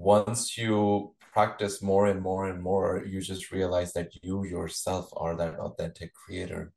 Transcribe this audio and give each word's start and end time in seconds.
once 0.00 0.56
you 0.56 1.14
practice 1.34 1.82
more 1.82 2.06
and 2.06 2.22
more 2.22 2.48
and 2.48 2.62
more, 2.62 3.04
you 3.06 3.20
just 3.20 3.52
realize 3.52 3.92
that 3.92 4.08
you 4.22 4.44
yourself 4.46 5.10
are 5.14 5.36
that 5.36 5.58
authentic 5.58 6.14
creator. 6.14 6.72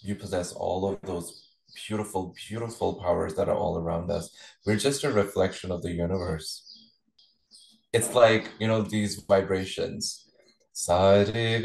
You 0.00 0.14
possess 0.14 0.52
all 0.52 0.88
of 0.88 0.98
those 1.02 1.50
beautiful, 1.86 2.34
beautiful 2.48 2.94
powers 3.02 3.34
that 3.34 3.50
are 3.50 3.54
all 3.54 3.76
around 3.76 4.10
us. 4.10 4.34
We're 4.64 4.78
just 4.78 5.04
a 5.04 5.12
reflection 5.12 5.70
of 5.70 5.82
the 5.82 5.92
universe. 5.92 6.90
It's 7.92 8.14
like, 8.14 8.48
you 8.58 8.66
know, 8.66 8.80
these 8.80 9.16
vibrations. 9.28 10.24
They 10.88 11.60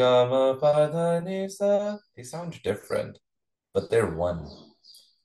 sound 2.24 2.62
different, 2.62 3.20
but 3.74 3.90
they're 3.90 4.16
one. 4.18 4.46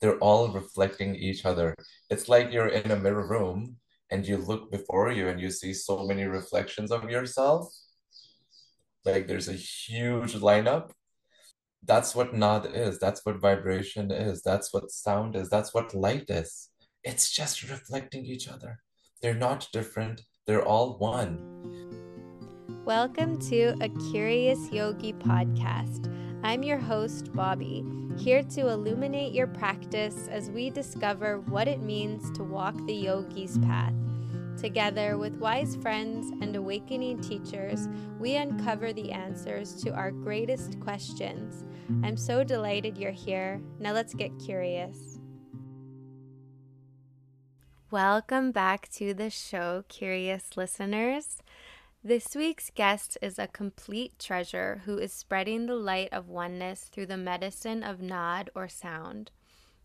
They're 0.00 0.18
all 0.18 0.52
reflecting 0.52 1.16
each 1.16 1.44
other. 1.44 1.74
It's 2.10 2.28
like 2.28 2.52
you're 2.52 2.68
in 2.68 2.92
a 2.92 2.96
mirror 2.96 3.26
room 3.26 3.78
and 4.14 4.28
you 4.28 4.36
look 4.36 4.70
before 4.70 5.10
you 5.10 5.26
and 5.26 5.40
you 5.40 5.50
see 5.50 5.74
so 5.74 6.06
many 6.06 6.22
reflections 6.22 6.92
of 6.92 7.10
yourself. 7.10 7.66
Like 9.04 9.26
there's 9.26 9.48
a 9.48 9.54
huge 9.54 10.34
lineup. 10.34 10.92
That's 11.82 12.14
what 12.14 12.32
nad 12.32 12.64
is. 12.64 13.00
That's 13.00 13.26
what 13.26 13.40
vibration 13.40 14.12
is. 14.12 14.40
That's 14.40 14.72
what 14.72 14.92
sound 14.92 15.34
is. 15.34 15.50
That's 15.50 15.74
what 15.74 15.96
light 15.96 16.26
is. 16.28 16.70
It's 17.02 17.32
just 17.32 17.68
reflecting 17.68 18.24
each 18.24 18.46
other. 18.46 18.78
They're 19.20 19.34
not 19.48 19.66
different. 19.72 20.22
They're 20.46 20.64
all 20.64 20.96
one. 20.98 21.32
Welcome 22.84 23.40
to 23.50 23.74
a 23.80 23.88
Curious 24.12 24.70
Yogi 24.70 25.14
podcast. 25.14 26.08
I'm 26.44 26.62
your 26.62 26.78
host, 26.78 27.32
Bobbi, 27.32 28.20
here 28.20 28.44
to 28.44 28.68
illuminate 28.68 29.32
your 29.32 29.48
practice 29.48 30.28
as 30.28 30.50
we 30.50 30.70
discover 30.70 31.40
what 31.40 31.66
it 31.66 31.80
means 31.80 32.30
to 32.36 32.44
walk 32.44 32.76
the 32.86 32.94
yogi's 32.94 33.58
path. 33.58 33.94
Together 34.64 35.18
with 35.18 35.36
wise 35.36 35.76
friends 35.76 36.30
and 36.40 36.56
awakening 36.56 37.20
teachers, 37.20 37.86
we 38.18 38.36
uncover 38.36 38.94
the 38.94 39.12
answers 39.12 39.74
to 39.82 39.90
our 39.90 40.10
greatest 40.10 40.80
questions. 40.80 41.66
I'm 42.02 42.16
so 42.16 42.42
delighted 42.42 42.96
you're 42.96 43.10
here. 43.10 43.60
Now 43.78 43.92
let's 43.92 44.14
get 44.14 44.38
curious. 44.38 45.20
Welcome 47.90 48.52
back 48.52 48.88
to 48.92 49.12
the 49.12 49.28
show, 49.28 49.84
curious 49.88 50.56
listeners. 50.56 51.42
This 52.02 52.34
week's 52.34 52.70
guest 52.74 53.18
is 53.20 53.38
a 53.38 53.46
complete 53.46 54.18
treasure 54.18 54.80
who 54.86 54.96
is 54.96 55.12
spreading 55.12 55.66
the 55.66 55.76
light 55.76 56.10
of 56.10 56.30
oneness 56.30 56.84
through 56.84 57.06
the 57.06 57.18
medicine 57.18 57.82
of 57.82 58.00
nad 58.00 58.48
or 58.54 58.68
sound. 58.68 59.30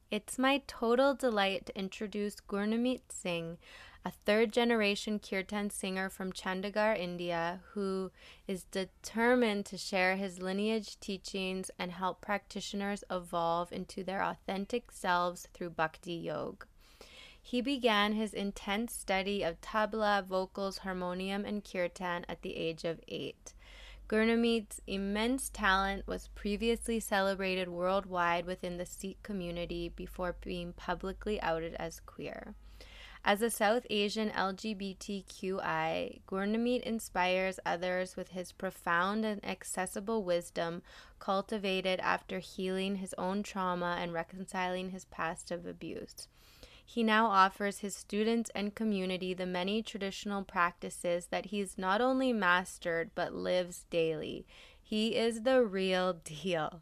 It's 0.10 0.40
my 0.40 0.64
total 0.68 1.14
delight 1.14 1.66
to 1.66 1.78
introduce 1.78 2.38
Gurnimit 2.38 3.02
Singh, 3.10 3.58
a 4.06 4.12
third 4.26 4.54
generation 4.54 5.20
kirtan 5.20 5.70
singer 5.70 6.10
from 6.10 6.32
Chandigarh, 6.32 6.98
India, 6.98 7.60
who 7.74 8.12
is 8.48 8.64
determined 8.64 9.66
to 9.66 9.78
share 9.78 10.16
his 10.16 10.42
lineage 10.42 11.00
teachings 11.00 11.70
and 11.78 11.92
help 11.92 12.22
practitioners 12.22 13.04
evolve 13.12 13.72
into 13.74 14.04
their 14.04 14.24
authentic 14.24 14.92
selves 14.92 15.48
through 15.54 15.72
bhakti 15.72 16.14
yoga. 16.14 16.66
He 17.42 17.62
began 17.62 18.14
his 18.14 18.34
intense 18.34 18.94
study 18.94 19.44
of 19.44 19.60
tabla, 19.60 20.26
vocals, 20.26 20.80
harmonium, 20.80 21.46
and 21.46 21.64
kirtan 21.64 22.26
at 22.30 22.42
the 22.42 22.56
age 22.56 22.84
of 22.84 23.00
eight. 23.08 23.54
Gurnimit's 24.08 24.82
immense 24.88 25.50
talent 25.50 26.08
was 26.08 26.30
previously 26.36 27.00
celebrated 27.00 27.70
worldwide 27.70 28.46
within 28.46 28.78
the 28.78 28.86
Sikh 28.86 29.22
community 29.24 29.90
before 29.90 30.36
being 30.42 30.74
publicly 30.74 31.42
outed 31.42 31.76
as 31.76 32.00
queer. 32.00 32.56
As 33.26 33.42
a 33.42 33.50
South 33.50 33.86
Asian 33.90 34.30
LGBTQI, 34.30 36.22
Gurnimit 36.26 36.82
inspires 36.84 37.60
others 37.66 38.16
with 38.16 38.30
his 38.30 38.52
profound 38.54 39.26
and 39.26 39.44
accessible 39.46 40.24
wisdom 40.24 40.82
cultivated 41.20 42.00
after 42.00 42.40
healing 42.40 42.96
his 42.96 43.14
own 43.18 43.44
trauma 43.44 43.98
and 44.00 44.14
reconciling 44.14 44.92
his 44.92 45.06
past 45.06 45.52
of 45.52 45.66
abuse. 45.66 46.28
He 46.84 47.04
now 47.04 47.28
offers 47.28 47.80
his 47.80 47.96
students 47.96 48.50
and 48.56 48.74
community 48.74 49.36
the 49.36 49.46
many 49.46 49.84
traditional 49.84 50.44
practices 50.44 51.28
that 51.28 51.48
he's 51.48 51.78
not 51.78 52.02
only 52.02 52.34
mastered 52.34 53.12
but 53.14 53.32
lives 53.32 53.86
daily. 53.92 54.48
He 54.82 55.16
is 55.16 55.44
the 55.44 55.64
real 55.64 56.14
deal. 56.24 56.82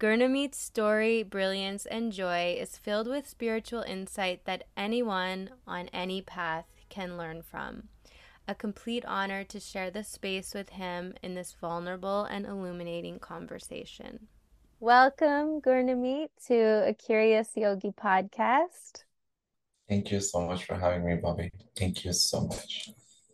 Gurnimit's 0.00 0.56
story, 0.56 1.22
brilliance, 1.22 1.84
and 1.84 2.10
joy 2.10 2.56
is 2.58 2.78
filled 2.78 3.06
with 3.06 3.28
spiritual 3.28 3.82
insight 3.82 4.46
that 4.46 4.64
anyone 4.74 5.50
on 5.66 5.88
any 5.88 6.22
path 6.22 6.64
can 6.88 7.18
learn 7.18 7.42
from. 7.42 7.82
A 8.48 8.54
complete 8.54 9.04
honor 9.04 9.44
to 9.44 9.60
share 9.60 9.90
the 9.90 10.02
space 10.02 10.54
with 10.54 10.70
him 10.70 11.12
in 11.22 11.34
this 11.34 11.52
vulnerable 11.52 12.24
and 12.24 12.46
illuminating 12.46 13.18
conversation. 13.18 14.28
Welcome, 14.80 15.60
Gurnimit, 15.60 16.30
to 16.46 16.88
a 16.88 16.94
Curious 16.94 17.50
Yogi 17.54 17.90
podcast. 17.90 19.04
Thank 19.86 20.10
you 20.10 20.20
so 20.20 20.46
much 20.46 20.64
for 20.64 20.76
having 20.76 21.04
me, 21.04 21.16
Bobbi. 21.16 21.50
Thank 21.76 22.06
you 22.06 22.14
so 22.14 22.46
much. 22.46 22.88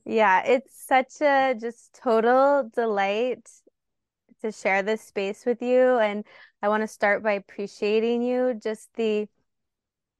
Yeah, 0.04 0.42
it's 0.44 0.84
such 0.84 1.20
a 1.20 1.54
just 1.54 1.94
total 2.02 2.68
delight 2.74 3.48
to 4.42 4.52
share 4.52 4.82
this 4.82 5.02
space 5.02 5.44
with 5.46 5.62
you. 5.62 5.98
And 5.98 6.24
I 6.62 6.68
want 6.68 6.82
to 6.82 6.88
start 6.88 7.22
by 7.22 7.32
appreciating 7.32 8.22
you, 8.22 8.54
just 8.54 8.88
the 8.94 9.28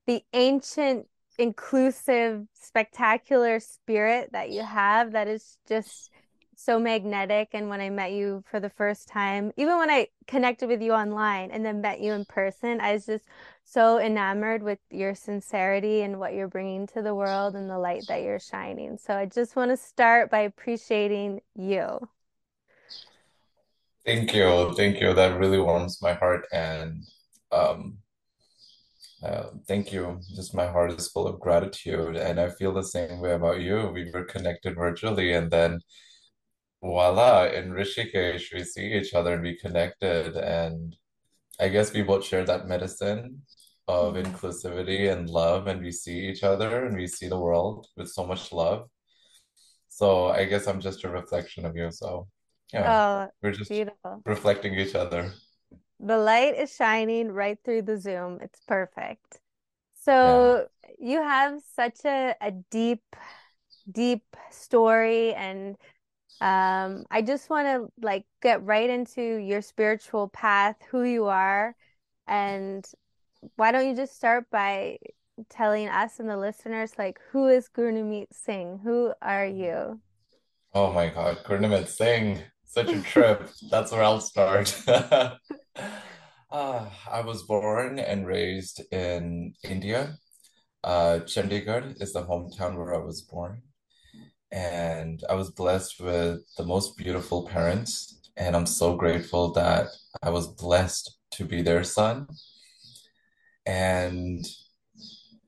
the 0.06 0.22
ancient, 0.32 1.06
inclusive, 1.38 2.46
spectacular 2.54 3.60
spirit 3.60 4.30
that 4.32 4.50
you 4.50 4.62
have 4.62 5.12
that 5.12 5.28
is 5.28 5.58
just 5.68 6.10
so 6.54 6.78
magnetic. 6.78 7.50
And 7.52 7.68
when 7.68 7.80
I 7.80 7.90
met 7.90 8.12
you 8.12 8.42
for 8.46 8.60
the 8.60 8.70
first 8.70 9.08
time, 9.08 9.52
even 9.56 9.78
when 9.78 9.90
I 9.90 10.08
connected 10.26 10.68
with 10.68 10.80
you 10.80 10.92
online 10.92 11.50
and 11.50 11.64
then 11.64 11.80
met 11.80 12.00
you 12.00 12.12
in 12.12 12.24
person, 12.24 12.80
I 12.80 12.92
was 12.94 13.06
just 13.06 13.26
so 13.64 13.98
enamored 13.98 14.62
with 14.62 14.78
your 14.90 15.14
sincerity 15.14 16.02
and 16.02 16.18
what 16.18 16.34
you're 16.34 16.48
bringing 16.48 16.86
to 16.88 17.02
the 17.02 17.14
world 17.14 17.54
and 17.56 17.68
the 17.68 17.78
light 17.78 18.04
that 18.08 18.22
you're 18.22 18.40
shining. 18.40 18.96
So 18.96 19.14
I 19.14 19.26
just 19.26 19.56
want 19.56 19.70
to 19.70 19.76
start 19.76 20.30
by 20.30 20.40
appreciating 20.40 21.40
you. 21.54 22.08
Thank 24.06 24.34
you. 24.34 24.72
Thank 24.76 25.00
you. 25.00 25.14
That 25.14 25.38
really 25.38 25.58
warms 25.58 26.00
my 26.00 26.14
heart. 26.14 26.46
And 26.52 27.04
um, 27.50 27.98
uh, 29.22 29.46
thank 29.66 29.92
you. 29.92 30.20
Just 30.36 30.54
my 30.54 30.66
heart 30.66 30.92
is 30.92 31.08
full 31.08 31.26
of 31.26 31.40
gratitude. 31.40 32.16
And 32.16 32.38
I 32.40 32.50
feel 32.50 32.72
the 32.72 32.84
same 32.84 33.20
way 33.20 33.32
about 33.32 33.60
you. 33.60 33.90
We 33.92 34.10
were 34.12 34.24
connected 34.24 34.76
virtually, 34.76 35.32
and 35.32 35.50
then 35.50 35.80
voila, 36.80 37.46
in 37.46 37.72
Rishikesh, 37.72 38.54
we 38.54 38.62
see 38.64 38.92
each 38.94 39.12
other 39.12 39.34
and 39.34 39.42
we 39.42 39.58
connected. 39.58 40.36
And 40.36 40.94
I 41.58 41.68
guess 41.68 41.92
we 41.92 42.02
both 42.02 42.24
share 42.24 42.44
that 42.44 42.68
medicine 42.68 43.42
of 43.88 44.14
inclusivity 44.14 45.12
and 45.12 45.28
love, 45.28 45.66
and 45.66 45.82
we 45.82 45.90
see 45.90 46.28
each 46.28 46.44
other 46.44 46.86
and 46.86 46.96
we 46.96 47.08
see 47.08 47.28
the 47.28 47.38
world 47.40 47.88
with 47.96 48.08
so 48.08 48.24
much 48.26 48.52
love. 48.52 48.88
So 49.88 50.28
I 50.28 50.44
guess 50.44 50.68
I'm 50.68 50.80
just 50.80 51.04
a 51.04 51.08
reflection 51.08 51.64
of 51.66 51.74
you. 51.76 51.90
So 51.90 52.28
yeah, 52.72 53.28
oh, 53.28 53.30
we're 53.42 53.52
just 53.52 53.70
beautiful. 53.70 54.22
reflecting 54.24 54.74
each 54.74 54.94
other. 54.94 55.32
The 56.00 56.18
light 56.18 56.56
is 56.56 56.74
shining 56.74 57.32
right 57.32 57.58
through 57.64 57.82
the 57.82 57.98
Zoom. 57.98 58.38
It's 58.42 58.60
perfect. 58.66 59.40
So 59.94 60.66
yeah. 60.84 60.90
you 60.98 61.22
have 61.22 61.60
such 61.74 62.04
a, 62.04 62.34
a 62.40 62.52
deep, 62.70 63.02
deep 63.90 64.24
story 64.50 65.34
and 65.34 65.76
um 66.40 67.04
i 67.10 67.22
just 67.22 67.48
want 67.48 67.66
to 67.66 67.90
like 68.04 68.26
get 68.42 68.62
right 68.62 68.90
into 68.90 69.22
your 69.36 69.62
spiritual 69.62 70.28
path 70.28 70.76
who 70.90 71.02
you 71.02 71.24
are 71.26 71.74
and 72.26 72.84
why 73.56 73.72
don't 73.72 73.88
you 73.88 73.96
just 73.96 74.14
start 74.14 74.44
by 74.50 74.98
telling 75.48 75.88
us 75.88 76.18
and 76.18 76.28
the 76.28 76.36
listeners 76.36 76.92
like 76.98 77.18
who 77.30 77.48
is 77.48 77.68
gurnimit 77.74 78.26
singh 78.32 78.78
who 78.82 79.12
are 79.22 79.46
you 79.46 79.98
oh 80.74 80.92
my 80.92 81.08
god 81.08 81.38
gurnimit 81.44 81.88
singh 81.88 82.42
such 82.76 82.92
a 82.98 83.02
trip 83.02 83.38
that's 83.70 83.90
where 83.92 84.02
i'll 84.02 84.20
start 84.20 84.66
uh, 84.88 85.36
i 87.18 87.20
was 87.30 87.42
born 87.54 87.98
and 87.98 88.26
raised 88.26 88.82
in 88.92 89.54
india 89.76 90.00
uh, 90.84 91.14
chandigarh 91.30 91.86
is 92.00 92.12
the 92.12 92.24
hometown 92.30 92.76
where 92.76 92.94
i 92.94 93.02
was 93.10 93.22
born 93.22 93.62
and 94.52 95.22
I 95.28 95.34
was 95.34 95.50
blessed 95.50 96.00
with 96.00 96.40
the 96.56 96.64
most 96.64 96.96
beautiful 96.96 97.46
parents. 97.46 98.20
And 98.36 98.54
I'm 98.54 98.66
so 98.66 98.96
grateful 98.96 99.52
that 99.52 99.88
I 100.22 100.30
was 100.30 100.46
blessed 100.46 101.16
to 101.32 101.44
be 101.44 101.62
their 101.62 101.84
son. 101.84 102.28
And 103.64 104.44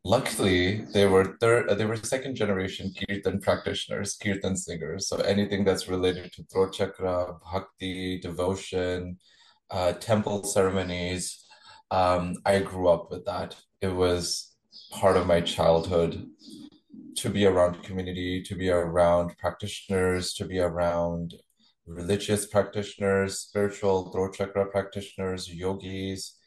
luckily, 0.08 0.87
they 0.94 1.06
were 1.06 1.37
third, 1.38 1.69
they 1.78 1.84
were 1.84 1.96
second 1.96 2.34
generation 2.34 2.93
kirtan 2.99 3.40
practitioners, 3.40 4.16
kirtan 4.16 4.56
singers. 4.56 5.06
So 5.06 5.16
anything 5.19 5.64
that's 5.64 5.87
related 5.87 6.32
to 6.32 6.44
throat 6.44 6.72
chakra, 6.72 7.34
bhakti, 7.44 8.19
devotion, 8.19 9.19
uh, 9.70 9.93
temple 9.93 10.44
ceremonies, 10.44 11.44
um, 11.90 12.37
I 12.46 12.60
grew 12.60 12.88
up 12.88 13.10
with 13.10 13.26
that. 13.26 13.55
It 13.82 13.94
was 13.94 14.55
part 14.90 15.19
of 15.19 15.26
my 15.26 15.43
childhood 15.43 16.26
to 17.16 17.28
be 17.28 17.44
around 17.44 17.82
community, 17.82 18.43
to 18.44 18.55
be 18.55 18.70
around 18.70 19.37
practitioners, 19.37 20.32
to 20.34 20.46
be 20.46 20.58
around 20.58 21.34
religious 21.87 22.46
practitioners, 22.46 23.40
spiritual 23.40 24.10
throat 24.10 24.34
chakra 24.37 24.64
practitioners, 24.66 25.52
yogis, 25.52 26.38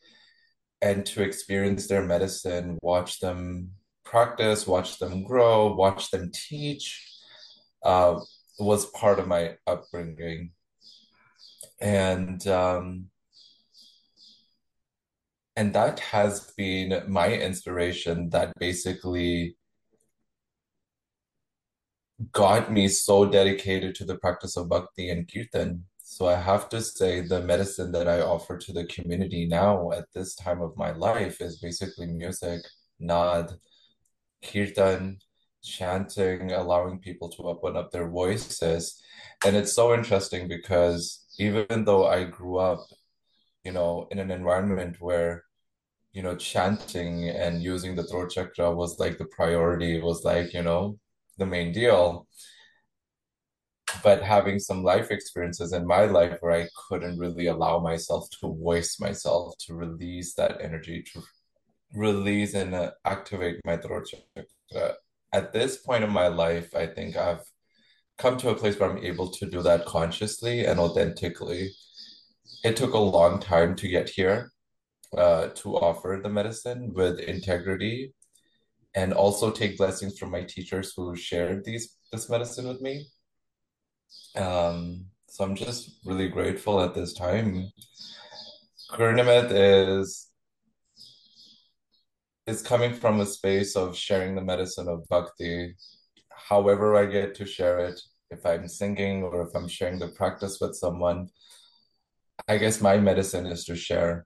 and 0.81 1.06
to 1.07 1.22
experience 1.22 1.88
their 1.88 2.04
medicine, 2.04 2.78
watch 2.81 3.19
them 3.19 3.72
practice, 4.04 4.68
watch 4.68 5.00
them 5.00 5.24
grow, 5.24 5.74
watch 5.74 6.10
them 6.12 6.31
teach, 6.33 7.07
uh, 7.83 8.19
was 8.60 8.86
part 8.88 9.19
of 9.19 9.28
my 9.28 9.56
upbringing. 9.68 10.51
And 11.80 12.45
um, 12.48 13.07
and 15.56 15.74
that 15.74 16.00
has 16.00 16.51
been 16.57 17.04
my 17.07 17.34
inspiration 17.34 18.30
that 18.30 18.54
basically 18.60 19.57
got 22.31 22.72
me 22.72 22.88
so 22.88 23.25
dedicated 23.25 23.95
to 23.95 24.06
the 24.06 24.18
practice 24.18 24.57
of 24.57 24.69
bhakti 24.69 25.10
and 25.10 25.31
kirtan. 25.31 25.86
So 26.12 26.28
I 26.28 26.36
have 26.36 26.68
to 26.69 26.81
say 26.81 27.22
the 27.22 27.42
medicine 27.42 27.94
that 27.94 28.10
I 28.10 28.19
offer 28.19 28.58
to 28.58 28.74
the 28.74 28.84
community 28.86 29.48
now 29.48 29.92
at 29.94 30.12
this 30.13 30.36
time 30.36 30.62
of 30.62 30.75
my 30.75 30.92
life 30.92 31.40
is 31.40 31.60
basically 31.60 32.08
music, 32.08 32.63
nad, 33.00 33.54
kirtan, 34.44 35.19
chanting, 35.63 36.52
allowing 36.52 37.00
people 37.00 37.30
to 37.30 37.44
open 37.44 37.78
up 37.78 37.92
their 37.92 38.10
voices. 38.10 39.02
And 39.46 39.56
it's 39.56 39.74
so 39.74 39.94
interesting 39.94 40.50
because 40.50 41.25
even 41.40 41.86
though 41.86 42.08
I 42.08 42.25
grew 42.25 42.58
up, 42.58 42.81
you 43.63 43.72
know, 43.72 44.08
in 44.12 44.19
an 44.19 44.31
environment 44.31 44.98
where 45.00 45.46
you 46.13 46.22
know, 46.24 46.36
chanting 46.36 47.30
and 47.30 47.63
using 47.63 47.96
the 47.96 48.04
throat 48.04 48.31
chakra 48.31 48.75
was 48.75 49.00
like 49.00 49.18
the 49.18 49.25
priority, 49.25 50.02
was 50.02 50.25
like, 50.25 50.54
you 50.54 50.62
know, 50.62 51.00
the 51.38 51.46
main 51.46 51.72
deal. 51.72 52.28
But 54.04 54.24
having 54.24 54.60
some 54.60 54.84
life 54.84 55.12
experiences 55.12 55.74
in 55.74 55.86
my 55.86 56.06
life 56.06 56.38
where 56.40 56.54
I 56.54 56.70
couldn't 56.88 57.20
really 57.20 57.48
allow 57.48 57.80
myself 57.80 58.30
to 58.40 58.56
voice 58.56 59.00
myself, 59.00 59.56
to 59.66 59.76
release 59.76 60.34
that 60.36 60.62
energy, 60.62 61.04
to 61.14 61.22
release 61.94 62.54
and 62.54 62.74
uh, 62.74 62.92
activate 63.06 63.60
my 63.66 63.78
throat 63.78 64.08
chakra. 64.08 64.96
At 65.34 65.54
this 65.54 65.78
point 65.78 66.04
in 66.04 66.10
my 66.10 66.28
life, 66.28 66.76
I 66.76 66.88
think 66.88 67.16
I've 67.16 67.44
come 68.18 68.38
to 68.38 68.50
a 68.50 68.56
place 68.56 68.80
where 68.80 68.90
I'm 68.90 69.04
able 69.04 69.30
to 69.30 69.46
do 69.50 69.62
that 69.62 69.86
consciously 69.86 70.66
and 70.66 70.80
authentically. 70.80 71.72
It 72.64 72.76
took 72.76 72.94
a 72.94 73.00
long 73.00 73.40
time 73.40 73.76
to 73.78 73.88
get 73.88 74.10
here 74.10 74.52
uh, 75.18 75.48
to 75.48 75.76
offer 75.76 76.20
the 76.22 76.30
medicine 76.30 76.94
with 76.94 77.20
integrity 77.20 78.14
and 78.94 79.14
also 79.14 79.52
take 79.52 79.78
blessings 79.78 80.18
from 80.20 80.32
my 80.32 80.44
teachers 80.44 80.94
who 80.96 81.16
shared 81.16 81.64
these 81.64 81.98
this 82.12 82.30
medicine 82.30 82.68
with 82.68 82.82
me. 82.82 83.08
Um, 84.36 85.06
so 85.28 85.44
I'm 85.44 85.56
just 85.56 86.00
really 86.06 86.28
grateful 86.28 86.81
at 86.81 86.94
this 86.94 87.13
time. 87.13 87.72
Gurnimit 88.92 89.52
is 89.52 90.28
is 92.48 92.62
coming 92.62 92.94
from 92.94 93.19
a 93.19 93.25
space 93.25 93.75
of 93.75 93.96
sharing 93.96 94.36
the 94.36 94.42
medicine 94.42 94.88
of 94.88 95.08
bhakti. 95.08 95.75
However, 96.31 96.96
I 96.96 97.06
get 97.06 97.36
to 97.36 97.46
share 97.46 97.80
it, 97.80 98.00
if 98.30 98.46
I'm 98.46 98.68
singing 98.68 99.24
or 99.24 99.42
if 99.44 99.56
I'm 99.56 99.68
sharing 99.68 100.00
the 100.00 100.10
practice 100.10 100.60
with 100.60 100.75
someone, 100.75 101.30
I 102.48 102.58
guess 102.58 102.81
my 102.81 102.98
medicine 102.98 103.46
is 103.46 103.63
to 103.66 103.75
share 103.75 104.25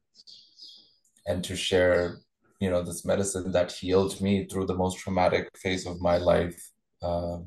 and 1.28 1.44
to 1.44 1.56
share 1.56 2.20
you 2.60 2.70
know 2.70 2.82
this 2.82 3.06
medicine 3.06 3.52
that 3.52 3.72
healed 3.72 4.20
me 4.22 4.46
through 4.46 4.66
the 4.66 4.76
most 4.76 4.98
traumatic 5.00 5.50
phase 5.58 5.86
of 5.86 6.00
my 6.02 6.18
life 6.18 6.72
uh, 7.04 7.38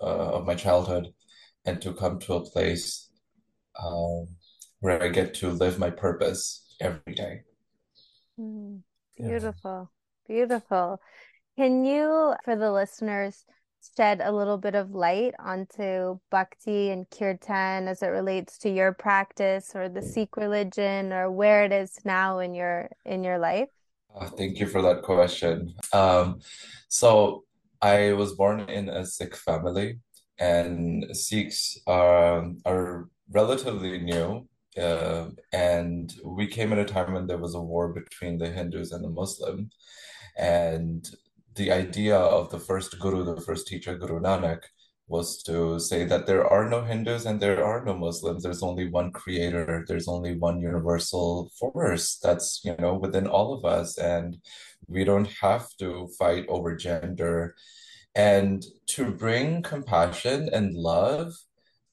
uh, 0.00 0.28
of 0.36 0.46
my 0.46 0.54
childhood 0.54 1.12
and 1.64 1.80
to 1.82 1.92
come 1.92 2.18
to 2.18 2.34
a 2.34 2.44
place 2.50 3.08
um, 3.82 4.26
where 4.80 5.02
i 5.02 5.08
get 5.08 5.34
to 5.34 5.50
live 5.50 5.78
my 5.78 5.90
purpose 5.90 6.74
every 6.80 7.14
day 7.14 7.40
mm, 8.38 8.80
beautiful 9.16 9.90
yeah. 10.28 10.34
beautiful 10.36 11.00
can 11.56 11.84
you 11.84 12.34
for 12.44 12.56
the 12.56 12.72
listeners 12.72 13.44
shed 13.96 14.20
a 14.22 14.32
little 14.32 14.58
bit 14.58 14.74
of 14.74 14.90
light 14.92 15.34
onto 15.38 16.18
bhakti 16.30 16.90
and 16.90 17.08
kirtan 17.10 17.86
as 17.88 18.02
it 18.02 18.08
relates 18.08 18.58
to 18.58 18.70
your 18.70 18.92
practice 18.92 19.72
or 19.74 19.88
the 19.88 20.02
Sikh 20.02 20.36
religion 20.36 21.12
or 21.12 21.30
where 21.30 21.64
it 21.64 21.72
is 21.72 21.98
now 22.04 22.38
in 22.38 22.54
your 22.54 22.88
in 23.04 23.22
your 23.22 23.38
life? 23.38 23.68
Oh, 24.14 24.26
thank 24.26 24.58
you 24.58 24.66
for 24.66 24.80
that 24.82 25.02
question. 25.02 25.74
Um, 25.92 26.40
so 26.88 27.44
I 27.82 28.12
was 28.12 28.34
born 28.34 28.60
in 28.60 28.88
a 28.88 29.04
Sikh 29.04 29.36
family, 29.36 29.98
and 30.38 31.04
Sikhs 31.16 31.78
are 31.86 32.50
are 32.64 33.08
relatively 33.30 33.98
new. 33.98 34.48
Uh, 34.76 35.30
and 35.52 36.12
we 36.24 36.48
came 36.48 36.72
at 36.72 36.78
a 36.80 36.84
time 36.84 37.12
when 37.12 37.26
there 37.26 37.38
was 37.38 37.54
a 37.54 37.60
war 37.60 37.92
between 37.92 38.38
the 38.38 38.50
Hindus 38.50 38.90
and 38.90 39.04
the 39.04 39.10
Muslim, 39.10 39.70
and 40.36 41.08
the 41.54 41.70
idea 41.70 42.16
of 42.16 42.50
the 42.50 42.58
first 42.58 42.98
guru, 42.98 43.24
the 43.24 43.40
first 43.40 43.66
teacher, 43.66 43.96
Guru 43.96 44.20
Nanak, 44.20 44.62
was 45.06 45.42
to 45.42 45.78
say 45.78 46.04
that 46.04 46.26
there 46.26 46.46
are 46.46 46.68
no 46.68 46.82
Hindus 46.82 47.26
and 47.26 47.40
there 47.40 47.64
are 47.64 47.84
no 47.84 47.94
Muslims. 47.94 48.42
There's 48.42 48.62
only 48.62 48.88
one 48.88 49.12
creator. 49.12 49.84
There's 49.86 50.08
only 50.08 50.36
one 50.36 50.60
universal 50.60 51.52
force 51.58 52.18
that's, 52.22 52.62
you 52.64 52.74
know, 52.78 52.94
within 52.94 53.26
all 53.26 53.52
of 53.52 53.64
us. 53.64 53.98
And 53.98 54.38
we 54.88 55.04
don't 55.04 55.28
have 55.42 55.68
to 55.78 56.08
fight 56.18 56.46
over 56.48 56.74
gender. 56.74 57.54
And 58.14 58.64
to 58.88 59.10
bring 59.10 59.62
compassion 59.62 60.48
and 60.52 60.74
love, 60.74 61.32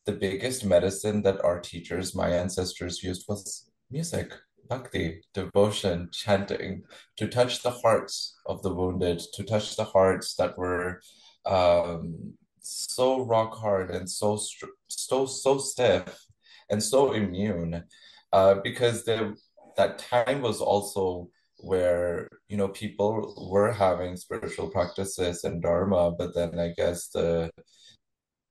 the 0.06 0.12
biggest 0.12 0.66
medicine 0.66 1.22
that 1.24 1.44
our 1.44 1.60
teachers, 1.60 2.16
my 2.16 2.30
ancestors 2.30 3.04
used 3.04 3.26
was 3.28 3.70
music 3.90 4.34
bhakti, 4.72 5.22
devotion, 5.34 6.08
chanting, 6.14 6.82
to 7.18 7.28
touch 7.28 7.62
the 7.62 7.72
hearts 7.72 8.36
of 8.46 8.62
the 8.64 8.74
wounded, 8.74 9.22
to 9.34 9.44
touch 9.44 9.76
the 9.76 9.84
hearts 9.84 10.36
that 10.36 10.58
were 10.58 11.02
um, 11.46 12.34
so 12.62 13.26
rock 13.26 13.54
hard 13.58 13.92
and 13.92 14.10
so 14.10 14.40
so 14.88 15.26
so 15.26 15.58
stiff 15.58 16.26
and 16.70 16.82
so 16.82 17.12
immune, 17.12 17.84
uh, 18.32 18.56
because 18.64 19.04
the, 19.04 19.36
that 19.76 20.00
time 20.00 20.42
was 20.42 20.62
also 20.62 21.30
where 21.62 22.28
you 22.50 22.58
know 22.58 22.68
people 22.70 23.50
were 23.52 23.72
having 23.72 24.16
spiritual 24.18 24.70
practices 24.70 25.44
and 25.44 25.62
dharma, 25.62 26.12
but 26.12 26.34
then 26.36 26.60
I 26.60 26.74
guess 26.76 27.10
the 27.10 27.52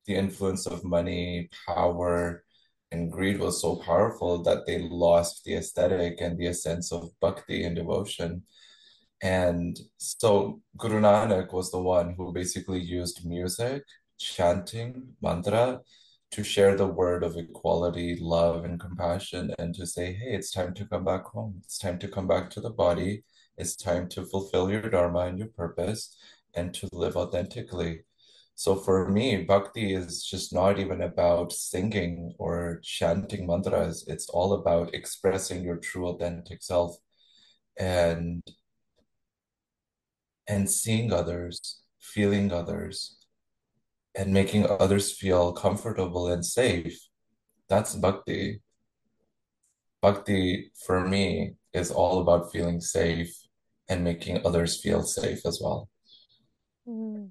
the 0.07 0.15
influence 0.15 0.67
of 0.67 0.85
money, 0.85 1.49
power, 1.67 2.45
and 2.93 3.13
greed 3.13 3.39
was 3.39 3.61
so 3.61 3.77
powerful 3.77 4.43
that 4.43 4.67
they 4.67 4.79
lost 4.79 5.45
the 5.45 5.55
aesthetic 5.55 6.21
and 6.21 6.39
the 6.39 6.53
sense 6.53 6.93
of 6.93 7.11
bhakti 7.21 7.65
and 7.65 7.77
devotion. 7.77 8.43
And 9.23 9.79
so 9.99 10.63
Guru 10.79 11.01
Nanak 11.01 11.53
was 11.53 11.71
the 11.71 11.79
one 11.81 12.15
who 12.17 12.33
basically 12.33 12.81
used 12.81 13.27
music, 13.27 13.83
chanting, 14.19 15.15
mantra 15.23 15.81
to 16.33 16.45
share 16.45 16.77
the 16.77 16.87
word 16.87 17.23
of 17.25 17.37
equality, 17.37 18.17
love, 18.21 18.65
and 18.65 18.79
compassion, 18.79 19.53
and 19.59 19.75
to 19.75 19.87
say, 19.87 20.13
hey, 20.13 20.33
it's 20.35 20.51
time 20.53 20.75
to 20.75 20.87
come 20.87 21.05
back 21.05 21.25
home. 21.25 21.61
It's 21.65 21.79
time 21.79 21.99
to 22.01 22.09
come 22.09 22.29
back 22.29 22.51
to 22.51 22.61
the 22.61 22.71
body. 22.71 23.25
It's 23.57 23.77
time 23.77 24.09
to 24.11 24.25
fulfill 24.25 24.71
your 24.71 24.83
dharma 24.83 25.21
and 25.21 25.39
your 25.39 25.49
purpose 25.49 26.17
and 26.55 26.73
to 26.75 26.89
live 26.93 27.17
authentically. 27.17 28.05
So 28.55 28.77
for 28.77 29.09
me, 29.09 29.45
bhakti 29.45 29.95
is 29.95 30.23
just 30.25 30.53
not 30.53 30.79
even 30.79 31.03
about 31.03 31.53
singing 31.53 32.35
or 32.39 32.81
chanting 32.83 33.47
mantras. 33.47 34.05
It's 34.07 34.29
all 34.29 34.53
about 34.53 34.95
expressing 34.95 35.65
your 35.65 35.79
true 35.79 36.09
authentic 36.09 36.63
self 36.63 36.97
and 37.79 38.43
and 40.47 40.69
seeing 40.69 41.13
others, 41.13 41.83
feeling 42.01 42.53
others, 42.53 43.17
and 44.15 44.33
making 44.33 44.67
others 44.67 45.13
feel 45.17 45.53
comfortable 45.53 46.29
and 46.29 46.45
safe. 46.45 46.99
That's 47.69 47.95
bhakti. 47.95 48.63
Bhakti 50.03 50.73
for 50.87 51.07
me 51.07 51.55
is 51.73 51.91
all 51.91 52.21
about 52.21 52.53
feeling 52.53 52.81
safe 52.81 53.35
and 53.89 54.03
making 54.03 54.45
others 54.47 54.81
feel 54.81 55.03
safe 55.03 55.45
as 55.45 55.61
well. 55.63 55.89
Mm. 56.87 57.31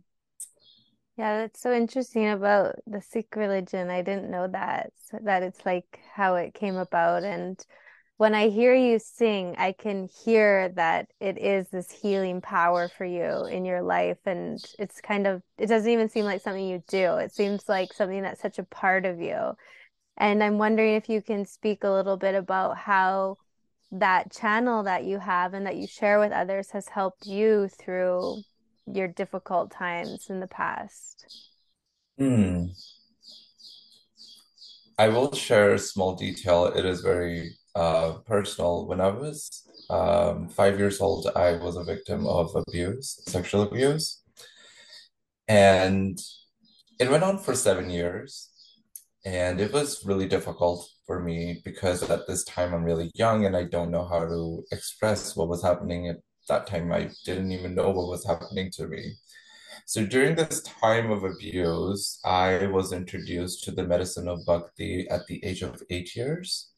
Yeah, 1.17 1.39
that's 1.39 1.59
so 1.59 1.73
interesting 1.73 2.29
about 2.29 2.75
the 2.87 3.01
Sikh 3.01 3.35
religion. 3.35 3.89
I 3.89 4.01
didn't 4.01 4.31
know 4.31 4.47
that, 4.47 4.93
so 4.95 5.19
that 5.23 5.43
it's 5.43 5.65
like 5.65 5.99
how 6.13 6.35
it 6.35 6.53
came 6.53 6.77
about. 6.77 7.23
And 7.23 7.59
when 8.19 8.35
I 8.35 8.49
hear 8.49 8.75
you 8.75 8.99
sing, 8.99 9.55
I 9.57 9.71
can 9.71 10.09
hear 10.25 10.67
that 10.75 11.07
it 11.21 11.37
is 11.37 11.69
this 11.69 11.89
healing 11.89 12.41
power 12.41 12.89
for 12.89 13.05
you 13.05 13.45
in 13.45 13.63
your 13.63 13.81
life. 13.81 14.17
And 14.25 14.61
it's 14.77 14.99
kind 14.99 15.25
of, 15.25 15.41
it 15.57 15.67
doesn't 15.67 15.89
even 15.89 16.09
seem 16.09 16.25
like 16.25 16.41
something 16.41 16.67
you 16.67 16.83
do. 16.89 17.15
It 17.15 17.33
seems 17.33 17.69
like 17.69 17.93
something 17.93 18.21
that's 18.21 18.41
such 18.41 18.59
a 18.59 18.65
part 18.65 19.05
of 19.05 19.21
you. 19.21 19.53
And 20.17 20.43
I'm 20.43 20.57
wondering 20.57 20.95
if 20.95 21.07
you 21.07 21.21
can 21.21 21.45
speak 21.45 21.85
a 21.85 21.89
little 21.89 22.17
bit 22.17 22.35
about 22.35 22.77
how 22.77 23.37
that 23.93 24.33
channel 24.33 24.83
that 24.83 25.05
you 25.05 25.17
have 25.19 25.53
and 25.53 25.65
that 25.65 25.77
you 25.77 25.87
share 25.87 26.19
with 26.19 26.33
others 26.33 26.71
has 26.71 26.89
helped 26.89 27.25
you 27.25 27.69
through 27.69 28.41
your 28.85 29.07
difficult 29.07 29.71
times 29.71 30.25
in 30.29 30.41
the 30.41 30.47
past? 30.47 31.47
Hmm. 32.17 32.65
I 34.97 35.07
will 35.07 35.33
share 35.33 35.71
a 35.75 35.79
small 35.79 36.15
detail. 36.15 36.65
It 36.65 36.83
is 36.83 36.99
very 36.99 37.55
uh, 37.75 38.13
personal. 38.25 38.87
When 38.87 39.01
I 39.01 39.09
was 39.09 39.67
um, 39.89 40.49
five 40.49 40.77
years 40.79 41.01
old, 41.01 41.27
I 41.35 41.53
was 41.57 41.75
a 41.75 41.83
victim 41.83 42.27
of 42.27 42.55
abuse, 42.55 43.21
sexual 43.27 43.63
abuse. 43.63 44.21
And 45.47 46.19
it 46.99 47.09
went 47.09 47.23
on 47.23 47.39
for 47.39 47.55
seven 47.55 47.89
years. 47.89 48.49
And 49.25 49.59
it 49.59 49.73
was 49.73 50.05
really 50.05 50.27
difficult 50.27 50.87
for 51.05 51.19
me 51.21 51.61
because 51.65 52.03
at 52.09 52.27
this 52.27 52.43
time 52.45 52.73
I'm 52.73 52.83
really 52.83 53.11
young 53.15 53.45
and 53.45 53.55
I 53.55 53.63
don't 53.63 53.91
know 53.91 54.05
how 54.07 54.19
to 54.19 54.63
express 54.71 55.35
what 55.35 55.49
was 55.49 55.63
happening 55.63 56.07
at 56.07 56.17
that 56.47 56.67
time. 56.67 56.91
I 56.91 57.09
didn't 57.25 57.51
even 57.51 57.75
know 57.75 57.89
what 57.89 58.07
was 58.07 58.25
happening 58.25 58.71
to 58.73 58.87
me. 58.87 59.15
So 59.85 60.05
during 60.05 60.35
this 60.35 60.61
time 60.61 61.11
of 61.11 61.23
abuse, 61.23 62.19
I 62.23 62.67
was 62.67 62.93
introduced 62.93 63.63
to 63.63 63.71
the 63.71 63.83
medicine 63.83 64.27
of 64.27 64.45
Bhakti 64.45 65.07
at 65.09 65.25
the 65.27 65.43
age 65.43 65.63
of 65.63 65.81
eight 65.89 66.15
years. 66.15 66.68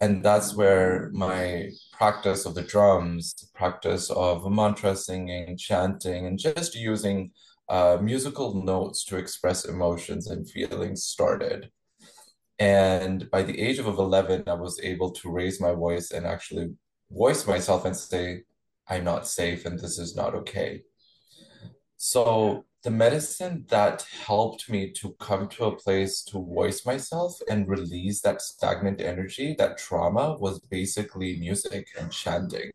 And 0.00 0.24
that's 0.24 0.54
where 0.54 1.10
my 1.12 1.70
practice 1.92 2.46
of 2.46 2.54
the 2.54 2.62
drums, 2.62 3.34
practice 3.54 4.10
of 4.10 4.50
mantra 4.50 4.96
singing, 4.96 5.58
chanting, 5.58 6.26
and 6.26 6.38
just 6.38 6.74
using 6.74 7.32
uh, 7.68 7.98
musical 8.00 8.64
notes 8.64 9.04
to 9.04 9.16
express 9.16 9.66
emotions 9.66 10.28
and 10.28 10.48
feelings 10.48 11.04
started. 11.04 11.70
And 12.58 13.30
by 13.30 13.42
the 13.42 13.58
age 13.58 13.78
of 13.78 13.86
11, 13.86 14.44
I 14.46 14.54
was 14.54 14.80
able 14.82 15.12
to 15.12 15.30
raise 15.30 15.60
my 15.60 15.72
voice 15.72 16.10
and 16.10 16.26
actually 16.26 16.74
voice 17.10 17.46
myself 17.46 17.84
and 17.84 17.96
say, 17.96 18.42
I'm 18.88 19.04
not 19.04 19.28
safe 19.28 19.66
and 19.66 19.78
this 19.78 19.98
is 19.98 20.16
not 20.16 20.34
okay. 20.34 20.82
So 21.96 22.64
the 22.82 22.90
medicine 22.90 23.66
that 23.68 24.06
helped 24.24 24.70
me 24.70 24.90
to 24.92 25.14
come 25.20 25.48
to 25.48 25.64
a 25.64 25.76
place 25.76 26.22
to 26.22 26.44
voice 26.44 26.86
myself 26.86 27.38
and 27.48 27.68
release 27.68 28.22
that 28.22 28.40
stagnant 28.40 29.00
energy, 29.00 29.54
that 29.58 29.76
trauma, 29.76 30.36
was 30.38 30.60
basically 30.60 31.38
music 31.38 31.86
and 31.98 32.10
chanting. 32.10 32.70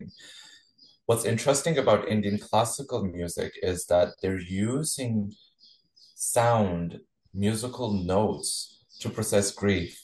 What's 1.06 1.24
interesting 1.24 1.78
about 1.78 2.08
Indian 2.08 2.38
classical 2.38 3.04
music 3.04 3.52
is 3.62 3.86
that 3.86 4.10
they're 4.22 4.40
using 4.40 5.32
sound, 6.14 7.00
musical 7.34 7.92
notes 7.92 8.84
to 9.00 9.10
process 9.10 9.50
grief, 9.52 10.00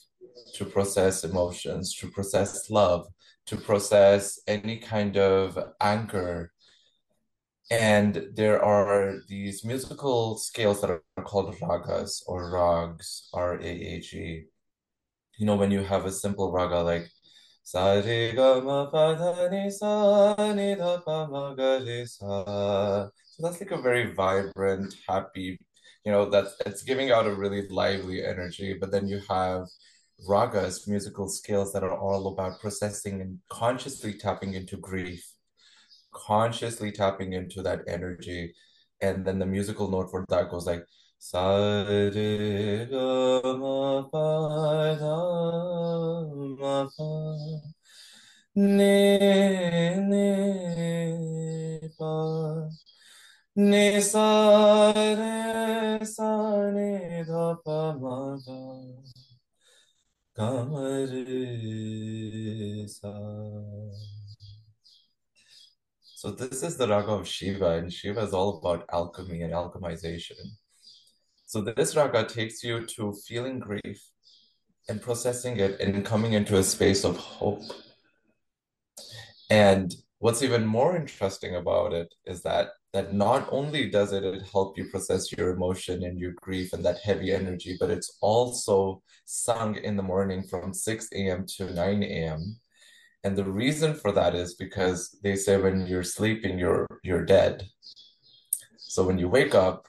to 0.54 0.64
process 0.64 1.24
emotions, 1.24 1.94
to 1.96 2.10
process 2.10 2.70
love, 2.70 3.06
to 3.46 3.56
process 3.56 4.40
any 4.46 4.78
kind 4.78 5.16
of 5.16 5.58
anger. 5.80 6.51
And 7.72 8.28
there 8.34 8.62
are 8.62 9.22
these 9.28 9.64
musical 9.64 10.36
scales 10.36 10.82
that 10.82 10.90
are 10.90 11.02
called 11.24 11.56
ragas 11.56 12.22
or 12.26 12.52
rags, 12.52 13.30
R 13.32 13.54
A 13.58 13.66
A 13.66 14.00
G. 14.00 14.44
You 15.38 15.46
know, 15.46 15.56
when 15.56 15.70
you 15.70 15.82
have 15.82 16.04
a 16.04 16.12
simple 16.12 16.52
raga 16.52 16.82
like 16.82 17.08
Sa 17.64 17.92
re 17.94 18.32
ga 18.32 18.60
ma 18.60 18.86
pa 18.90 19.14
da 19.14 19.48
ni 19.48 19.70
sa 19.70 20.34
ni 20.52 20.74
da 20.74 20.98
pa 21.00 21.26
ma 21.26 21.54
ga 21.54 21.78
re 21.78 22.04
sa. 22.04 23.08
So 23.24 23.38
that's 23.42 23.60
like 23.60 23.70
a 23.70 23.80
very 23.80 24.12
vibrant, 24.14 24.94
happy, 25.08 25.58
you 26.04 26.12
know, 26.12 26.28
that's 26.28 26.56
it's 26.66 26.82
giving 26.82 27.12
out 27.12 27.26
a 27.26 27.34
really 27.34 27.68
lively 27.68 28.24
energy. 28.24 28.74
But 28.74 28.90
then 28.90 29.06
you 29.06 29.20
have 29.28 29.68
ragas, 30.28 30.88
musical 30.88 31.28
scales 31.28 31.72
that 31.72 31.84
are 31.84 31.96
all 31.96 32.26
about 32.34 32.60
processing 32.60 33.20
and 33.20 33.38
consciously 33.48 34.14
tapping 34.14 34.54
into 34.54 34.76
grief, 34.76 35.24
consciously 36.12 36.92
tapping 36.92 37.32
into 37.32 37.62
that 37.62 37.80
energy. 37.88 38.54
And 39.00 39.24
then 39.24 39.38
the 39.38 39.46
musical 39.46 39.90
note 39.90 40.10
for 40.10 40.24
that 40.28 40.50
goes 40.50 40.66
like 40.66 40.86
re 61.12 62.86
sa. 62.88 63.12
So 66.22 66.30
this 66.30 66.62
is 66.62 66.76
the 66.76 66.86
raga 66.86 67.10
of 67.10 67.26
Shiva, 67.26 67.70
and 67.70 67.92
Shiva 67.92 68.20
is 68.20 68.32
all 68.32 68.58
about 68.58 68.88
alchemy 68.92 69.42
and 69.42 69.52
alchemization. 69.52 70.38
So 71.46 71.60
this 71.60 71.96
raga 71.96 72.24
takes 72.24 72.62
you 72.62 72.86
to 72.86 73.12
feeling 73.26 73.58
grief 73.58 74.00
and 74.88 75.02
processing 75.02 75.56
it 75.56 75.80
and 75.80 76.06
coming 76.06 76.34
into 76.34 76.56
a 76.58 76.62
space 76.62 77.02
of 77.02 77.16
hope. 77.16 77.64
And 79.50 79.92
what's 80.20 80.44
even 80.44 80.64
more 80.64 80.94
interesting 80.94 81.56
about 81.56 81.92
it 81.92 82.14
is 82.24 82.40
that 82.44 82.68
that 82.92 83.12
not 83.12 83.48
only 83.50 83.90
does 83.90 84.12
it 84.12 84.22
help 84.52 84.78
you 84.78 84.90
process 84.90 85.32
your 85.32 85.50
emotion 85.50 86.04
and 86.04 86.20
your 86.20 86.34
grief 86.40 86.72
and 86.72 86.84
that 86.84 86.98
heavy 86.98 87.32
energy, 87.32 87.76
but 87.80 87.90
it's 87.90 88.16
also 88.20 89.02
sung 89.24 89.74
in 89.74 89.96
the 89.96 90.04
morning 90.04 90.44
from 90.44 90.72
6 90.72 91.08
a.m. 91.14 91.46
to 91.56 91.74
9 91.74 92.02
a.m. 92.04 92.60
And 93.24 93.36
the 93.36 93.44
reason 93.44 93.94
for 93.94 94.12
that 94.12 94.34
is 94.34 94.54
because 94.54 95.16
they 95.22 95.36
say 95.36 95.56
when 95.56 95.86
you're 95.86 96.02
sleeping, 96.02 96.58
you're 96.58 96.86
you're 97.04 97.24
dead. 97.24 97.68
So 98.78 99.04
when 99.04 99.18
you 99.18 99.28
wake 99.28 99.54
up, 99.54 99.86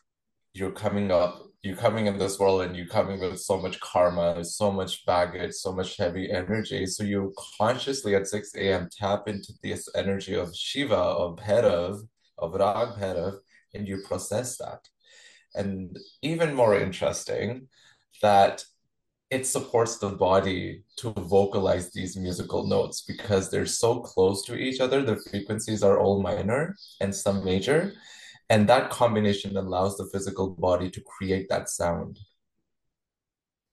you're 0.53 0.71
coming 0.71 1.11
up, 1.11 1.41
you're 1.63 1.75
coming 1.75 2.07
in 2.07 2.17
this 2.17 2.37
world 2.39 2.61
and 2.61 2.75
you're 2.75 2.85
coming 2.85 3.19
with 3.19 3.39
so 3.39 3.59
much 3.59 3.79
karma, 3.79 4.43
so 4.45 4.71
much 4.71 5.05
baggage, 5.05 5.53
so 5.53 5.71
much 5.71 5.97
heavy 5.97 6.31
energy. 6.31 6.85
So 6.85 7.03
you 7.03 7.33
consciously 7.57 8.15
at 8.15 8.27
6 8.27 8.55
a.m. 8.55 8.89
tap 8.91 9.27
into 9.27 9.53
this 9.63 9.89
energy 9.95 10.35
of 10.35 10.55
Shiva, 10.55 10.95
of 10.95 11.37
Bhairav, 11.37 12.01
of 12.37 12.53
Rag 12.53 12.99
Bhairav, 12.99 13.37
and 13.73 13.87
you 13.87 14.03
process 14.07 14.57
that. 14.57 14.81
And 15.55 15.97
even 16.21 16.53
more 16.53 16.77
interesting, 16.77 17.67
that 18.21 18.63
it 19.33 19.47
supports 19.47 19.97
the 19.97 20.09
body 20.09 20.83
to 20.97 21.09
vocalize 21.09 21.91
these 21.91 22.15
musical 22.15 22.67
notes 22.67 23.01
because 23.01 23.49
they're 23.49 23.65
so 23.65 23.99
close 23.99 24.45
to 24.45 24.55
each 24.55 24.79
other. 24.79 25.01
The 25.01 25.15
frequencies 25.15 25.81
are 25.81 25.99
all 25.99 26.21
minor 26.21 26.75
and 27.01 27.13
some 27.15 27.43
major. 27.43 27.93
And 28.49 28.69
that 28.69 28.91
combination 28.91 29.57
allows 29.57 29.97
the 29.97 30.07
physical 30.13 30.51
body 30.51 30.91
to 30.91 31.01
create 31.01 31.47
that 31.49 31.67
sound. 31.69 32.19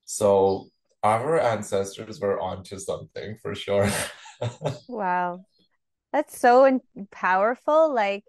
So 0.07 0.71
our 1.02 1.38
ancestors 1.38 2.21
were 2.21 2.40
onto 2.40 2.79
something 2.79 3.37
for 3.43 3.55
sure. 3.55 3.90
Wow. 4.88 5.45
That's 6.14 6.38
so 6.38 6.81
powerful. 7.11 7.95
Like 7.95 8.25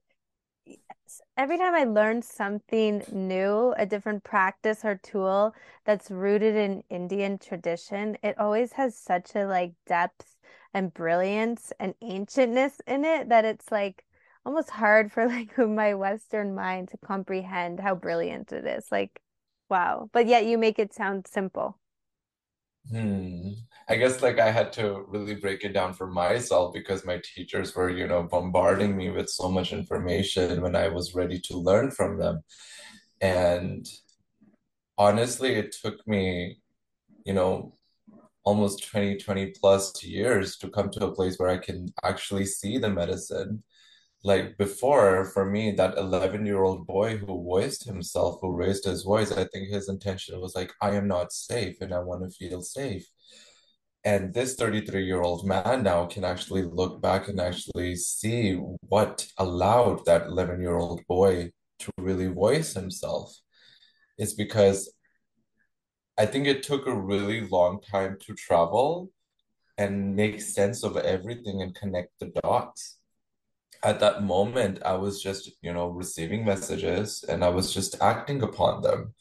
every 1.37 1.57
time 1.57 1.73
I 1.75 1.83
learn 1.83 2.21
something 2.21 3.03
new, 3.11 3.73
a 3.77 3.85
different 3.85 4.23
practice 4.23 4.85
or 4.85 4.95
tool 4.95 5.53
that's 5.85 6.11
rooted 6.11 6.55
in 6.55 6.83
Indian 6.89 7.37
tradition, 7.39 8.17
it 8.23 8.37
always 8.39 8.73
has 8.73 8.97
such 8.97 9.35
a 9.35 9.45
like 9.45 9.73
depth 9.85 10.37
and 10.73 10.93
brilliance 10.93 11.73
and 11.79 11.95
ancientness 12.01 12.79
in 12.87 13.03
it 13.05 13.29
that 13.29 13.45
it's 13.45 13.71
like 13.71 14.05
almost 14.45 14.69
hard 14.71 15.11
for 15.11 15.27
like 15.27 15.57
my 15.57 15.93
Western 15.95 16.55
mind 16.55 16.89
to 16.89 16.97
comprehend 16.97 17.79
how 17.81 17.95
brilliant 17.95 18.51
it 18.53 18.65
is. 18.65 18.87
Like, 18.91 19.21
wow. 19.69 20.09
But 20.13 20.27
yet 20.27 20.45
you 20.45 20.57
make 20.57 20.79
it 20.79 20.93
sound 20.93 21.27
simple. 21.27 21.80
Hmm. 22.89 23.51
I 23.87 23.95
guess 23.95 24.21
like 24.21 24.39
I 24.39 24.51
had 24.51 24.73
to 24.73 25.05
really 25.07 25.35
break 25.35 25.63
it 25.63 25.73
down 25.73 25.93
for 25.93 26.07
myself 26.07 26.73
because 26.73 27.05
my 27.05 27.21
teachers 27.23 27.75
were, 27.75 27.89
you 27.89 28.07
know, 28.07 28.23
bombarding 28.23 28.95
me 28.97 29.09
with 29.09 29.29
so 29.29 29.49
much 29.49 29.71
information 29.73 30.61
when 30.61 30.75
I 30.75 30.87
was 30.87 31.13
ready 31.15 31.39
to 31.41 31.57
learn 31.57 31.91
from 31.91 32.17
them. 32.17 32.43
And 33.21 33.85
honestly, 34.97 35.53
it 35.55 35.75
took 35.81 36.05
me, 36.07 36.59
you 37.25 37.33
know, 37.33 37.75
almost 38.43 38.89
20, 38.89 39.17
20 39.17 39.53
plus 39.59 40.03
years 40.03 40.57
to 40.57 40.69
come 40.69 40.89
to 40.91 41.05
a 41.05 41.15
place 41.15 41.37
where 41.37 41.49
I 41.49 41.57
can 41.57 41.93
actually 42.03 42.45
see 42.45 42.77
the 42.77 42.89
medicine 42.89 43.63
like 44.23 44.57
before 44.57 45.25
for 45.25 45.45
me 45.45 45.71
that 45.71 45.97
11 45.97 46.45
year 46.45 46.61
old 46.61 46.85
boy 46.85 47.17
who 47.17 47.43
voiced 47.43 47.85
himself 47.85 48.39
who 48.41 48.51
raised 48.55 48.85
his 48.85 49.03
voice 49.03 49.31
i 49.31 49.43
think 49.45 49.67
his 49.69 49.89
intention 49.89 50.39
was 50.39 50.55
like 50.55 50.71
i 50.81 50.91
am 50.91 51.07
not 51.07 51.33
safe 51.33 51.75
and 51.81 51.93
i 51.93 51.99
want 51.99 52.21
to 52.23 52.29
feel 52.37 52.61
safe. 52.61 53.05
And 54.03 54.33
this 54.33 54.55
33 54.55 55.05
year 55.05 55.21
old 55.21 55.45
man 55.45 55.83
now 55.83 56.05
can 56.07 56.23
actually 56.23 56.63
look 56.63 57.01
back 57.01 57.27
and 57.27 57.39
actually 57.39 57.95
see 57.95 58.55
what 58.55 59.27
allowed 59.37 60.05
that 60.05 60.25
11 60.25 60.59
year 60.61 60.75
old 60.75 61.05
boy 61.07 61.51
to 61.79 61.91
really 61.99 62.27
voice 62.27 62.73
himself. 62.73 63.35
Is 64.17 64.33
because 64.33 64.91
i 66.17 66.25
think 66.25 66.47
it 66.47 66.63
took 66.63 66.85
a 66.87 67.01
really 67.11 67.41
long 67.47 67.81
time 67.81 68.17
to 68.21 68.33
travel 68.35 69.09
and 69.77 70.15
make 70.15 70.41
sense 70.41 70.83
of 70.83 70.97
everything 70.97 71.61
and 71.61 71.73
connect 71.75 72.11
the 72.19 72.31
dots 72.43 73.00
at 73.83 73.99
that 73.99 74.23
moment, 74.23 74.79
I 74.85 74.93
was 74.93 75.21
just, 75.21 75.51
you 75.61 75.73
know, 75.73 75.87
receiving 75.87 76.45
messages 76.45 77.23
and 77.27 77.43
I 77.43 77.49
was 77.49 77.73
just 77.73 78.01
acting 78.01 78.41
upon 78.43 78.81
them. 78.81 79.13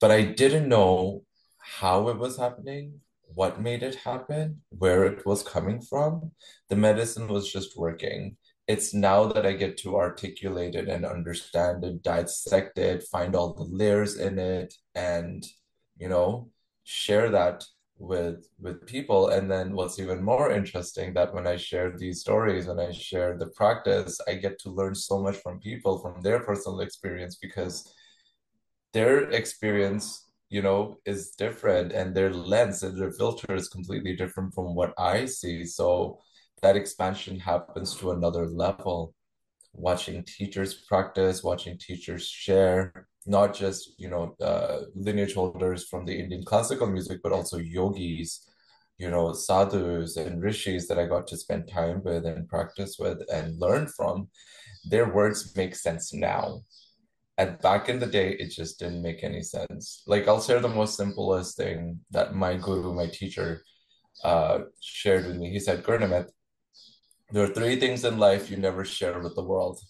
But 0.00 0.10
I 0.10 0.22
didn't 0.22 0.68
know 0.68 1.24
how 1.58 2.08
it 2.08 2.18
was 2.18 2.36
happening, 2.36 3.00
what 3.34 3.60
made 3.60 3.82
it 3.82 3.94
happen, 3.94 4.62
where 4.70 5.04
it 5.04 5.24
was 5.24 5.42
coming 5.42 5.80
from. 5.80 6.32
The 6.68 6.76
medicine 6.76 7.28
was 7.28 7.50
just 7.50 7.78
working. 7.78 8.36
It's 8.68 8.92
now 8.92 9.26
that 9.26 9.46
I 9.46 9.52
get 9.52 9.76
to 9.78 9.96
articulate 9.96 10.74
it 10.74 10.88
and 10.88 11.04
understand 11.04 11.84
it, 11.84 12.02
dissect 12.02 12.78
it, 12.78 13.04
find 13.04 13.34
all 13.34 13.54
the 13.54 13.64
layers 13.64 14.16
in 14.16 14.38
it, 14.38 14.74
and, 14.94 15.44
you 15.96 16.08
know, 16.08 16.50
share 16.84 17.30
that 17.30 17.64
with 18.02 18.48
with 18.60 18.84
people. 18.86 19.28
And 19.28 19.50
then 19.50 19.74
what's 19.74 19.98
even 19.98 20.22
more 20.22 20.50
interesting 20.50 21.14
that 21.14 21.32
when 21.32 21.46
I 21.46 21.56
share 21.56 21.96
these 21.96 22.20
stories, 22.20 22.66
when 22.66 22.80
I 22.80 22.90
share 22.90 23.38
the 23.38 23.46
practice, 23.46 24.20
I 24.28 24.34
get 24.34 24.58
to 24.60 24.70
learn 24.70 24.94
so 24.94 25.22
much 25.22 25.36
from 25.36 25.60
people, 25.60 25.98
from 26.00 26.20
their 26.20 26.40
personal 26.40 26.80
experience, 26.80 27.36
because 27.40 27.94
their 28.92 29.30
experience, 29.30 30.26
you 30.50 30.62
know, 30.62 30.98
is 31.06 31.30
different 31.30 31.92
and 31.92 32.14
their 32.14 32.32
lens 32.32 32.82
and 32.82 33.00
their 33.00 33.12
filter 33.12 33.54
is 33.54 33.68
completely 33.68 34.16
different 34.16 34.52
from 34.52 34.74
what 34.74 34.92
I 34.98 35.26
see. 35.26 35.64
So 35.64 36.18
that 36.60 36.76
expansion 36.76 37.38
happens 37.38 37.94
to 37.96 38.10
another 38.10 38.46
level. 38.46 39.14
Watching 39.74 40.24
teachers 40.24 40.74
practice, 40.74 41.42
watching 41.42 41.78
teachers 41.78 42.26
share, 42.26 43.06
not 43.26 43.54
just, 43.54 43.92
you 43.98 44.08
know, 44.08 44.34
uh, 44.40 44.82
lineage 44.94 45.34
holders 45.34 45.86
from 45.88 46.04
the 46.04 46.18
Indian 46.18 46.44
classical 46.44 46.86
music, 46.86 47.20
but 47.22 47.32
also 47.32 47.58
yogis, 47.58 48.48
you 48.98 49.10
know, 49.10 49.32
sadhus 49.32 50.16
and 50.16 50.42
rishis 50.42 50.88
that 50.88 50.98
I 50.98 51.06
got 51.06 51.26
to 51.28 51.36
spend 51.36 51.68
time 51.68 52.02
with 52.04 52.26
and 52.26 52.48
practice 52.48 52.96
with 52.98 53.20
and 53.32 53.58
learn 53.58 53.86
from. 53.86 54.28
Their 54.84 55.12
words 55.12 55.56
make 55.56 55.74
sense 55.76 56.12
now 56.12 56.62
and 57.38 57.58
back 57.60 57.88
in 57.88 57.98
the 57.98 58.06
day, 58.06 58.32
it 58.38 58.50
just 58.50 58.78
didn't 58.78 59.02
make 59.02 59.24
any 59.24 59.42
sense. 59.42 60.02
Like 60.06 60.28
I'll 60.28 60.42
share 60.42 60.60
the 60.60 60.68
most 60.68 60.96
simplest 60.96 61.56
thing 61.56 62.00
that 62.10 62.34
my 62.34 62.56
guru, 62.56 62.94
my 62.94 63.06
teacher, 63.06 63.62
uh, 64.22 64.60
shared 64.80 65.26
with 65.26 65.36
me. 65.36 65.50
He 65.50 65.58
said, 65.58 65.82
Gurnimit, 65.82 66.28
there 67.30 67.44
are 67.44 67.54
three 67.54 67.80
things 67.80 68.04
in 68.04 68.18
life 68.18 68.50
you 68.50 68.58
never 68.58 68.84
share 68.84 69.18
with 69.18 69.34
the 69.34 69.42
world. 69.42 69.80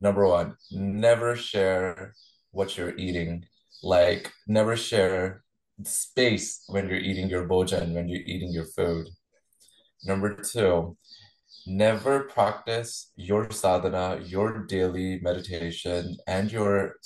Number 0.00 0.26
one, 0.26 0.56
never 0.70 1.36
share 1.36 2.14
what 2.50 2.76
you're 2.76 2.96
eating. 2.96 3.44
Like 3.82 4.32
never 4.46 4.76
share 4.76 5.44
space 5.84 6.64
when 6.68 6.88
you're 6.88 6.98
eating 6.98 7.28
your 7.28 7.46
bhojan, 7.48 7.94
when 7.94 8.08
you're 8.08 8.22
eating 8.26 8.52
your 8.52 8.64
food. 8.64 9.08
Number 10.04 10.34
two, 10.34 10.96
never 11.66 12.20
practice 12.24 13.12
your 13.16 13.50
sadhana, 13.50 14.20
your 14.24 14.66
daily 14.66 15.18
meditation, 15.20 16.16
and 16.26 16.50
your 16.52 16.96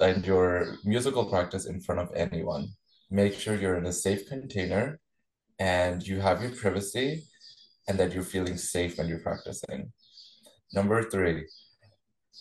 and 0.00 0.26
your 0.26 0.76
musical 0.84 1.24
practice 1.26 1.66
in 1.66 1.80
front 1.80 2.00
of 2.00 2.10
anyone. 2.14 2.68
Make 3.10 3.34
sure 3.34 3.54
you're 3.54 3.78
in 3.78 3.86
a 3.86 3.92
safe 3.92 4.28
container 4.28 5.00
and 5.58 6.06
you 6.06 6.20
have 6.20 6.42
your 6.42 6.52
privacy 6.52 7.24
and 7.88 7.98
that 7.98 8.12
you're 8.12 8.22
feeling 8.22 8.56
safe 8.56 8.98
when 8.98 9.08
you're 9.08 9.20
practicing. 9.20 9.92
Number 10.72 11.02
three, 11.02 11.46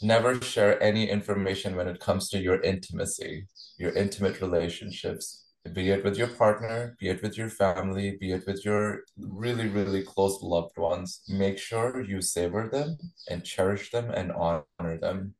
never 0.01 0.41
share 0.41 0.81
any 0.81 1.09
information 1.09 1.75
when 1.75 1.87
it 1.87 1.99
comes 1.99 2.29
to 2.29 2.39
your 2.39 2.61
intimacy, 2.61 3.47
your 3.77 3.93
intimate 3.93 4.41
relationships 4.41 5.45
be 5.73 5.89
it 5.89 6.03
with 6.03 6.17
your 6.17 6.27
partner, 6.27 6.95
be 6.99 7.09
it 7.09 7.21
with 7.21 7.37
your 7.37 7.49
family, 7.49 8.17
be 8.19 8.31
it 8.31 8.43
with 8.47 8.63
your 8.63 9.01
really, 9.17 9.67
really 9.67 10.03
close 10.03 10.41
loved 10.41 10.77
ones, 10.77 11.21
make 11.27 11.57
sure 11.57 12.01
you 12.01 12.21
savor 12.21 12.69
them 12.71 12.97
and 13.29 13.43
cherish 13.43 13.91
them 13.91 14.09
and 14.09 14.31
honor 14.31 14.97
them 14.99 15.35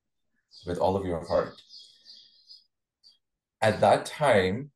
with 0.65 0.77
all 0.77 0.95
of 0.95 1.05
your 1.05 1.25
heart. 1.25 1.53
At 3.61 3.79
that 3.81 4.05
time, 4.05 4.71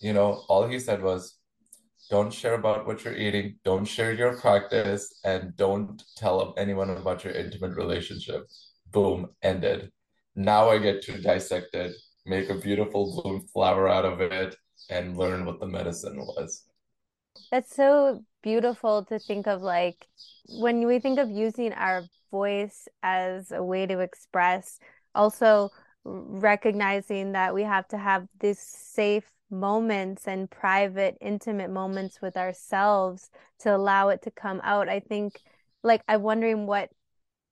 you 0.00 0.12
know, 0.12 0.44
all 0.48 0.66
he 0.66 0.78
said 0.78 1.02
was, 1.02 1.36
don't 2.08 2.32
share 2.32 2.54
about 2.54 2.86
what 2.86 3.04
you're 3.04 3.16
eating, 3.16 3.58
don't 3.64 3.84
share 3.84 4.12
your 4.12 4.36
practice, 4.36 5.12
and 5.24 5.56
don't 5.56 6.00
tell 6.16 6.54
anyone 6.56 6.90
about 6.90 7.24
your 7.24 7.32
intimate 7.32 7.76
relationship. 7.76 8.46
Boom, 8.96 9.28
ended. 9.42 9.92
Now 10.36 10.70
I 10.70 10.78
get 10.78 11.02
to 11.02 11.20
dissect 11.20 11.74
it, 11.74 11.94
make 12.24 12.48
a 12.48 12.54
beautiful 12.54 13.20
bloom 13.22 13.46
flower 13.52 13.86
out 13.86 14.06
of 14.06 14.22
it, 14.22 14.56
and 14.88 15.18
learn 15.18 15.44
what 15.44 15.60
the 15.60 15.66
medicine 15.66 16.16
was. 16.16 16.64
That's 17.52 17.76
so 17.76 18.24
beautiful 18.42 19.04
to 19.04 19.18
think 19.18 19.46
of 19.46 19.60
like 19.60 20.06
when 20.48 20.86
we 20.86 20.98
think 20.98 21.18
of 21.18 21.28
using 21.28 21.74
our 21.74 22.04
voice 22.30 22.88
as 23.02 23.52
a 23.52 23.62
way 23.62 23.84
to 23.84 23.98
express, 23.98 24.78
also 25.14 25.68
recognizing 26.04 27.32
that 27.32 27.52
we 27.52 27.64
have 27.64 27.86
to 27.88 27.98
have 27.98 28.26
these 28.40 28.60
safe 28.60 29.30
moments 29.50 30.26
and 30.26 30.50
private, 30.50 31.18
intimate 31.20 31.68
moments 31.68 32.22
with 32.22 32.38
ourselves 32.38 33.28
to 33.58 33.76
allow 33.76 34.08
it 34.08 34.22
to 34.22 34.30
come 34.30 34.62
out. 34.64 34.88
I 34.88 35.00
think, 35.00 35.38
like, 35.82 36.00
I'm 36.08 36.22
wondering 36.22 36.66
what 36.66 36.88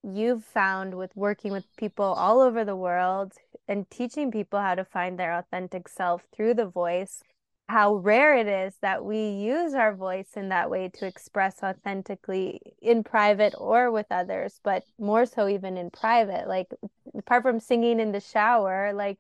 you've 0.04 0.44
found 0.44 0.94
with 0.94 1.16
working 1.16 1.52
with 1.52 1.64
people 1.76 2.04
all 2.04 2.40
over 2.40 2.64
the 2.64 2.76
world 2.76 3.32
and 3.66 3.88
teaching 3.90 4.30
people 4.30 4.60
how 4.60 4.74
to 4.74 4.84
find 4.84 5.18
their 5.18 5.32
authentic 5.32 5.88
self 5.88 6.22
through 6.34 6.54
the 6.54 6.66
voice 6.66 7.22
how 7.68 7.94
rare 7.94 8.36
it 8.36 8.46
is 8.46 8.74
that 8.82 9.04
we 9.04 9.30
use 9.30 9.72
our 9.72 9.94
voice 9.94 10.32
in 10.36 10.50
that 10.50 10.68
way 10.68 10.88
to 10.88 11.06
express 11.06 11.62
authentically 11.62 12.60
in 12.82 13.02
private 13.02 13.54
or 13.56 13.90
with 13.90 14.06
others 14.10 14.60
but 14.62 14.84
more 14.98 15.24
so 15.24 15.48
even 15.48 15.78
in 15.78 15.90
private. 15.90 16.46
Like 16.46 16.68
apart 17.16 17.42
from 17.42 17.60
singing 17.60 18.00
in 18.00 18.12
the 18.12 18.20
shower 18.20 18.92
like 18.92 19.18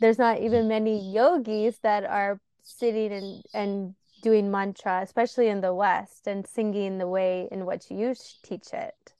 there's 0.00 0.18
not 0.18 0.40
even 0.40 0.68
many 0.68 1.12
yogis 1.12 1.78
that 1.82 2.04
are 2.04 2.40
sitting 2.62 3.12
and 3.12 3.42
and 3.52 3.94
doing 4.22 4.50
mantra 4.50 5.00
especially 5.02 5.48
in 5.48 5.60
the 5.60 5.74
west 5.74 6.26
and 6.26 6.46
singing 6.46 6.96
the 6.96 7.06
way 7.06 7.46
in 7.52 7.66
which 7.66 7.90
you 7.90 8.14
teach 8.42 8.72
it 8.72 9.12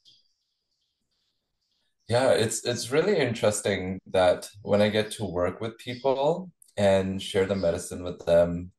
yeah, 2.08 2.30
it's 2.30 2.64
it's 2.64 2.90
really 2.92 3.16
interesting 3.18 4.00
that 4.12 4.48
when 4.62 4.80
I 4.82 4.88
get 4.90 5.10
to 5.12 5.24
work 5.24 5.60
with 5.60 5.78
people 5.78 6.50
and 6.76 7.20
share 7.20 7.46
the 7.46 7.56
medicine 7.56 8.04
with 8.04 8.24
them, 8.26 8.72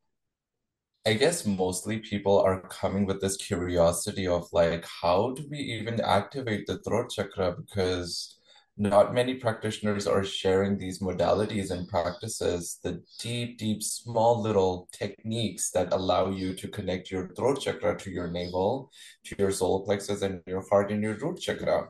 I 1.05 1.13
guess 1.13 1.45
mostly 1.45 1.99
people 1.99 2.39
are 2.39 2.61
coming 2.61 3.05
with 3.05 3.21
this 3.21 3.37
curiosity 3.37 4.27
of 4.27 4.47
like, 4.53 4.85
how 5.01 5.33
do 5.33 5.45
we 5.49 5.57
even 5.59 6.01
activate 6.01 6.67
the 6.67 6.79
throat 6.79 7.11
chakra? 7.11 7.55
Because 7.57 8.37
not 8.77 9.13
many 9.13 9.35
practitioners 9.35 10.05
are 10.05 10.23
sharing 10.23 10.77
these 10.77 10.99
modalities 10.99 11.71
and 11.71 11.87
practices, 11.87 12.79
the 12.83 13.01
deep, 13.19 13.57
deep, 13.57 13.81
small 13.83 14.41
little 14.41 14.87
techniques 14.91 15.71
that 15.71 15.93
allow 15.93 16.29
you 16.29 16.53
to 16.53 16.67
connect 16.67 17.09
your 17.09 17.29
throat 17.35 17.61
chakra 17.61 17.97
to 17.97 18.11
your 18.11 18.29
navel, 18.29 18.91
to 19.25 19.35
your 19.39 19.51
solar 19.51 19.83
plexus, 19.83 20.21
and 20.21 20.41
your 20.45 20.63
heart 20.69 20.91
and 20.91 21.01
your 21.03 21.15
root 21.15 21.39
chakra. 21.39 21.87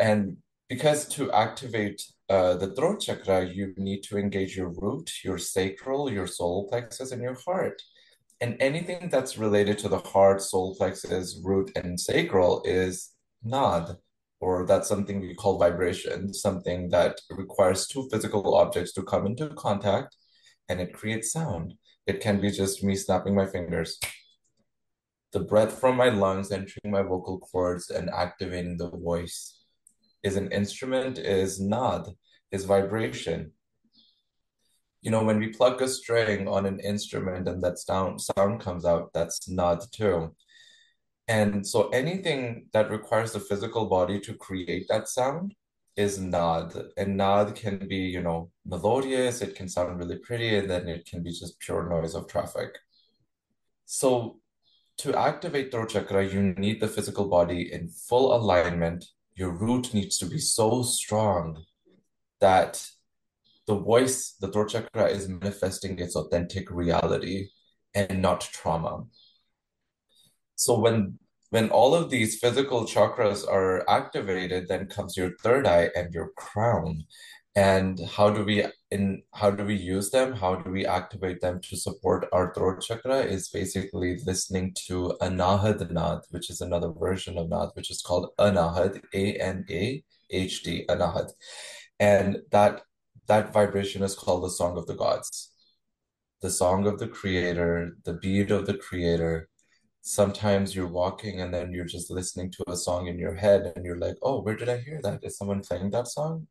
And 0.00 0.38
because 0.70 1.06
to 1.08 1.30
activate 1.30 2.02
uh, 2.30 2.54
the 2.54 2.74
throat 2.74 3.00
chakra, 3.00 3.44
you 3.44 3.74
need 3.76 4.02
to 4.04 4.16
engage 4.16 4.56
your 4.56 4.70
root, 4.70 5.12
your 5.22 5.36
sacral, 5.36 6.10
your 6.10 6.26
solar 6.26 6.66
plexus, 6.68 7.12
and 7.12 7.22
your 7.22 7.36
heart. 7.44 7.82
And 8.40 8.56
anything 8.60 9.10
that's 9.10 9.36
related 9.36 9.78
to 9.80 9.88
the 9.90 9.98
heart, 9.98 10.40
solar 10.40 10.74
plexus, 10.74 11.38
root, 11.44 11.70
and 11.76 12.00
sacral 12.00 12.62
is 12.64 13.10
nad, 13.44 13.96
or 14.40 14.64
that's 14.64 14.88
something 14.88 15.20
we 15.20 15.34
call 15.34 15.58
vibration, 15.58 16.32
something 16.32 16.88
that 16.88 17.20
requires 17.30 17.86
two 17.86 18.08
physical 18.10 18.54
objects 18.54 18.92
to 18.94 19.02
come 19.02 19.26
into 19.26 19.50
contact 19.50 20.16
and 20.70 20.80
it 20.80 20.94
creates 20.94 21.32
sound. 21.32 21.74
It 22.06 22.20
can 22.20 22.40
be 22.40 22.50
just 22.50 22.82
me 22.82 22.96
snapping 22.96 23.34
my 23.34 23.46
fingers 23.46 23.98
the 25.32 25.40
breath 25.40 25.78
from 25.78 25.96
my 25.96 26.08
lungs 26.08 26.50
entering 26.50 26.90
my 26.90 27.02
vocal 27.02 27.38
cords 27.38 27.90
and 27.90 28.10
activating 28.10 28.76
the 28.76 28.90
voice 28.90 29.59
is 30.22 30.36
an 30.36 30.50
instrument 30.52 31.18
is 31.18 31.60
nad, 31.60 32.06
is 32.52 32.64
vibration. 32.64 33.52
You 35.02 35.10
know, 35.10 35.24
when 35.24 35.38
we 35.38 35.48
plug 35.48 35.80
a 35.80 35.88
string 35.88 36.46
on 36.46 36.66
an 36.66 36.78
instrument 36.80 37.48
and 37.48 37.62
that 37.62 37.78
sound 37.78 38.20
sound 38.20 38.60
comes 38.60 38.84
out, 38.84 39.10
that's 39.14 39.48
nad 39.48 39.80
too. 39.92 40.34
And 41.26 41.66
so 41.66 41.88
anything 41.90 42.66
that 42.72 42.90
requires 42.90 43.32
the 43.32 43.40
physical 43.40 43.86
body 43.86 44.20
to 44.20 44.34
create 44.34 44.86
that 44.88 45.08
sound 45.08 45.54
is 45.96 46.18
nad. 46.18 46.74
And 46.96 47.16
nad 47.16 47.54
can 47.54 47.86
be, 47.88 47.96
you 47.96 48.20
know, 48.20 48.50
melodious, 48.66 49.40
it 49.40 49.54
can 49.54 49.68
sound 49.68 49.98
really 49.98 50.18
pretty, 50.18 50.56
and 50.56 50.68
then 50.68 50.88
it 50.88 51.06
can 51.06 51.22
be 51.22 51.30
just 51.30 51.58
pure 51.60 51.88
noise 51.88 52.14
of 52.14 52.26
traffic. 52.26 52.78
So 53.86 54.40
to 54.98 55.16
activate 55.16 55.70
throat 55.70 55.90
chakra, 55.90 56.26
you 56.26 56.42
need 56.42 56.80
the 56.80 56.88
physical 56.88 57.28
body 57.28 57.72
in 57.72 57.88
full 57.88 58.34
alignment 58.34 59.04
your 59.40 59.50
root 59.50 59.94
needs 59.94 60.18
to 60.18 60.26
be 60.26 60.38
so 60.38 60.82
strong 60.82 61.64
that 62.42 62.86
the 63.66 63.74
voice, 63.74 64.36
the 64.38 64.48
throat 64.48 64.68
chakra, 64.68 65.06
is 65.06 65.28
manifesting 65.28 65.98
its 65.98 66.14
authentic 66.14 66.70
reality 66.70 67.48
and 67.94 68.20
not 68.20 68.42
trauma. 68.42 69.04
So 70.56 70.78
when 70.78 71.18
when 71.48 71.70
all 71.70 71.94
of 71.94 72.10
these 72.10 72.38
physical 72.38 72.84
chakras 72.84 73.48
are 73.48 73.88
activated, 73.88 74.68
then 74.68 74.86
comes 74.86 75.16
your 75.16 75.32
third 75.42 75.66
eye 75.66 75.88
and 75.96 76.12
your 76.14 76.30
crown. 76.36 77.04
And 77.56 78.00
how 78.16 78.30
do 78.30 78.44
we 78.44 78.64
in 78.90 79.22
how 79.34 79.50
do 79.50 79.64
we 79.64 79.74
use 79.74 80.10
them? 80.10 80.34
How 80.34 80.54
do 80.54 80.70
we 80.70 80.86
activate 80.86 81.40
them 81.40 81.60
to 81.62 81.76
support 81.76 82.28
our 82.32 82.54
throat 82.54 82.82
chakra? 82.82 83.18
Is 83.20 83.48
basically 83.48 84.20
listening 84.24 84.74
to 84.86 85.16
Anahad 85.20 85.90
Naad, 85.90 86.22
which 86.30 86.48
is 86.50 86.60
another 86.60 86.92
version 86.92 87.38
of 87.38 87.48
Naad, 87.48 87.70
which 87.74 87.90
is 87.90 88.02
called 88.02 88.30
Anahad, 88.38 89.00
A-N-A-H-D, 89.12 90.86
Anahad. 90.88 91.32
And 91.98 92.38
that 92.52 92.82
that 93.26 93.52
vibration 93.52 94.02
is 94.02 94.14
called 94.14 94.44
the 94.44 94.50
Song 94.50 94.78
of 94.78 94.86
the 94.86 94.94
Gods, 94.94 95.52
the 96.42 96.50
song 96.50 96.86
of 96.86 96.98
the 97.00 97.08
creator, 97.08 97.96
the 98.04 98.14
beat 98.14 98.50
of 98.50 98.66
the 98.66 98.74
creator 98.74 99.48
sometimes 100.02 100.74
you're 100.74 100.86
walking 100.86 101.40
and 101.40 101.52
then 101.52 101.72
you're 101.72 101.84
just 101.84 102.10
listening 102.10 102.50
to 102.50 102.64
a 102.68 102.76
song 102.76 103.06
in 103.06 103.18
your 103.18 103.34
head 103.34 103.72
and 103.76 103.84
you're 103.84 103.98
like, 103.98 104.16
oh, 104.22 104.40
where 104.40 104.56
did 104.56 104.68
I 104.68 104.78
hear 104.78 105.00
that? 105.02 105.22
Is 105.22 105.36
someone 105.36 105.60
playing 105.60 105.90
that 105.90 106.08
song? 106.08 106.46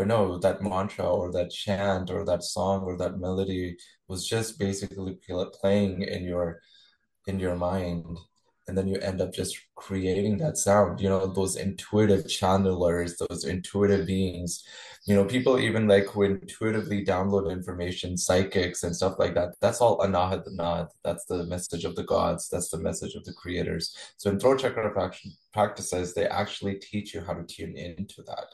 But 0.00 0.06
no, 0.06 0.38
that 0.38 0.62
mantra 0.62 1.04
or 1.04 1.30
that 1.32 1.50
chant 1.50 2.10
or 2.10 2.24
that 2.24 2.42
song 2.42 2.84
or 2.84 2.96
that 2.96 3.18
melody 3.18 3.76
was 4.08 4.26
just 4.26 4.58
basically 4.58 5.18
playing 5.60 6.00
in 6.00 6.24
your 6.24 6.62
in 7.26 7.38
your 7.38 7.54
mind. 7.54 8.18
And 8.66 8.78
then 8.78 8.88
you 8.88 8.96
end 8.96 9.20
up 9.20 9.34
just 9.34 9.58
creating 9.74 10.38
that 10.38 10.56
sound 10.56 11.02
you 11.02 11.10
know 11.10 11.26
those 11.26 11.56
intuitive 11.56 12.24
channelers 12.24 13.18
those 13.18 13.44
intuitive 13.44 14.06
beings. 14.06 14.64
You 15.06 15.16
know 15.16 15.26
people 15.26 15.60
even 15.60 15.86
like 15.86 16.06
who 16.06 16.22
intuitively 16.22 17.04
download 17.04 17.52
information 17.52 18.16
psychics 18.16 18.84
and 18.84 18.96
stuff 18.96 19.18
like 19.18 19.34
that 19.34 19.54
that's 19.60 19.82
all 19.82 19.98
anahad 19.98 20.88
that's 21.04 21.26
the 21.26 21.44
message 21.44 21.84
of 21.84 21.94
the 21.94 22.04
gods. 22.04 22.48
That's 22.48 22.70
the 22.70 22.78
message 22.78 23.16
of 23.16 23.24
the 23.26 23.34
creators. 23.34 23.94
So 24.16 24.30
in 24.30 24.40
throat 24.40 24.60
chakra 24.60 25.12
practices 25.52 26.14
they 26.14 26.26
actually 26.26 26.76
teach 26.76 27.12
you 27.12 27.20
how 27.20 27.34
to 27.34 27.44
tune 27.44 27.76
into 27.76 28.22
that 28.22 28.46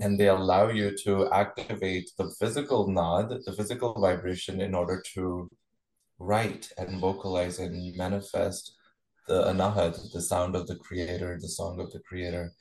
and 0.00 0.18
they 0.18 0.28
allow 0.28 0.68
you 0.68 0.96
to 1.04 1.30
activate 1.30 2.10
the 2.16 2.30
physical 2.38 2.88
nad, 2.88 3.28
the 3.44 3.52
physical 3.52 3.92
vibration 4.00 4.60
in 4.60 4.74
order 4.74 5.02
to 5.14 5.48
write 6.18 6.70
and 6.78 7.00
vocalize 7.00 7.58
and 7.58 7.94
manifest 7.96 8.74
the 9.28 9.44
anahad, 9.44 9.96
the 10.12 10.20
sound 10.20 10.56
of 10.56 10.66
the 10.66 10.76
creator, 10.76 11.38
the 11.40 11.48
song 11.48 11.80
of 11.80 11.90
the 11.92 12.00
creator. 12.00 12.52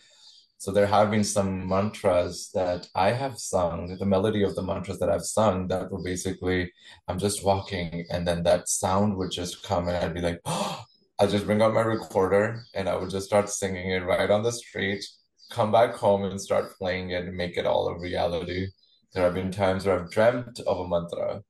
So 0.58 0.72
there 0.72 0.86
have 0.86 1.10
been 1.10 1.24
some 1.24 1.68
mantras 1.68 2.52
that 2.54 2.88
I 2.94 3.12
have 3.14 3.40
sung, 3.40 3.98
the 3.98 4.06
melody 4.06 4.44
of 4.44 4.54
the 4.56 4.62
mantras 4.62 5.00
that 5.00 5.10
I've 5.10 5.26
sung 5.26 5.68
that 5.70 5.92
were 5.92 6.04
basically, 6.04 6.72
I'm 7.08 7.18
just 7.18 7.44
walking 7.44 8.06
and 8.12 8.28
then 8.28 8.44
that 8.44 8.70
sound 8.70 9.18
would 9.18 9.32
just 9.32 9.64
come 9.64 9.88
and 9.88 9.98
I'd 9.98 10.14
be 10.14 10.22
like, 10.22 10.40
oh, 10.46 10.84
I'll 11.18 11.30
just 11.30 11.46
bring 11.46 11.62
out 11.62 11.74
my 11.74 11.82
recorder 11.82 12.64
and 12.76 12.88
I 12.90 12.96
would 12.96 13.10
just 13.10 13.28
start 13.28 13.50
singing 13.50 13.92
it 13.92 14.04
right 14.04 14.30
on 14.30 14.44
the 14.44 14.52
street, 14.52 15.04
come 15.52 15.72
back 15.72 15.96
home 15.96 16.24
and 16.24 16.40
start 16.40 16.78
playing 16.78 17.12
it 17.12 17.26
and 17.26 17.36
make 17.36 17.58
it 17.58 17.66
all 17.66 17.90
a 17.90 18.00
reality. 18.00 18.68
There 19.14 19.24
have 19.24 19.34
been 19.34 19.52
mm-hmm. 19.52 19.62
times 19.62 19.86
where 19.86 20.00
I've 20.00 20.12
dreamt 20.12 20.60
of 20.62 20.80
a 20.80 20.88
mantra 20.88 21.42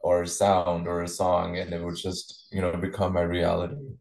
or 0.00 0.22
a 0.22 0.28
sound 0.28 0.86
or 0.86 1.02
a 1.02 1.08
song 1.08 1.58
and 1.58 1.72
it 1.72 1.82
would 1.82 1.96
just, 1.96 2.48
you 2.52 2.60
know, 2.60 2.72
become 2.76 3.14
my 3.14 3.22
reality. 3.22 3.96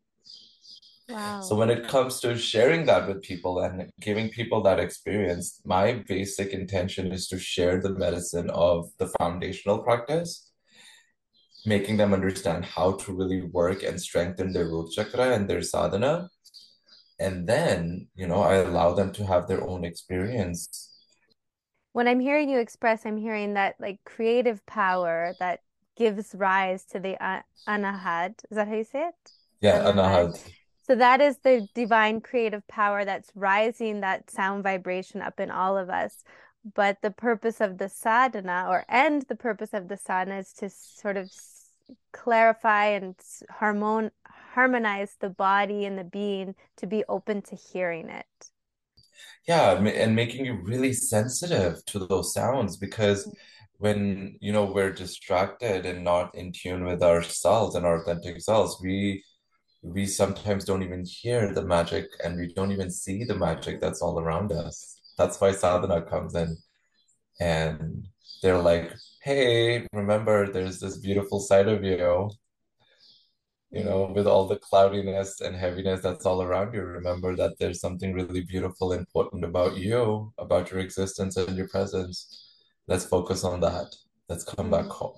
Wow. 1.07 1.41
So 1.41 1.55
when 1.55 1.69
it 1.69 1.87
comes 1.87 2.19
to 2.21 2.35
sharing 2.37 2.85
that 2.87 3.07
with 3.07 3.21
people 3.21 3.59
and 3.59 3.91
giving 4.01 4.29
people 4.29 4.63
that 4.63 4.79
experience, 4.79 5.61
my 5.63 6.03
basic 6.07 6.51
intention 6.51 7.11
is 7.11 7.27
to 7.27 7.37
share 7.37 7.79
the 7.79 7.93
medicine 7.93 8.49
of 8.49 8.89
the 8.97 9.07
foundational 9.19 9.79
practice, 9.79 10.51
making 11.65 11.97
them 11.97 12.13
understand 12.13 12.65
how 12.65 12.93
to 12.93 13.13
really 13.13 13.43
work 13.43 13.83
and 13.83 14.01
strengthen 14.01 14.51
their 14.51 14.65
root 14.65 14.91
chakra 14.91 15.33
and 15.33 15.47
their 15.47 15.61
sadhana. 15.61 16.27
And 17.19 17.47
then, 17.47 18.07
you 18.15 18.27
know, 18.27 18.41
I 18.41 18.55
allow 18.55 18.93
them 18.93 19.11
to 19.13 19.25
have 19.25 19.47
their 19.47 19.65
own 19.67 19.85
experience. 19.85 20.91
When 21.93 22.07
I'm 22.07 22.19
hearing 22.19 22.49
you 22.49 22.59
express, 22.59 23.05
I'm 23.05 23.17
hearing 23.17 23.53
that 23.53 23.75
like 23.79 23.99
creative 24.03 24.65
power 24.65 25.33
that 25.39 25.61
gives 25.95 26.35
rise 26.35 26.83
to 26.85 26.99
the 26.99 27.15
uh, 27.23 27.41
anahad. 27.67 28.35
Is 28.51 28.57
that 28.57 28.67
how 28.67 28.75
you 28.75 28.83
say 28.83 29.07
it? 29.07 29.31
Yeah, 29.61 29.79
anahad. 29.83 29.93
anahad 29.93 30.51
so 30.87 30.95
that 30.95 31.19
is 31.19 31.37
the 31.39 31.67
divine 31.73 32.21
creative 32.21 32.67
power 32.67 33.05
that's 33.05 33.31
rising 33.33 34.01
that 34.01 34.29
sound 34.29 34.63
vibration 34.63 35.19
up 35.21 35.39
in 35.39 35.49
all 35.49 35.77
of 35.77 35.89
us. 35.89 36.23
But 36.75 37.01
the 37.01 37.11
purpose 37.11 37.59
of 37.59 37.79
the 37.79 37.89
sadhana, 37.89 38.67
or 38.69 38.85
and 38.87 39.23
the 39.23 39.35
purpose 39.35 39.73
of 39.73 39.87
the 39.87 39.97
sadhana, 39.97 40.39
is 40.39 40.53
to 40.53 40.69
sort 40.69 41.17
of 41.17 41.31
clarify 42.11 42.87
and 42.87 43.15
harmon- 43.49 44.11
harmonize 44.55 45.15
the 45.19 45.29
body 45.29 45.85
and 45.85 45.97
the 45.97 46.03
being 46.03 46.55
to 46.77 46.87
be 46.87 47.03
open 47.09 47.41
to 47.43 47.55
hearing 47.55 48.09
it. 48.09 48.25
Yeah, 49.47 49.73
and 49.73 50.15
making 50.15 50.45
you 50.45 50.59
really 50.63 50.93
sensitive 50.93 51.85
to 51.85 51.99
those 51.99 52.33
sounds 52.33 52.77
because 52.77 53.27
mm-hmm. 53.27 53.37
when 53.77 54.37
you 54.41 54.51
know 54.51 54.65
we're 54.65 54.91
distracted 54.93 55.85
and 55.85 56.03
not 56.03 56.33
in 56.35 56.51
tune 56.51 56.83
with 56.85 57.03
ourselves 57.03 57.75
and 57.75 57.85
our 57.85 58.01
authentic 58.01 58.41
selves, 58.41 58.79
we 58.81 59.23
we 59.83 60.05
sometimes 60.07 60.65
don't 60.65 60.83
even 60.83 61.05
hear 61.05 61.53
the 61.53 61.61
magic 61.61 62.05
and 62.23 62.37
we 62.39 62.51
don't 62.53 62.71
even 62.71 62.89
see 62.89 63.23
the 63.23 63.35
magic 63.35 63.79
that's 63.79 64.01
all 64.01 64.19
around 64.19 64.51
us. 64.51 64.99
That's 65.17 65.39
why 65.39 65.51
sadhana 65.51 66.01
comes 66.01 66.33
in 66.35 66.57
and 67.39 68.07
they're 68.41 68.61
like, 68.71 68.91
hey, 69.23 69.85
remember 69.93 70.51
there's 70.51 70.79
this 70.79 70.97
beautiful 70.97 71.39
side 71.39 71.67
of 71.67 71.83
you. 71.83 72.29
You 73.75 73.83
know, 73.83 74.11
with 74.15 74.25
all 74.25 74.47
the 74.47 74.55
cloudiness 74.55 75.41
and 75.41 75.53
heaviness 75.53 76.01
that's 76.01 76.25
all 76.25 76.41
around 76.41 76.73
you, 76.73 76.81
remember 76.81 77.35
that 77.35 77.59
there's 77.59 77.81
something 77.81 78.13
really 78.13 78.41
beautiful 78.41 78.93
and 78.93 79.01
important 79.01 79.43
about 79.43 79.75
you, 79.75 80.31
about 80.37 80.71
your 80.71 80.79
existence 80.79 81.35
and 81.35 81.57
your 81.57 81.67
presence. 81.67 82.53
Let's 82.87 83.05
focus 83.05 83.43
on 83.43 83.59
that. 83.59 83.93
Let's 84.29 84.45
come 84.45 84.67
mm. 84.67 84.71
back 84.71 84.85
home. 84.85 85.17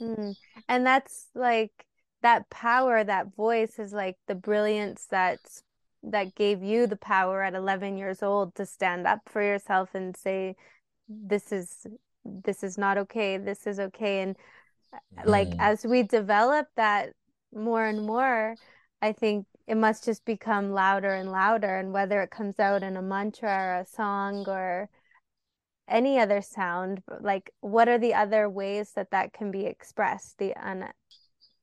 Mm. 0.00 0.36
And 0.68 0.86
that's 0.86 1.26
like 1.34 1.72
that 2.22 2.48
power 2.50 3.02
that 3.02 3.34
voice 3.34 3.78
is 3.78 3.92
like 3.92 4.16
the 4.28 4.34
brilliance 4.34 5.06
that 5.10 5.40
that 6.02 6.36
gave 6.36 6.62
you 6.62 6.86
the 6.86 6.96
power 6.96 7.42
at 7.42 7.54
11 7.54 7.96
years 7.96 8.22
old 8.22 8.54
to 8.54 8.64
stand 8.66 9.06
up 9.06 9.20
for 9.26 9.42
yourself 9.42 9.94
and 9.94 10.16
say 10.16 10.54
this 11.08 11.50
is 11.50 11.86
this 12.24 12.62
is 12.62 12.78
not 12.78 12.98
okay 12.98 13.36
this 13.36 13.66
is 13.66 13.80
okay 13.80 14.20
and 14.22 14.36
mm. 15.16 15.26
like 15.26 15.48
as 15.58 15.84
we 15.84 16.02
develop 16.02 16.66
that 16.76 17.10
more 17.54 17.84
and 17.84 18.06
more 18.06 18.54
i 19.02 19.12
think 19.12 19.46
it 19.66 19.76
must 19.76 20.04
just 20.04 20.24
become 20.24 20.72
louder 20.72 21.14
and 21.14 21.30
louder 21.30 21.76
and 21.76 21.92
whether 21.92 22.22
it 22.22 22.30
comes 22.30 22.58
out 22.58 22.82
in 22.82 22.96
a 22.96 23.02
mantra 23.02 23.50
or 23.50 23.74
a 23.76 23.86
song 23.86 24.44
or 24.48 24.88
any 25.88 26.18
other 26.18 26.42
sound 26.42 27.02
like 27.20 27.50
what 27.60 27.88
are 27.88 27.98
the 27.98 28.14
other 28.14 28.48
ways 28.48 28.92
that 28.94 29.10
that 29.10 29.32
can 29.32 29.50
be 29.50 29.64
expressed 29.64 30.36
the 30.38 30.54
un- 30.56 30.92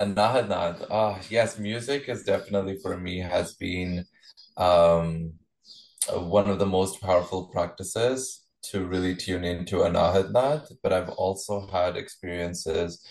Naad. 0.02 0.86
Ah, 0.90 1.20
yes, 1.30 1.58
music 1.58 2.10
is 2.10 2.24
definitely 2.24 2.78
for 2.82 2.98
me 2.98 3.20
has 3.20 3.54
been 3.54 4.06
um, 4.58 5.34
one 6.12 6.50
of 6.50 6.60
the 6.60 6.66
most 6.66 7.02
powerful 7.02 7.48
practices 7.48 8.42
to 8.64 8.86
really 8.86 9.16
tune 9.16 9.44
into 9.44 9.78
Anahad. 9.78 10.34
But 10.84 10.94
I've 10.94 11.10
also 11.10 11.68
had 11.68 11.96
experiences 11.96 13.06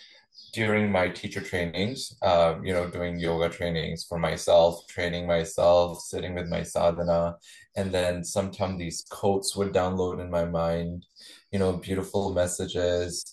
during 0.53 0.91
my 0.91 1.09
teacher 1.09 1.41
trainings, 1.41 2.17
um, 2.23 2.65
you 2.65 2.73
know, 2.73 2.89
doing 2.89 3.19
yoga 3.19 3.49
trainings 3.49 4.05
for 4.05 4.19
myself, 4.19 4.87
training 4.89 5.27
myself, 5.27 6.01
sitting 6.01 6.35
with 6.35 6.49
my 6.49 6.63
sadhana. 6.63 7.35
And 7.77 7.93
then 7.93 8.25
sometimes 8.25 8.79
these 8.79 9.05
quotes 9.11 9.57
would 9.57 9.73
download 9.73 10.21
in 10.21 10.31
my 10.31 10.45
mind, 10.45 11.07
you 11.51 11.59
know, 11.59 11.73
beautiful 11.73 12.33
messages. 12.33 13.25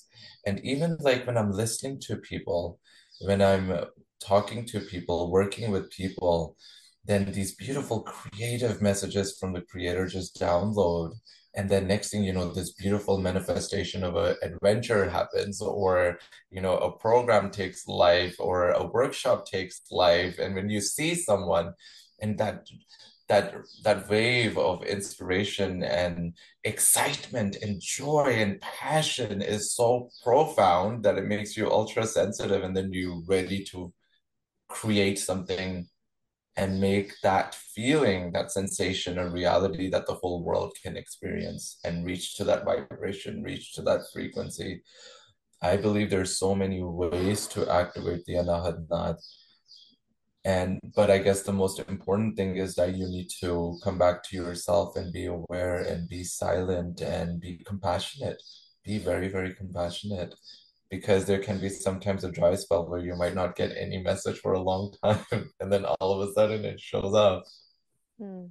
And 0.45 0.59
even 0.65 0.97
like 0.99 1.27
when 1.27 1.37
I'm 1.37 1.51
listening 1.51 1.99
to 2.07 2.17
people, 2.17 2.79
when 3.21 3.41
I'm 3.41 3.85
talking 4.19 4.65
to 4.67 4.79
people, 4.79 5.31
working 5.31 5.71
with 5.71 5.91
people, 5.91 6.55
then 7.05 7.31
these 7.31 7.55
beautiful 7.55 8.01
creative 8.01 8.81
messages 8.81 9.37
from 9.39 9.53
the 9.53 9.61
creator 9.61 10.05
just 10.07 10.39
download. 10.39 11.13
And 11.53 11.69
then 11.69 11.87
next 11.87 12.09
thing 12.09 12.23
you 12.23 12.33
know, 12.33 12.51
this 12.51 12.71
beautiful 12.71 13.17
manifestation 13.17 14.03
of 14.03 14.15
an 14.15 14.35
adventure 14.41 15.09
happens, 15.09 15.61
or 15.61 16.19
you 16.49 16.61
know, 16.61 16.77
a 16.77 16.97
program 16.97 17.51
takes 17.51 17.87
life, 17.87 18.35
or 18.39 18.69
a 18.69 18.85
workshop 18.85 19.45
takes 19.45 19.81
life. 19.91 20.39
And 20.39 20.55
when 20.55 20.69
you 20.69 20.79
see 20.81 21.15
someone, 21.15 21.73
and 22.21 22.37
that 22.37 22.67
that 23.31 23.55
that 23.83 24.09
wave 24.09 24.57
of 24.57 24.83
inspiration 24.83 25.83
and 25.83 26.33
excitement 26.65 27.55
and 27.61 27.81
joy 27.81 28.35
and 28.37 28.59
passion 28.61 29.41
is 29.41 29.73
so 29.73 30.09
profound 30.21 31.03
that 31.03 31.17
it 31.17 31.25
makes 31.25 31.55
you 31.55 31.71
ultra 31.71 32.05
sensitive 32.05 32.61
and 32.63 32.75
then 32.75 32.91
you're 32.91 33.23
ready 33.27 33.63
to 33.63 33.93
create 34.67 35.17
something 35.17 35.87
and 36.57 36.81
make 36.81 37.13
that 37.23 37.55
feeling 37.55 38.31
that 38.33 38.51
sensation 38.51 39.17
a 39.17 39.29
reality 39.29 39.89
that 39.89 40.05
the 40.05 40.13
whole 40.15 40.43
world 40.43 40.73
can 40.83 40.97
experience 40.97 41.79
and 41.83 42.05
reach 42.05 42.35
to 42.35 42.43
that 42.43 42.65
vibration 42.65 43.41
reach 43.43 43.73
to 43.73 43.81
that 43.81 44.01
frequency. 44.13 44.81
I 45.61 45.77
believe 45.77 46.09
there's 46.09 46.37
so 46.37 46.55
many 46.55 46.81
ways 46.83 47.47
to 47.47 47.69
activate 47.71 48.25
the 48.25 48.33
anahad 48.33 48.87
naad 48.87 49.17
And 50.43 50.79
but 50.95 51.11
I 51.11 51.19
guess 51.19 51.43
the 51.43 51.53
most 51.53 51.79
important 51.79 52.35
thing 52.35 52.57
is 52.57 52.75
that 52.75 52.95
you 52.95 53.07
need 53.07 53.29
to 53.41 53.77
come 53.83 53.97
back 53.99 54.23
to 54.23 54.35
yourself 54.35 54.95
and 54.95 55.13
be 55.13 55.25
aware 55.25 55.77
and 55.77 56.09
be 56.09 56.23
silent 56.23 57.01
and 57.01 57.39
be 57.39 57.57
compassionate. 57.65 58.41
Be 58.83 58.97
very, 58.97 59.27
very 59.29 59.53
compassionate 59.53 60.33
because 60.91 61.25
there 61.25 61.39
can 61.39 61.60
be 61.60 61.69
sometimes 61.69 62.23
a 62.25 62.32
dry 62.32 62.54
spell 62.54 62.88
where 62.88 62.99
you 62.99 63.15
might 63.15 63.34
not 63.34 63.56
get 63.56 63.71
any 63.77 64.04
message 64.04 64.38
for 64.39 64.54
a 64.54 64.62
long 64.62 64.93
time 65.04 65.49
and 65.60 65.71
then 65.71 65.86
all 65.86 66.21
of 66.21 66.30
a 66.30 66.34
sudden 66.34 66.65
it 66.65 66.80
shows 66.80 67.15
up. 67.15 67.43
Hmm. 68.19 68.47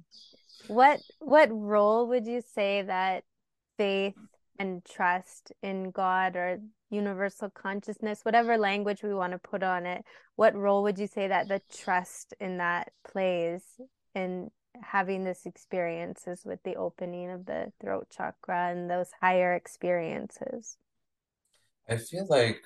What 0.67 0.99
what 1.19 1.49
role 1.51 2.07
would 2.07 2.25
you 2.25 2.41
say 2.41 2.81
that 2.81 3.23
faith 3.77 4.15
and 4.59 4.83
trust 4.83 5.51
in 5.63 5.91
God 5.91 6.35
or 6.35 6.59
universal 6.89 7.49
consciousness, 7.49 8.19
whatever 8.23 8.57
language 8.57 9.01
we 9.01 9.13
want 9.13 9.31
to 9.31 9.39
put 9.39 9.63
on 9.63 9.85
it, 9.85 10.03
what 10.35 10.55
role 10.55 10.83
would 10.83 10.99
you 10.99 11.07
say 11.07 11.27
that 11.27 11.47
the 11.47 11.61
trust 11.73 12.33
in 12.39 12.57
that 12.57 12.91
plays 13.09 13.63
in 14.13 14.51
having 14.81 15.23
this 15.23 15.45
experiences 15.45 16.41
with 16.45 16.61
the 16.63 16.75
opening 16.75 17.31
of 17.31 17.45
the 17.45 17.71
throat 17.79 18.07
chakra 18.15 18.71
and 18.71 18.89
those 18.89 19.09
higher 19.21 19.53
experiences? 19.53 20.77
I 21.91 21.97
feel 21.97 22.25
like 22.29 22.61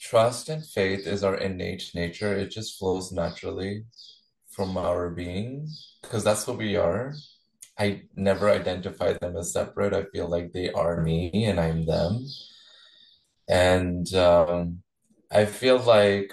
trust 0.00 0.48
and 0.48 0.64
faith 0.64 1.06
is 1.06 1.22
our 1.22 1.36
innate 1.36 1.90
nature. 1.94 2.34
It 2.34 2.50
just 2.50 2.78
flows 2.78 3.12
naturally 3.12 3.84
from 4.50 4.78
our 4.78 5.10
being 5.10 5.68
because 6.00 6.24
that's 6.24 6.46
what 6.46 6.56
we 6.56 6.76
are. 6.76 7.14
I 7.78 8.04
never 8.16 8.48
identify 8.48 9.12
them 9.12 9.36
as 9.36 9.52
separate. 9.52 9.92
I 9.92 10.04
feel 10.04 10.28
like 10.28 10.52
they 10.52 10.72
are 10.72 11.02
me 11.02 11.44
and 11.44 11.60
I'm 11.60 11.84
them. 11.84 12.26
And 13.50 14.14
um, 14.14 14.82
I 15.30 15.44
feel 15.44 15.78
like 15.78 16.32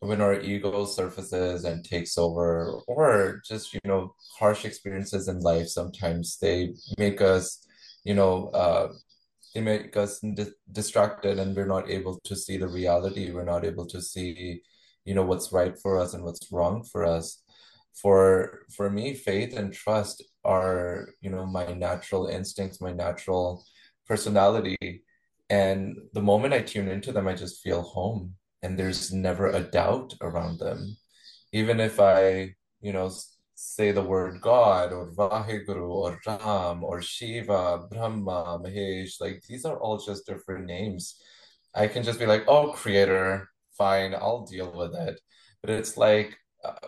when 0.00 0.20
our 0.20 0.38
ego 0.38 0.84
surfaces 0.84 1.64
and 1.64 1.82
takes 1.82 2.18
over, 2.18 2.82
or 2.86 3.40
just, 3.48 3.72
you 3.72 3.80
know, 3.84 4.14
harsh 4.38 4.66
experiences 4.66 5.26
in 5.26 5.40
life, 5.40 5.68
sometimes 5.68 6.36
they 6.38 6.74
make 6.98 7.22
us, 7.22 7.66
you 8.04 8.14
know, 8.14 8.48
uh, 8.48 8.92
make 9.56 9.96
us 9.96 10.20
di 10.20 10.46
distracted 10.70 11.38
and 11.38 11.56
we're 11.56 11.66
not 11.66 11.90
able 11.90 12.20
to 12.24 12.36
see 12.36 12.56
the 12.56 12.68
reality. 12.68 13.32
We're 13.32 13.44
not 13.44 13.64
able 13.64 13.86
to 13.86 14.00
see, 14.00 14.62
you 15.04 15.14
know, 15.14 15.24
what's 15.24 15.52
right 15.52 15.76
for 15.78 15.98
us 15.98 16.14
and 16.14 16.24
what's 16.24 16.52
wrong 16.52 16.84
for 16.84 17.04
us. 17.04 17.42
For 18.02 18.66
for 18.76 18.90
me, 18.90 19.14
faith 19.14 19.56
and 19.56 19.72
trust 19.72 20.22
are, 20.44 21.08
you 21.20 21.30
know, 21.30 21.46
my 21.46 21.72
natural 21.72 22.26
instincts, 22.26 22.80
my 22.80 22.92
natural 22.92 23.64
personality. 24.06 25.04
And 25.50 25.96
the 26.12 26.22
moment 26.22 26.54
I 26.54 26.62
tune 26.62 26.88
into 26.88 27.12
them, 27.12 27.26
I 27.28 27.34
just 27.34 27.62
feel 27.62 27.82
home. 27.82 28.34
And 28.62 28.78
there's 28.78 29.12
never 29.12 29.48
a 29.48 29.60
doubt 29.62 30.14
around 30.20 30.58
them. 30.58 30.96
Even 31.52 31.80
if 31.80 32.00
I, 32.00 32.54
you 32.80 32.92
know, 32.92 33.10
say 33.60 33.90
the 33.90 34.02
word 34.02 34.40
God 34.40 34.92
or 34.92 35.10
Vaheguru 35.10 35.90
or 35.90 36.20
Ram 36.24 36.84
or 36.84 37.02
Shiva, 37.02 37.88
Brahma, 37.90 38.60
Mahesh, 38.62 39.20
like 39.20 39.42
these 39.48 39.64
are 39.64 39.80
all 39.80 39.98
just 39.98 40.26
different 40.26 40.66
names. 40.66 41.20
I 41.74 41.88
can 41.88 42.04
just 42.04 42.20
be 42.20 42.26
like, 42.26 42.44
oh, 42.46 42.70
creator, 42.70 43.50
fine, 43.76 44.14
I'll 44.14 44.46
deal 44.46 44.72
with 44.72 44.94
it. 44.94 45.20
But 45.60 45.70
it's 45.70 45.96
like 45.96 46.36
uh, 46.64 46.86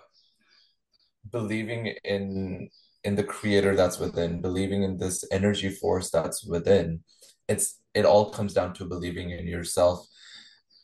believing 1.29 1.93
in 2.05 2.69
in 3.03 3.17
the 3.17 3.25
creator 3.25 3.75
that's 3.75 3.99
within, 3.99 4.41
believing 4.41 4.85
in 4.85 4.97
this 4.97 5.25
energy 5.33 5.71
force 5.71 6.09
that's 6.11 6.45
within. 6.45 7.01
It's 7.49 7.81
it 7.95 8.05
all 8.05 8.31
comes 8.31 8.55
down 8.55 8.75
to 8.75 8.85
believing 8.85 9.31
in 9.31 9.49
yourself. 9.49 10.07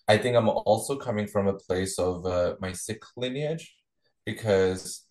I 0.08 0.18
think 0.18 0.34
I'm 0.36 0.48
also 0.48 0.96
coming 0.96 1.28
from 1.28 1.46
a 1.46 1.54
place 1.54 1.96
of 2.00 2.26
uh, 2.26 2.56
my 2.60 2.72
Sikh 2.72 3.04
lineage 3.16 3.72
because 4.24 5.05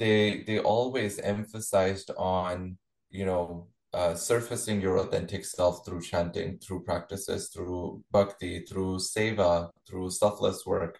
they 0.00 0.42
they 0.46 0.58
always 0.58 1.18
emphasized 1.20 2.10
on, 2.16 2.78
you 3.10 3.26
know, 3.26 3.68
uh, 3.92 4.14
surfacing 4.14 4.80
your 4.80 4.96
authentic 4.98 5.44
self 5.44 5.84
through 5.84 6.00
chanting, 6.00 6.58
through 6.58 6.82
practices, 6.84 7.50
through 7.50 8.02
bhakti, 8.10 8.60
through 8.60 8.96
seva, 8.96 9.70
through 9.86 10.10
selfless 10.10 10.64
work. 10.64 10.98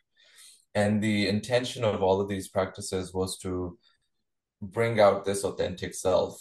And 0.75 1.03
the 1.03 1.29
intention 1.29 1.83
of 1.83 2.03
all 2.03 2.21
of 2.21 2.29
these 2.29 2.49
practices 2.49 3.15
was 3.15 3.39
to 3.39 3.79
bring 4.61 5.01
out 5.01 5.25
this 5.25 5.45
authentic 5.45 5.95
self. 5.95 6.39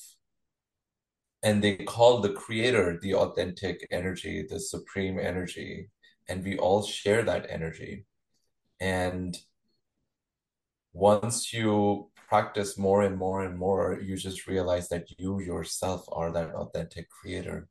And 1.41 1.63
they 1.63 1.78
call 1.78 2.19
the 2.19 2.34
creator 2.34 3.00
the 3.02 3.15
authentic 3.15 3.88
energy, 3.89 4.45
the 4.48 4.60
supreme 4.60 5.17
energy. 5.17 5.89
And 6.28 6.43
we 6.43 6.58
all 6.58 6.84
share 6.84 7.24
that 7.24 7.48
energy. 7.50 8.06
And 8.82 9.38
once 10.93 11.54
you 11.54 12.12
practice 12.29 12.77
more 12.77 13.01
and 13.01 13.17
more 13.17 13.43
and 13.43 13.57
more, 13.57 13.99
you 13.99 14.15
just 14.15 14.45
realize 14.45 14.87
that 14.89 15.05
you 15.17 15.39
yourself 15.41 16.05
are 16.11 16.31
that 16.31 16.53
authentic 16.53 17.09
creator. 17.09 17.67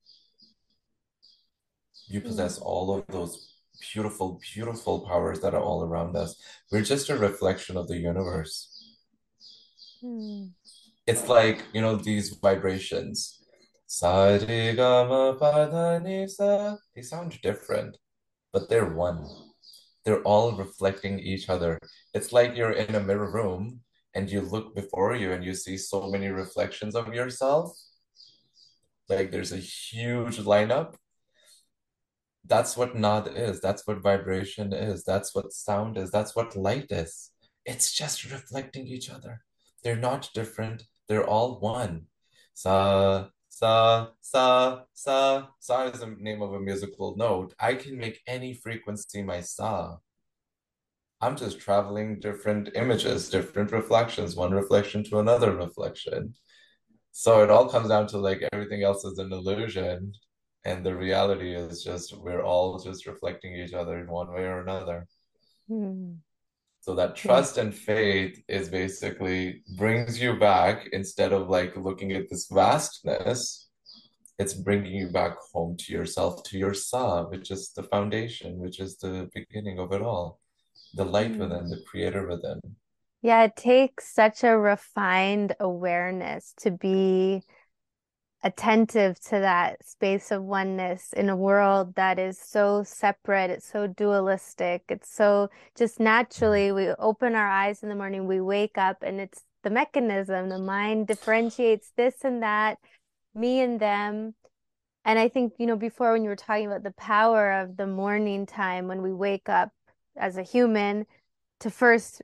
You 2.09 2.21
possess 2.21 2.59
Mm. 2.59 2.67
all 2.67 2.87
of 2.95 3.07
those 3.07 3.55
beautiful, 3.93 4.41
beautiful 4.53 5.07
powers 5.07 5.39
that 5.41 5.55
are 5.55 5.63
all 5.63 5.85
around 5.85 6.17
us. 6.17 6.35
We're 6.73 6.83
just 6.83 7.09
a 7.09 7.17
reflection 7.17 7.77
of 7.77 7.87
the 7.87 7.99
universe. 7.99 8.57
Mm. 10.03 10.55
It's 11.07 11.29
like, 11.29 11.63
you 11.73 11.81
know, 11.81 11.95
these 11.95 12.31
vibrations. 12.43 13.39
Sa 13.87 14.37
re 14.43 14.75
ga 14.75 15.07
ma 15.09 15.33
pa 15.39 15.67
da 15.73 15.99
ni 15.99 16.27
sa. 16.27 16.77
They 16.95 17.03
sound 17.03 17.41
different, 17.41 17.97
but 18.53 18.69
they're 18.69 18.93
one. 18.93 19.23
They're 20.05 20.27
all 20.27 20.59
reflecting 20.59 21.21
each 21.21 21.49
other. 21.49 21.79
It's 22.13 22.33
like 22.33 22.57
you're 22.57 22.73
in 22.85 22.95
a 22.95 23.01
mirror 23.01 23.31
room 23.31 23.81
and 24.19 24.29
you 24.29 24.41
look 24.41 24.75
before 24.75 25.15
you 25.15 25.33
and 25.33 25.45
you 25.45 25.55
see 25.55 25.77
so 25.79 26.11
many 26.11 26.27
reflections 26.27 26.97
of 26.97 27.15
yourself. 27.15 27.71
Like 29.09 29.31
there's 29.31 29.53
a 29.53 29.59
huge 29.59 30.39
lineup. 30.39 30.97
That's 32.45 32.77
what 32.77 32.97
nad 32.97 33.29
is. 33.47 33.61
That's 33.61 33.87
what 33.87 34.03
vibration 34.03 34.73
is. 34.73 35.05
That's 35.05 35.31
what 35.37 35.53
sound 35.53 35.97
is. 35.97 36.11
That's 36.11 36.35
what 36.35 36.57
light 36.57 36.91
is. 36.91 37.31
It's 37.65 37.93
just 37.93 38.29
reflecting 38.33 38.89
each 38.89 39.09
other. 39.09 39.43
They're 39.85 40.05
not 40.11 40.31
different. 40.35 40.83
They're 41.07 41.31
all 41.35 41.61
one. 41.61 42.07
Sa, 42.55 43.29
sa, 43.49 44.09
sa, 44.21 44.81
sa. 44.95 45.47
Sa 45.61 45.83
is 45.85 46.01
the 46.01 46.17
name 46.19 46.43
of 46.43 46.55
a 46.55 46.61
musical 46.71 47.15
note. 47.17 47.55
I 47.61 47.75
can 47.75 47.97
make 47.97 48.19
any 48.27 48.53
frequency 48.53 49.23
my 49.23 49.43
sa. 49.43 49.99
I'm 51.21 51.37
just 51.37 51.59
traveling 51.59 52.21
different 52.21 52.71
images, 52.75 53.29
different 53.29 53.73
reflections, 53.73 54.37
one 54.37 54.53
reflection 54.53 55.03
to 55.05 55.19
another 55.19 55.55
reflection. 55.55 56.35
So 57.11 57.43
it 57.43 57.51
all 57.51 57.69
comes 57.69 57.89
down 57.89 58.07
to 58.09 58.19
like 58.19 58.47
everything 58.53 58.85
else 58.85 59.05
is 59.05 59.19
an 59.19 59.33
illusion, 59.33 60.13
and 60.65 60.87
the 60.87 60.95
reality 60.95 61.55
is 61.55 61.83
just 61.83 62.17
we're 62.17 62.43
all 62.43 62.79
just 62.79 63.07
reflecting 63.07 63.55
each 63.57 63.73
other 63.73 63.99
in 63.99 64.07
one 64.09 64.33
way 64.33 64.43
or 64.45 64.61
another. 64.61 65.07
Mm. 65.69 66.19
So 66.81 66.95
that 66.95 67.17
Yeah. 67.17 67.23
trust 67.23 67.59
and 67.59 67.75
faith 67.75 68.41
is 68.49 68.69
basically 68.69 69.65
brings 69.77 70.21
you 70.21 70.39
back 70.39 70.89
instead 70.93 71.33
of 71.33 71.51
like 71.51 71.77
looking 71.77 72.13
at 72.13 72.29
this 72.31 72.47
vastness, 72.47 73.69
it's 74.39 74.55
bringing 74.55 74.95
you 74.95 75.11
back 75.11 75.37
home 75.53 75.77
to 75.79 75.93
yourself, 75.93 76.45
to 76.45 76.59
your 76.59 76.75
sa, 76.75 77.25
which 77.25 77.51
is 77.51 77.73
the 77.73 77.83
foundation, 77.83 78.59
which 78.59 78.79
is 78.79 78.99
the 78.99 79.29
beginning 79.35 79.81
of 79.81 79.93
it 79.93 80.01
all, 80.01 80.39
the 80.99 81.05
light 81.05 81.31
Mm. 81.33 81.39
within, 81.39 81.71
the 81.71 81.81
creator 81.89 82.27
within. 82.27 82.61
Yeah, 83.23 83.45
it 83.45 83.57
takes 83.57 84.13
such 84.13 84.45
a 84.45 84.59
refined 84.59 85.55
awareness 85.59 86.53
to 86.59 86.71
be 86.71 87.43
attentive 88.43 89.19
to 89.21 89.31
that 89.31 89.85
space 89.85 90.31
of 90.31 90.43
oneness 90.43 91.13
in 91.13 91.29
a 91.29 91.37
world 91.37 91.95
that 91.97 92.19
is 92.19 92.39
so 92.39 92.83
separate, 92.85 93.51
it's 93.51 93.67
so 93.67 93.87
dualistic, 93.87 94.83
it's 94.89 95.13
so 95.13 95.51
just 95.77 95.99
naturally 95.99 96.71
we 96.71 96.91
open 96.99 97.35
our 97.35 97.49
eyes 97.49 97.83
in 97.83 97.89
the 97.89 97.97
morning, 97.97 98.27
we 98.27 98.41
wake 98.41 98.79
up, 98.79 99.03
and 99.03 99.21
it's 99.21 99.45
the 99.65 99.71
mechanism, 99.71 100.49
the 100.49 100.59
mind 100.59 101.07
differentiates 101.09 101.93
this 101.97 102.25
and 102.25 102.43
that, 102.43 102.79
me 103.35 103.61
and 103.61 103.81
them. 103.81 104.35
And 105.05 105.19
I 105.19 105.29
think, 105.29 105.55
you 105.59 105.67
know, 105.67 105.77
before 105.77 106.13
when 106.13 106.23
you 106.23 106.29
were 106.29 106.37
talking 106.37 106.67
about 106.67 106.85
the 106.85 106.93
power 106.93 107.53
of 107.53 107.77
the 107.77 107.87
morning 107.87 108.47
time 108.47 108.87
when 108.87 109.03
we 109.03 109.13
wake 109.13 109.49
up 109.49 109.71
as 110.19 110.37
a 110.37 110.43
human 110.43 111.07
to 111.61 111.71
first 111.71 112.23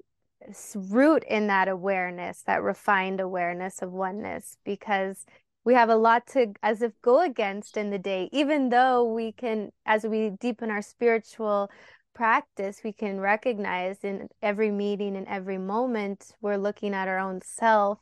root 0.74 1.24
in 1.24 1.46
that 1.46 1.68
awareness, 1.68 2.42
that 2.42 2.62
refined 2.62 3.20
awareness 3.20 3.80
of 3.80 3.92
oneness, 3.92 4.58
because 4.64 5.24
we 5.64 5.74
have 5.74 5.88
a 5.88 5.96
lot 5.96 6.26
to 6.26 6.52
as 6.62 6.82
if 6.82 6.92
go 7.00 7.20
against 7.22 7.76
in 7.76 7.90
the 7.90 7.98
day, 7.98 8.28
even 8.32 8.68
though 8.68 9.04
we 9.04 9.32
can, 9.32 9.72
as 9.86 10.04
we 10.04 10.30
deepen 10.30 10.70
our 10.70 10.82
spiritual 10.82 11.70
practice, 12.14 12.82
we 12.84 12.92
can 12.92 13.18
recognize 13.18 14.04
in 14.04 14.28
every 14.42 14.70
meeting 14.70 15.16
and 15.16 15.26
every 15.26 15.58
moment 15.58 16.32
we're 16.42 16.58
looking 16.58 16.94
at 16.94 17.08
our 17.08 17.18
own 17.18 17.40
self, 17.42 17.98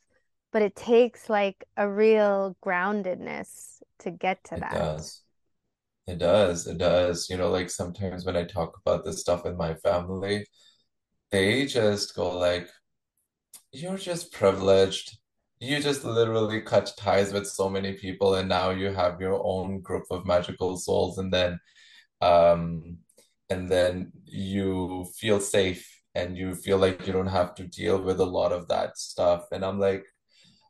but 0.52 0.62
it 0.62 0.74
takes 0.74 1.30
like 1.30 1.64
a 1.76 1.88
real 1.88 2.56
groundedness 2.62 3.80
to 4.00 4.10
get 4.10 4.42
to 4.44 4.56
It 4.56 4.60
that. 4.60 4.72
does. 4.72 5.22
It 6.06 6.18
does. 6.18 6.66
It 6.66 6.78
does. 6.78 7.28
You 7.30 7.36
know, 7.36 7.50
like 7.50 7.70
sometimes 7.70 8.24
when 8.24 8.36
I 8.36 8.44
talk 8.44 8.76
about 8.78 9.04
this 9.04 9.20
stuff 9.20 9.44
with 9.44 9.56
my 9.56 9.74
family, 9.74 10.46
they 11.30 11.66
just 11.66 12.14
go 12.16 12.38
like, 12.38 12.68
you're 13.72 13.98
just 13.98 14.32
privileged. 14.32 15.18
You 15.60 15.80
just 15.80 16.04
literally 16.04 16.60
cut 16.60 16.92
ties 16.98 17.32
with 17.32 17.46
so 17.46 17.68
many 17.68 17.92
people, 17.94 18.34
and 18.34 18.48
now 18.48 18.70
you 18.70 18.90
have 18.92 19.20
your 19.20 19.40
own 19.44 19.80
group 19.80 20.04
of 20.10 20.26
magical 20.26 20.76
souls, 20.76 21.18
and 21.18 21.32
then 21.32 21.58
um 22.22 22.98
and 23.50 23.70
then 23.70 24.12
you 24.26 25.06
feel 25.18 25.40
safe 25.40 25.88
and 26.14 26.36
you 26.38 26.54
feel 26.54 26.78
like 26.78 27.06
you 27.06 27.12
don't 27.12 27.28
have 27.28 27.54
to 27.56 27.66
deal 27.68 28.02
with 28.02 28.20
a 28.20 28.24
lot 28.24 28.52
of 28.52 28.68
that 28.68 28.98
stuff. 28.98 29.46
And 29.52 29.64
I'm 29.64 29.78
like, 29.80 30.04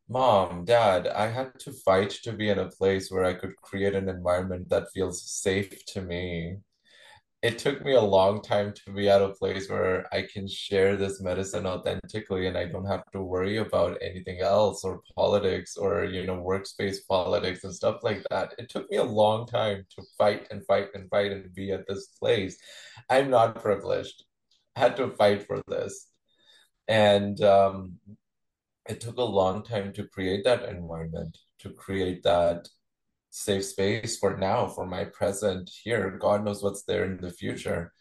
Mom, 0.09 0.65
Dad, 0.65 1.07
I 1.09 1.29
had 1.29 1.59
to 1.61 1.73
fight 1.73 2.11
to 2.23 2.33
be 2.33 2.49
in 2.51 2.59
a 2.59 2.69
place 2.69 3.11
where 3.11 3.25
I 3.25 3.35
could 3.35 3.57
create 3.57 3.95
an 3.95 4.09
environment 4.09 4.69
that 4.69 4.93
feels 4.93 5.23
safe 5.31 5.85
to 5.87 6.03
me 6.03 6.59
it 7.43 7.59
took 7.59 7.85
me 7.85 7.93
a 7.95 8.01
long 8.01 8.41
time 8.41 8.73
to 8.73 8.93
be 8.93 9.09
at 9.09 9.21
a 9.21 9.31
place 9.31 9.69
where 9.69 10.07
I 10.15 10.23
can 10.33 10.47
share 10.47 10.97
this 10.97 11.21
medicine 11.21 11.67
authentically 11.67 12.47
and 12.47 12.57
I 12.57 12.67
don't 12.67 12.87
have 12.87 13.03
to 13.13 13.21
worry 13.21 13.57
about 13.57 13.99
anything 14.01 14.41
else 14.41 14.85
or 14.85 15.03
politics 15.17 15.77
or, 15.77 16.05
you 16.05 16.25
know, 16.25 16.37
workspace 16.37 16.99
politics 17.09 17.65
and 17.65 17.75
stuff 17.75 18.05
like 18.05 18.25
that. 18.31 18.55
It 18.59 18.69
took 18.69 18.89
me 18.93 18.99
a 18.99 19.03
long 19.03 19.47
time 19.47 19.85
to 19.97 20.05
fight 20.17 20.47
and 20.53 20.65
fight 20.67 20.91
and 20.95 21.11
fight 21.11 21.33
and 21.33 21.53
be 21.53 21.73
at 21.73 21.85
this 21.89 22.07
place. 22.21 22.57
I'm 23.11 23.29
not 23.29 23.61
privileged. 23.61 24.25
I 24.77 24.81
had 24.81 24.97
to 24.99 25.11
fight 25.11 25.45
for 25.45 25.61
this. 25.67 26.07
And 26.87 27.43
um, 27.43 27.95
it 28.89 29.01
took 29.01 29.17
a 29.17 29.23
long 29.23 29.63
time 29.63 29.93
to 29.95 30.07
create 30.07 30.45
that 30.45 30.69
environment, 30.69 31.39
to 31.61 31.71
create 31.71 32.23
that 32.25 32.69
safe 33.31 33.65
space 33.65 34.19
for 34.19 34.37
now, 34.37 34.69
for 34.69 34.87
my 34.87 35.05
present 35.05 35.71
here. 35.83 36.11
God 36.21 36.45
knows 36.45 36.63
what's 36.63 36.85
there 36.85 37.05
in 37.05 37.17
the 37.19 37.31
future. 37.31 37.93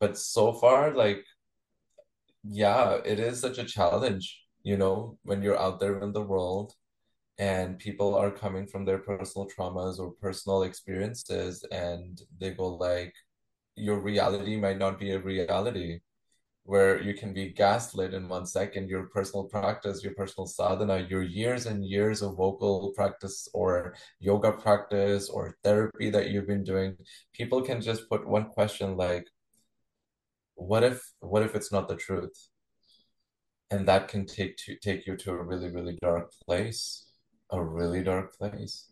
But 0.00 0.18
so 0.18 0.52
far, 0.52 0.92
like, 0.94 1.24
yeah, 2.42 2.98
it 3.04 3.18
is 3.18 3.40
such 3.40 3.58
a 3.58 3.64
challenge, 3.64 4.42
you 4.62 4.76
know, 4.76 5.18
when 5.22 5.42
you're 5.42 5.60
out 5.60 5.80
there 5.80 6.00
in 6.00 6.12
the 6.12 6.22
world 6.22 6.72
and 7.38 7.78
people 7.78 8.14
are 8.14 8.30
coming 8.30 8.66
from 8.66 8.84
their 8.84 8.98
personal 8.98 9.48
traumas 9.48 9.98
or 9.98 10.12
personal 10.20 10.62
experiences 10.62 11.64
and 11.70 12.20
they 12.38 12.50
go 12.50 12.68
like, 12.68 13.14
your 13.76 14.00
reality 14.00 14.56
might 14.56 14.78
not 14.78 14.98
be 14.98 15.10
a 15.10 15.18
reality 15.18 16.00
where 16.66 17.00
you 17.00 17.14
can 17.14 17.32
be 17.32 17.50
gaslit 17.50 18.12
in 18.12 18.28
one 18.28 18.44
second, 18.44 18.88
your 18.88 19.04
personal 19.04 19.44
practice, 19.44 20.02
your 20.02 20.14
personal 20.14 20.46
sadhana, 20.46 21.06
your 21.08 21.22
years 21.22 21.66
and 21.66 21.84
years 21.84 22.22
of 22.22 22.36
vocal 22.36 22.92
practice 22.96 23.48
or 23.54 23.94
yoga 24.18 24.50
practice 24.50 25.28
or 25.28 25.56
therapy 25.62 26.10
that 26.10 26.30
you've 26.30 26.48
been 26.48 26.64
doing, 26.64 26.96
people 27.32 27.62
can 27.62 27.80
just 27.80 28.08
put 28.08 28.26
one 28.26 28.46
question 28.46 28.96
like, 28.96 29.28
what 30.56 30.82
if 30.82 31.00
what 31.20 31.42
if 31.44 31.54
it's 31.54 31.70
not 31.70 31.88
the 31.88 31.96
truth? 31.96 32.48
And 33.70 33.86
that 33.86 34.08
can 34.08 34.26
take 34.26 34.56
to 34.64 34.76
take 34.76 35.06
you 35.06 35.16
to 35.18 35.30
a 35.32 35.42
really, 35.42 35.70
really 35.70 35.98
dark 36.02 36.32
place, 36.46 37.06
a 37.50 37.62
really 37.62 38.02
dark 38.02 38.36
place. 38.36 38.90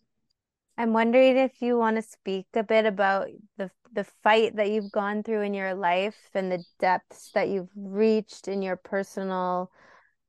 I'm 0.77 0.93
wondering 0.93 1.37
if 1.37 1.63
you 1.63 1.79
want 1.79 1.97
to 1.97 2.03
speak 2.03 2.47
a 2.55 2.63
bit 2.63 2.87
about 2.87 3.29
the 3.57 3.71
the 3.93 4.05
fight 4.05 4.57
that 4.57 4.71
you've 4.71 4.91
gone 4.91 5.23
through 5.23 5.43
in 5.43 5.55
your 5.55 5.75
life 5.75 6.31
and 6.35 6.51
the 6.51 6.65
depths 6.81 7.31
that 7.35 7.49
you've 7.49 7.71
reached 7.77 8.49
in 8.49 8.61
your 8.61 8.77
personal 8.77 9.71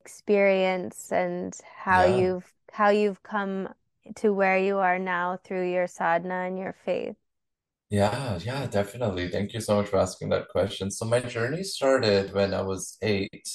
experience 0.02 1.12
and 1.12 1.56
how 1.76 2.04
Yeah. 2.04 2.06
you've 2.06 2.54
how 2.72 2.90
you've 2.90 3.24
come 3.24 3.70
to 4.16 4.32
where 4.34 4.58
you 4.58 4.78
are 4.78 5.00
now 5.00 5.38
through 5.38 5.72
your 5.72 5.88
sadhana 5.88 6.46
and 6.48 6.60
your 6.60 6.74
faith. 6.86 7.16
Yeah, 7.90 8.40
yeah, 8.44 8.66
definitely. 8.68 9.30
Thank 9.30 9.54
you 9.54 9.62
so 9.62 9.76
much 9.78 9.88
for 9.90 9.98
asking 9.98 10.30
that 10.30 10.50
question. 10.50 10.90
So 10.92 11.06
my 11.06 11.20
journey 11.22 11.64
started 11.64 12.34
when 12.34 12.54
I 12.54 12.62
was 12.62 12.98
eight. 13.02 13.48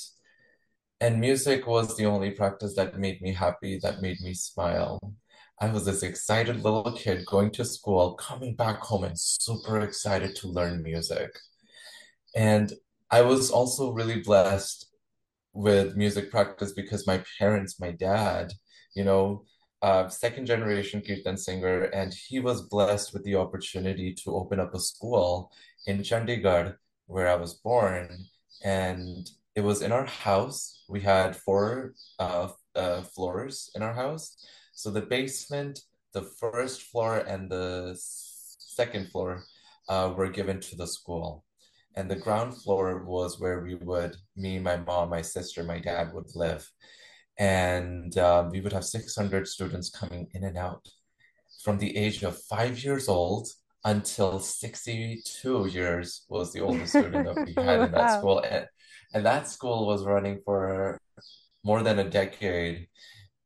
And 1.00 1.20
music 1.20 1.66
was 1.66 1.96
the 1.96 2.06
only 2.06 2.30
practice 2.30 2.74
that 2.76 2.98
made 2.98 3.20
me 3.22 3.32
happy, 3.34 3.78
that 3.82 4.02
made 4.02 4.20
me 4.20 4.34
smile. 4.34 4.98
I 5.60 5.68
was 5.68 5.84
this 5.84 6.02
excited 6.02 6.64
little 6.64 6.92
kid 6.92 7.26
going 7.26 7.50
to 7.52 7.66
school, 7.66 8.14
coming 8.14 8.54
back 8.54 8.80
home 8.80 9.04
and 9.04 9.18
super 9.18 9.80
excited 9.80 10.34
to 10.36 10.48
learn 10.48 10.82
music. 10.82 11.30
And 12.34 12.72
I 13.10 13.20
was 13.22 13.50
also 13.50 13.92
really 13.92 14.20
blessed 14.22 14.86
with 15.52 15.96
music 15.96 16.30
practice 16.30 16.72
because 16.72 17.06
my 17.06 17.22
parents, 17.38 17.78
my 17.78 17.90
dad, 17.90 18.52
you 18.94 19.04
know, 19.04 19.44
uh, 19.82 20.08
second 20.08 20.46
generation 20.46 21.02
Kirtan 21.02 21.36
singer, 21.36 21.82
and 21.84 22.14
he 22.14 22.40
was 22.40 22.62
blessed 22.62 23.12
with 23.12 23.24
the 23.24 23.36
opportunity 23.36 24.14
to 24.14 24.34
open 24.34 24.60
up 24.60 24.74
a 24.74 24.80
school 24.80 25.50
in 25.86 25.98
Chandigarh, 25.98 26.76
where 27.06 27.28
I 27.28 27.34
was 27.36 27.54
born. 27.54 28.24
And 28.64 29.28
it 29.54 29.60
was 29.60 29.82
in 29.82 29.92
our 29.92 30.06
house. 30.06 30.84
We 30.88 31.00
had 31.00 31.36
four 31.36 31.94
uh, 32.18 32.48
uh, 32.74 33.02
floors 33.02 33.70
in 33.74 33.82
our 33.82 33.94
house. 33.94 34.36
So 34.80 34.90
the 34.90 35.02
basement, 35.02 35.80
the 36.14 36.22
first 36.22 36.84
floor, 36.84 37.18
and 37.18 37.50
the 37.50 37.94
second 38.00 39.10
floor 39.10 39.44
uh, 39.90 40.14
were 40.16 40.30
given 40.30 40.58
to 40.58 40.74
the 40.74 40.86
school. 40.86 41.44
And 41.96 42.10
the 42.10 42.16
ground 42.16 42.56
floor 42.62 43.04
was 43.04 43.38
where 43.38 43.60
we 43.60 43.74
would 43.74 44.16
me 44.36 44.58
my 44.58 44.78
mom 44.78 45.10
my 45.10 45.20
sister 45.20 45.62
my 45.64 45.80
dad 45.80 46.14
would 46.14 46.34
live. 46.34 46.66
And 47.38 48.16
um, 48.16 48.48
we 48.48 48.62
would 48.62 48.72
have 48.72 48.86
600 48.86 49.46
students 49.46 49.90
coming 49.90 50.28
in 50.32 50.44
and 50.44 50.56
out 50.56 50.88
from 51.62 51.76
the 51.76 51.94
age 51.94 52.22
of 52.22 52.40
five 52.44 52.82
years 52.82 53.06
old 53.06 53.48
until 53.84 54.38
62 54.38 55.66
years 55.66 56.24
was 56.30 56.54
the 56.54 56.60
oldest 56.60 56.94
student 56.94 57.26
that 57.26 57.44
we 57.44 57.52
had 57.62 57.80
in 57.80 57.92
that 57.98 58.18
school. 58.18 58.38
And, 58.40 58.66
and 59.12 59.26
that 59.26 59.46
school 59.46 59.86
was 59.86 60.06
running 60.06 60.40
for 60.42 60.98
more 61.64 61.82
than 61.82 61.98
a 61.98 62.08
decade 62.08 62.88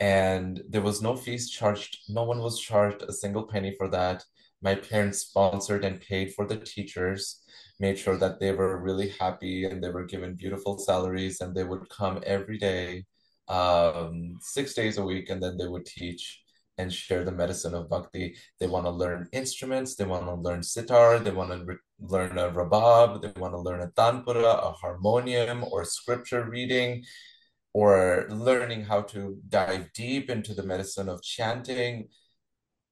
and 0.00 0.62
there 0.68 0.82
was 0.82 1.02
no 1.02 1.16
fees 1.16 1.50
charged. 1.50 1.98
No 2.08 2.24
one 2.24 2.40
was 2.40 2.60
charged 2.60 3.02
a 3.02 3.12
single 3.12 3.46
penny 3.46 3.74
for 3.76 3.88
that. 3.88 4.24
My 4.62 4.74
parents 4.74 5.18
sponsored 5.18 5.84
and 5.84 6.00
paid 6.00 6.32
for 6.34 6.46
the 6.46 6.56
teachers, 6.56 7.42
made 7.78 7.98
sure 7.98 8.16
that 8.16 8.40
they 8.40 8.52
were 8.52 8.80
really 8.80 9.10
happy 9.20 9.64
and 9.64 9.82
they 9.82 9.90
were 9.90 10.06
given 10.06 10.34
beautiful 10.34 10.78
salaries 10.78 11.40
and 11.40 11.54
they 11.54 11.64
would 11.64 11.88
come 11.90 12.22
every 12.24 12.58
day, 12.58 13.04
um, 13.48 14.38
six 14.40 14.74
days 14.74 14.96
a 14.98 15.04
week, 15.04 15.28
and 15.30 15.42
then 15.42 15.56
they 15.58 15.68
would 15.68 15.86
teach 15.86 16.42
and 16.78 16.92
share 16.92 17.24
the 17.24 17.30
medicine 17.32 17.74
of 17.74 17.88
bhakti. 17.88 18.36
They 18.58 18.66
want 18.66 18.86
to 18.86 18.90
learn 18.90 19.28
instruments, 19.32 19.94
they 19.94 20.04
want 20.04 20.24
to 20.26 20.34
learn 20.34 20.62
sitar, 20.62 21.18
they 21.18 21.30
want 21.30 21.50
to 21.50 21.64
re- 21.64 21.76
learn 22.00 22.36
a 22.38 22.50
rabab, 22.50 23.22
they 23.22 23.32
want 23.40 23.54
to 23.54 23.60
learn 23.60 23.82
a 23.82 23.88
tanpura, 23.88 24.68
a 24.68 24.72
harmonium, 24.72 25.64
or 25.70 25.84
scripture 25.84 26.44
reading 26.48 27.04
or 27.74 28.26
learning 28.30 28.84
how 28.84 29.02
to 29.02 29.36
dive 29.48 29.92
deep 29.92 30.30
into 30.30 30.54
the 30.54 30.62
medicine 30.62 31.08
of 31.08 31.22
chanting. 31.22 32.08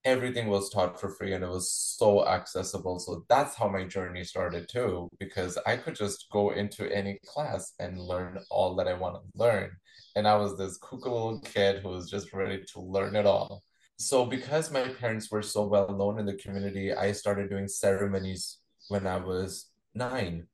Everything 0.05 0.47
was 0.47 0.69
taught 0.69 0.99
for 0.99 1.09
free 1.09 1.33
and 1.33 1.45
it 1.45 1.49
was 1.49 1.71
so 1.71 2.27
accessible. 2.27 2.99
So 2.99 3.25
that's 3.29 3.55
how 3.55 3.69
my 3.69 3.85
journey 3.85 4.25
started 4.25 4.67
too, 4.69 5.07
because 5.17 5.57
I 5.65 5.77
could 5.77 5.95
just 5.95 6.27
go 6.29 6.51
into 6.51 6.93
any 6.93 7.19
class 7.25 7.73
and 7.79 7.97
learn 7.97 8.39
all 8.51 8.75
that 8.75 8.87
I 8.89 8.93
want 8.93 9.15
to 9.15 9.21
learn. 9.39 9.71
And 10.17 10.27
I 10.27 10.35
was 10.35 10.57
this 10.57 10.77
kooky 10.79 11.05
little 11.05 11.39
kid 11.39 11.81
who 11.81 11.89
was 11.89 12.09
just 12.09 12.33
ready 12.33 12.61
to 12.73 12.81
learn 12.81 13.15
it 13.15 13.25
all. 13.25 13.63
So 13.97 14.25
because 14.25 14.69
my 14.69 14.89
parents 14.89 15.31
were 15.31 15.41
so 15.41 15.65
well 15.65 15.95
known 15.95 16.19
in 16.19 16.25
the 16.25 16.33
community, 16.33 16.93
I 16.93 17.13
started 17.13 17.49
doing 17.49 17.69
ceremonies 17.69 18.57
when 18.89 19.07
I 19.07 19.15
was 19.17 19.69
nine. 19.95 20.47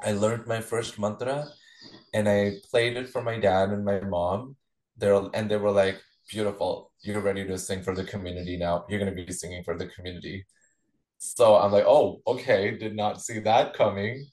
I 0.00 0.12
learned 0.12 0.46
my 0.46 0.60
first 0.62 0.98
mantra 0.98 1.48
and 2.14 2.28
I 2.28 2.52
played 2.70 2.96
it 2.96 3.08
for 3.08 3.22
my 3.22 3.38
dad 3.38 3.70
and 3.70 3.84
my 3.84 4.00
mom. 4.00 4.56
They're 4.96 5.20
and 5.34 5.50
they 5.50 5.56
were 5.56 5.70
like, 5.72 6.00
"Beautiful, 6.30 6.92
you're 7.02 7.20
ready 7.20 7.46
to 7.46 7.58
sing 7.58 7.82
for 7.82 7.94
the 7.94 8.04
community 8.04 8.56
now. 8.56 8.84
You're 8.88 8.98
gonna 8.98 9.12
be 9.12 9.30
singing 9.32 9.64
for 9.64 9.76
the 9.76 9.88
community." 9.88 10.46
So 11.18 11.56
I'm 11.56 11.72
like, 11.72 11.84
"Oh, 11.86 12.22
okay, 12.26 12.76
did 12.76 12.96
not 12.96 13.22
see 13.22 13.40
that 13.40 13.74
coming." 13.74 14.26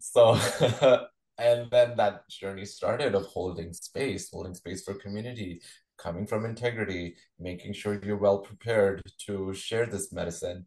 So 0.00 0.34
and 1.38 1.70
then 1.70 1.96
that 1.96 2.28
journey 2.28 2.64
started 2.66 3.14
of 3.14 3.26
holding 3.26 3.72
space, 3.72 4.30
holding 4.30 4.54
space 4.54 4.84
for 4.84 4.94
community, 4.94 5.62
coming 5.96 6.26
from 6.26 6.44
integrity, 6.44 7.16
making 7.38 7.72
sure 7.72 8.00
you're 8.04 8.16
well 8.16 8.38
prepared 8.38 9.02
to 9.26 9.54
share 9.54 9.86
this 9.86 10.12
medicine. 10.12 10.66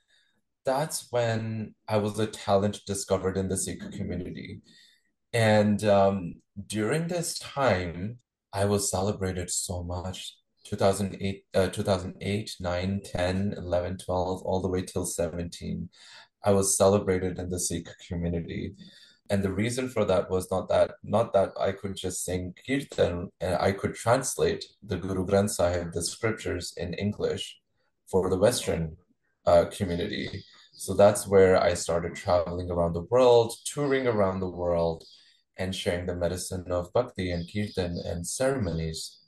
that's 0.65 1.09
when 1.11 1.75
I 1.89 1.97
was 1.99 2.19
a 2.19 2.27
talent 2.27 2.81
discovered 2.87 3.37
in 3.37 3.49
the 3.49 3.57
Sikh 3.57 3.81
community. 3.93 4.61
And 5.33 5.83
um, 5.85 6.35
during 6.67 7.09
this 7.09 7.39
time, 7.39 8.19
I 8.53 8.67
was 8.67 8.91
celebrated 8.91 9.51
so 9.51 9.83
much. 9.83 10.37
2008, 10.65 11.45
uh, 11.55 11.69
2008, 11.69 12.57
9, 12.61 13.01
10, 13.05 13.55
11, 13.57 13.99
12, 13.99 14.43
all 14.43 14.61
the 14.61 14.69
way 14.69 14.83
till 14.83 15.07
17. 15.07 15.89
I 16.45 16.53
was 16.53 16.77
celebrated 16.77 17.39
in 17.39 17.49
the 17.49 17.59
Sikh 17.59 17.89
community. 18.07 18.75
And 19.31 19.43
the 19.43 19.53
reason 19.53 19.89
for 19.89 20.05
that 20.05 20.31
was 20.31 20.51
not 20.51 20.69
that 20.69 20.93
not 21.03 21.33
that 21.33 21.53
I 21.59 21.73
could 21.73 21.97
just 21.97 22.25
sing 22.25 22.55
kirtan 22.67 23.31
and 23.41 23.57
I 23.57 23.73
could 23.73 23.95
translate 23.95 24.65
the 24.83 24.99
Guru 24.99 25.25
Granth 25.25 25.51
Sahib, 25.51 25.93
the 25.93 26.03
scriptures 26.03 26.75
in 26.77 26.93
English 26.95 27.62
for 28.13 28.29
the 28.29 28.39
Western 28.39 28.97
uh, 29.47 29.65
community. 29.77 30.45
So 30.75 30.95
that's 30.95 31.27
where 31.27 31.61
I 31.61 31.75
started 31.75 32.15
traveling 32.15 32.71
around 32.71 32.93
the 32.93 33.09
world, 33.11 33.55
touring 33.65 34.07
around 34.07 34.41
the 34.41 34.51
world, 34.51 35.03
and 35.57 35.75
sharing 35.75 36.07
the 36.07 36.15
medicine 36.15 36.71
of 36.71 36.93
bhakti 36.93 37.31
and 37.31 37.49
kirtan 37.51 37.99
and 38.05 38.27
ceremonies. 38.27 39.19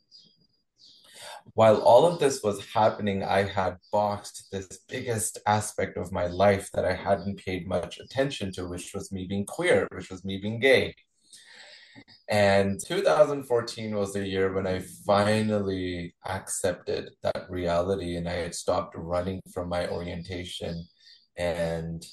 While 1.55 1.81
all 1.83 2.07
of 2.07 2.19
this 2.19 2.43
was 2.43 2.65
happening, 2.67 3.23
I 3.23 3.43
had 3.45 3.79
boxed 3.93 4.49
this 4.53 4.81
biggest 4.89 5.39
aspect 5.47 5.97
of 5.97 6.13
my 6.13 6.27
life 6.27 6.71
that 6.73 6.85
I 6.85 6.95
hadn't 6.95 7.45
paid 7.45 7.67
much 7.67 7.99
attention 7.99 8.53
to, 8.53 8.67
which 8.67 8.93
was 8.95 9.13
me 9.13 9.27
being 9.27 9.47
queer, 9.47 9.89
which 9.93 10.11
was 10.11 10.25
me 10.25 10.39
being 10.39 10.59
gay. 10.59 10.95
And 12.29 12.81
2014 12.87 13.95
was 13.95 14.13
the 14.13 14.27
year 14.27 14.53
when 14.53 14.67
I 14.67 14.81
finally 15.07 16.15
accepted 16.27 17.11
that 17.23 17.47
reality 17.51 18.17
and 18.17 18.29
I 18.29 18.35
had 18.35 18.55
stopped 18.55 18.95
running 18.97 19.41
from 19.53 19.69
my 19.69 19.89
orientation. 19.89 20.87
And 21.37 22.05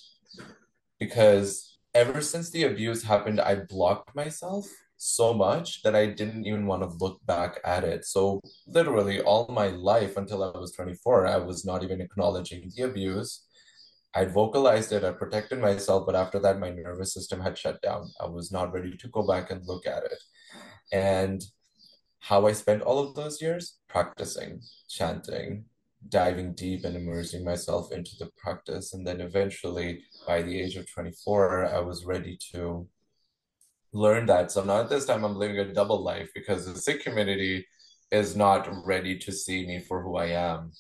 because 1.00 1.78
ever 1.94 2.22
since 2.22 2.50
the 2.50 2.64
abuse 2.64 3.04
happened, 3.04 3.40
I 3.40 3.56
blocked 3.56 4.16
myself 4.16 4.68
so 4.98 5.34
much 5.34 5.82
that 5.82 5.96
I 5.96 6.06
didn't 6.06 6.46
even 6.46 6.68
want 6.68 6.84
to 6.84 7.04
look 7.04 7.26
back 7.26 7.60
at 7.66 7.84
it. 7.84 8.06
So, 8.06 8.40
literally, 8.68 9.20
all 9.20 9.48
my 9.50 9.70
life 9.70 10.16
until 10.16 10.44
I 10.44 10.56
was 10.58 10.74
24, 10.74 11.26
I 11.26 11.38
was 11.38 11.66
not 11.66 11.84
even 11.84 12.02
acknowledging 12.02 12.72
the 12.76 12.84
abuse. 12.84 13.48
I'd 14.14 14.34
vocalized 14.34 14.92
it, 14.92 15.04
I 15.04 15.12
protected 15.12 15.60
myself, 15.60 16.06
but 16.06 16.16
after 16.16 16.40
that, 16.40 16.60
my 16.60 16.70
nervous 16.70 17.14
system 17.14 17.40
had 17.40 17.58
shut 17.58 17.82
down. 17.82 18.12
I 18.20 18.28
was 18.28 18.52
not 18.52 18.74
ready 18.74 18.98
to 18.98 19.08
go 19.08 19.26
back 19.26 19.52
and 19.52 19.66
look 19.66 19.88
at 19.88 20.04
it. 20.04 20.22
And 20.92 21.42
how 22.20 22.46
I 22.46 22.52
spent 22.52 22.82
all 22.82 23.00
of 23.00 23.16
those 23.16 23.42
years 23.42 23.78
practicing, 23.88 24.62
chanting, 24.90 25.66
diving 26.10 26.54
deep 26.54 26.84
and 26.84 26.96
immersing 26.96 27.46
myself 27.46 27.92
into 27.92 28.12
the 28.20 28.30
practice. 28.38 28.94
And 28.94 29.08
then 29.08 29.22
eventually, 29.22 30.04
by 30.28 30.42
the 30.42 30.60
age 30.60 30.76
of 30.76 30.92
24, 30.92 31.68
I 31.68 31.80
was 31.80 32.06
ready 32.06 32.38
to 32.52 32.88
learn 33.94 34.26
that. 34.26 34.52
So 34.52 34.64
now 34.64 34.82
at 34.82 34.90
this 34.90 35.06
time, 35.06 35.24
I'm 35.24 35.36
living 35.36 35.60
a 35.60 35.74
double 35.74 36.04
life 36.04 36.30
because 36.36 36.66
the 36.66 36.80
Sikh 36.80 37.04
community 37.04 37.66
is 38.12 38.36
not 38.36 38.68
ready 38.86 39.18
to 39.20 39.32
see 39.32 39.66
me 39.66 39.80
for 39.80 40.04
who 40.04 40.18
I 40.18 40.28
am 40.28 40.74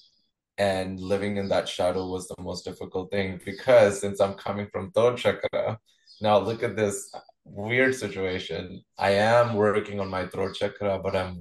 and 0.61 0.99
living 0.99 1.37
in 1.37 1.47
that 1.49 1.67
shadow 1.67 2.03
was 2.07 2.27
the 2.27 2.41
most 2.49 2.63
difficult 2.65 3.09
thing 3.09 3.39
because 3.43 3.99
since 3.99 4.19
I'm 4.21 4.35
coming 4.35 4.67
from 4.71 4.91
third 4.91 5.17
chakra, 5.17 5.79
now 6.21 6.37
look 6.37 6.61
at 6.61 6.75
this 6.75 6.97
weird 7.45 7.95
situation. 7.95 8.83
I 8.99 9.11
am 9.11 9.55
working 9.55 9.99
on 9.99 10.09
my 10.17 10.27
throat 10.27 10.53
chakra, 10.59 10.99
but 11.05 11.15
I'm 11.15 11.33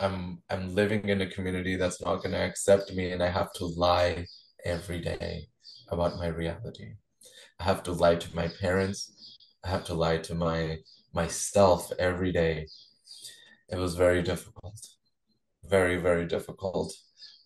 I'm 0.00 0.16
I'm 0.50 0.74
living 0.80 1.08
in 1.08 1.20
a 1.20 1.32
community 1.36 1.76
that's 1.76 2.00
not 2.04 2.16
going 2.22 2.32
to 2.32 2.46
accept 2.50 2.92
me, 2.98 3.12
and 3.12 3.22
I 3.22 3.30
have 3.38 3.52
to 3.58 3.66
lie 3.86 4.26
every 4.64 5.00
day 5.00 5.46
about 5.94 6.18
my 6.22 6.28
reality. 6.42 6.88
I 7.60 7.64
have 7.70 7.82
to 7.84 7.92
lie 7.92 8.16
to 8.16 8.36
my 8.40 8.48
parents. 8.64 8.98
I 9.64 9.68
have 9.74 9.84
to 9.90 9.94
lie 9.94 10.18
to 10.28 10.34
my 10.34 10.78
myself 11.20 11.92
every 12.08 12.32
day. 12.32 12.66
It 13.68 13.78
was 13.84 13.94
very 13.94 14.22
difficult. 14.22 14.80
Very, 15.76 15.96
very 16.08 16.26
difficult. 16.26 16.92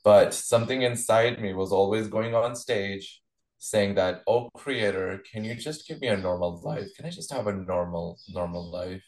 But 0.09 0.33
something 0.33 0.81
inside 0.81 1.39
me 1.39 1.53
was 1.53 1.71
always 1.71 2.09
going 2.09 2.35
on 2.35 2.57
stage 2.57 3.21
saying 3.59 3.97
that, 3.97 4.23
oh, 4.27 4.49
creator, 4.57 5.23
can 5.31 5.45
you 5.45 5.55
just 5.55 5.87
give 5.87 6.01
me 6.01 6.07
a 6.09 6.17
normal 6.17 6.63
life? 6.65 6.89
Can 6.97 7.05
I 7.05 7.11
just 7.11 7.31
have 7.31 7.47
a 7.47 7.53
normal, 7.53 8.19
normal 8.31 8.73
life? 8.73 9.05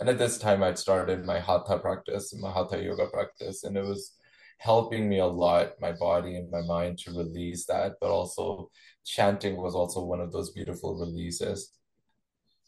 And 0.00 0.08
at 0.08 0.18
this 0.18 0.38
time, 0.38 0.64
I'd 0.64 0.76
started 0.76 1.24
my 1.24 1.38
hatha 1.38 1.78
practice, 1.78 2.34
my 2.34 2.50
hatha 2.50 2.82
yoga 2.82 3.06
practice, 3.06 3.62
and 3.62 3.76
it 3.76 3.84
was 3.84 4.16
helping 4.58 5.08
me 5.08 5.20
a 5.20 5.26
lot, 5.44 5.74
my 5.80 5.92
body 5.92 6.34
and 6.34 6.50
my 6.50 6.62
mind 6.62 6.98
to 7.04 7.12
release 7.12 7.66
that. 7.66 7.92
But 8.00 8.10
also, 8.10 8.72
chanting 9.04 9.56
was 9.56 9.76
also 9.76 10.04
one 10.04 10.20
of 10.20 10.32
those 10.32 10.50
beautiful 10.50 10.98
releases. 10.98 11.70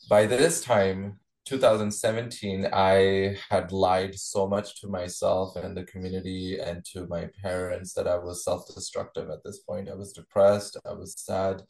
By 0.08 0.26
this 0.26 0.62
time, 0.62 1.18
2017, 1.44 2.68
I 2.72 3.36
had 3.50 3.72
lied 3.72 4.14
so 4.14 4.46
much 4.46 4.80
to 4.80 4.88
myself 4.88 5.56
and 5.56 5.76
the 5.76 5.84
community 5.84 6.58
and 6.60 6.84
to 6.92 7.06
my 7.08 7.28
parents 7.42 7.92
that 7.94 8.06
I 8.06 8.16
was 8.16 8.44
self-destructive 8.44 9.28
at 9.28 9.42
this 9.44 9.58
point. 9.58 9.88
I 9.90 9.94
was 9.94 10.12
depressed, 10.12 10.76
I 10.86 10.92
was 10.92 11.14
sad 11.18 11.62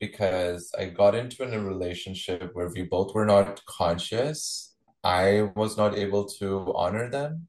because 0.00 0.72
I 0.78 0.86
got 0.86 1.14
into 1.14 1.42
a 1.42 1.60
relationship 1.60 2.50
where 2.52 2.68
we 2.68 2.82
both 2.82 3.14
were 3.14 3.26
not 3.26 3.64
conscious. 3.66 4.76
I 5.02 5.50
was 5.56 5.76
not 5.76 5.96
able 5.98 6.26
to 6.38 6.72
honor 6.76 7.10
them 7.10 7.48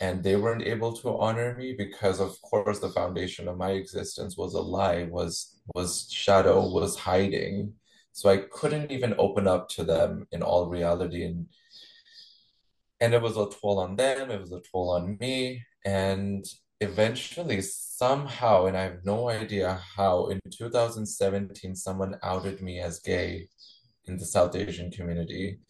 and 0.00 0.22
they 0.22 0.36
weren't 0.36 0.62
able 0.62 0.92
to 0.94 1.18
honor 1.18 1.54
me 1.56 1.74
because 1.76 2.20
of 2.20 2.40
course 2.42 2.80
the 2.80 2.90
foundation 2.90 3.48
of 3.48 3.56
my 3.56 3.70
existence 3.72 4.36
was 4.36 4.54
a 4.54 4.60
lie, 4.60 5.04
was 5.04 5.60
was 5.74 6.10
shadow, 6.10 6.68
was 6.68 6.96
hiding 6.98 7.74
so 8.20 8.28
I 8.28 8.36
couldn't 8.36 8.92
even 8.92 9.14
open 9.16 9.48
up 9.48 9.70
to 9.70 9.82
them 9.82 10.26
in 10.30 10.42
all 10.42 10.68
reality. 10.68 11.24
And 11.24 11.46
and 13.00 13.14
it 13.14 13.22
was 13.22 13.38
a 13.38 13.48
toll 13.48 13.78
on 13.78 13.96
them, 13.96 14.30
it 14.30 14.38
was 14.38 14.52
a 14.52 14.60
toll 14.70 14.90
on 14.90 15.16
me. 15.18 15.64
And 15.86 16.44
eventually, 16.82 17.62
somehow, 17.62 18.66
and 18.66 18.76
I 18.76 18.82
have 18.82 19.06
no 19.06 19.30
idea 19.30 19.80
how, 19.96 20.26
in 20.26 20.38
2017, 20.50 21.74
someone 21.74 22.18
outed 22.22 22.60
me 22.60 22.80
as 22.80 23.00
gay 23.00 23.48
in 24.04 24.18
the 24.18 24.26
South 24.26 24.54
Asian 24.54 24.90
community. 24.90 25.60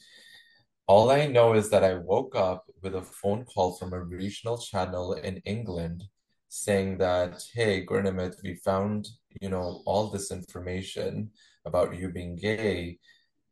All 0.89 1.13
I 1.13 1.27
know 1.27 1.53
is 1.53 1.71
that 1.71 1.85
I 1.85 1.95
woke 1.95 2.35
up 2.35 2.65
with 2.83 2.97
a 2.97 3.03
phone 3.03 3.45
call 3.45 3.77
from 3.77 3.93
a 3.93 4.03
regional 4.03 4.59
channel 4.59 5.13
in 5.13 5.37
England 5.45 6.03
saying 6.49 6.99
that, 6.99 7.45
hey, 7.55 7.87
Gurnimit, 7.87 8.35
we 8.43 8.57
found, 8.57 9.07
you 9.41 9.51
know, 9.51 9.83
all 9.87 10.11
this 10.11 10.33
information 10.33 11.31
about 11.65 11.97
you 11.97 12.11
being 12.11 12.37
gay 12.37 12.99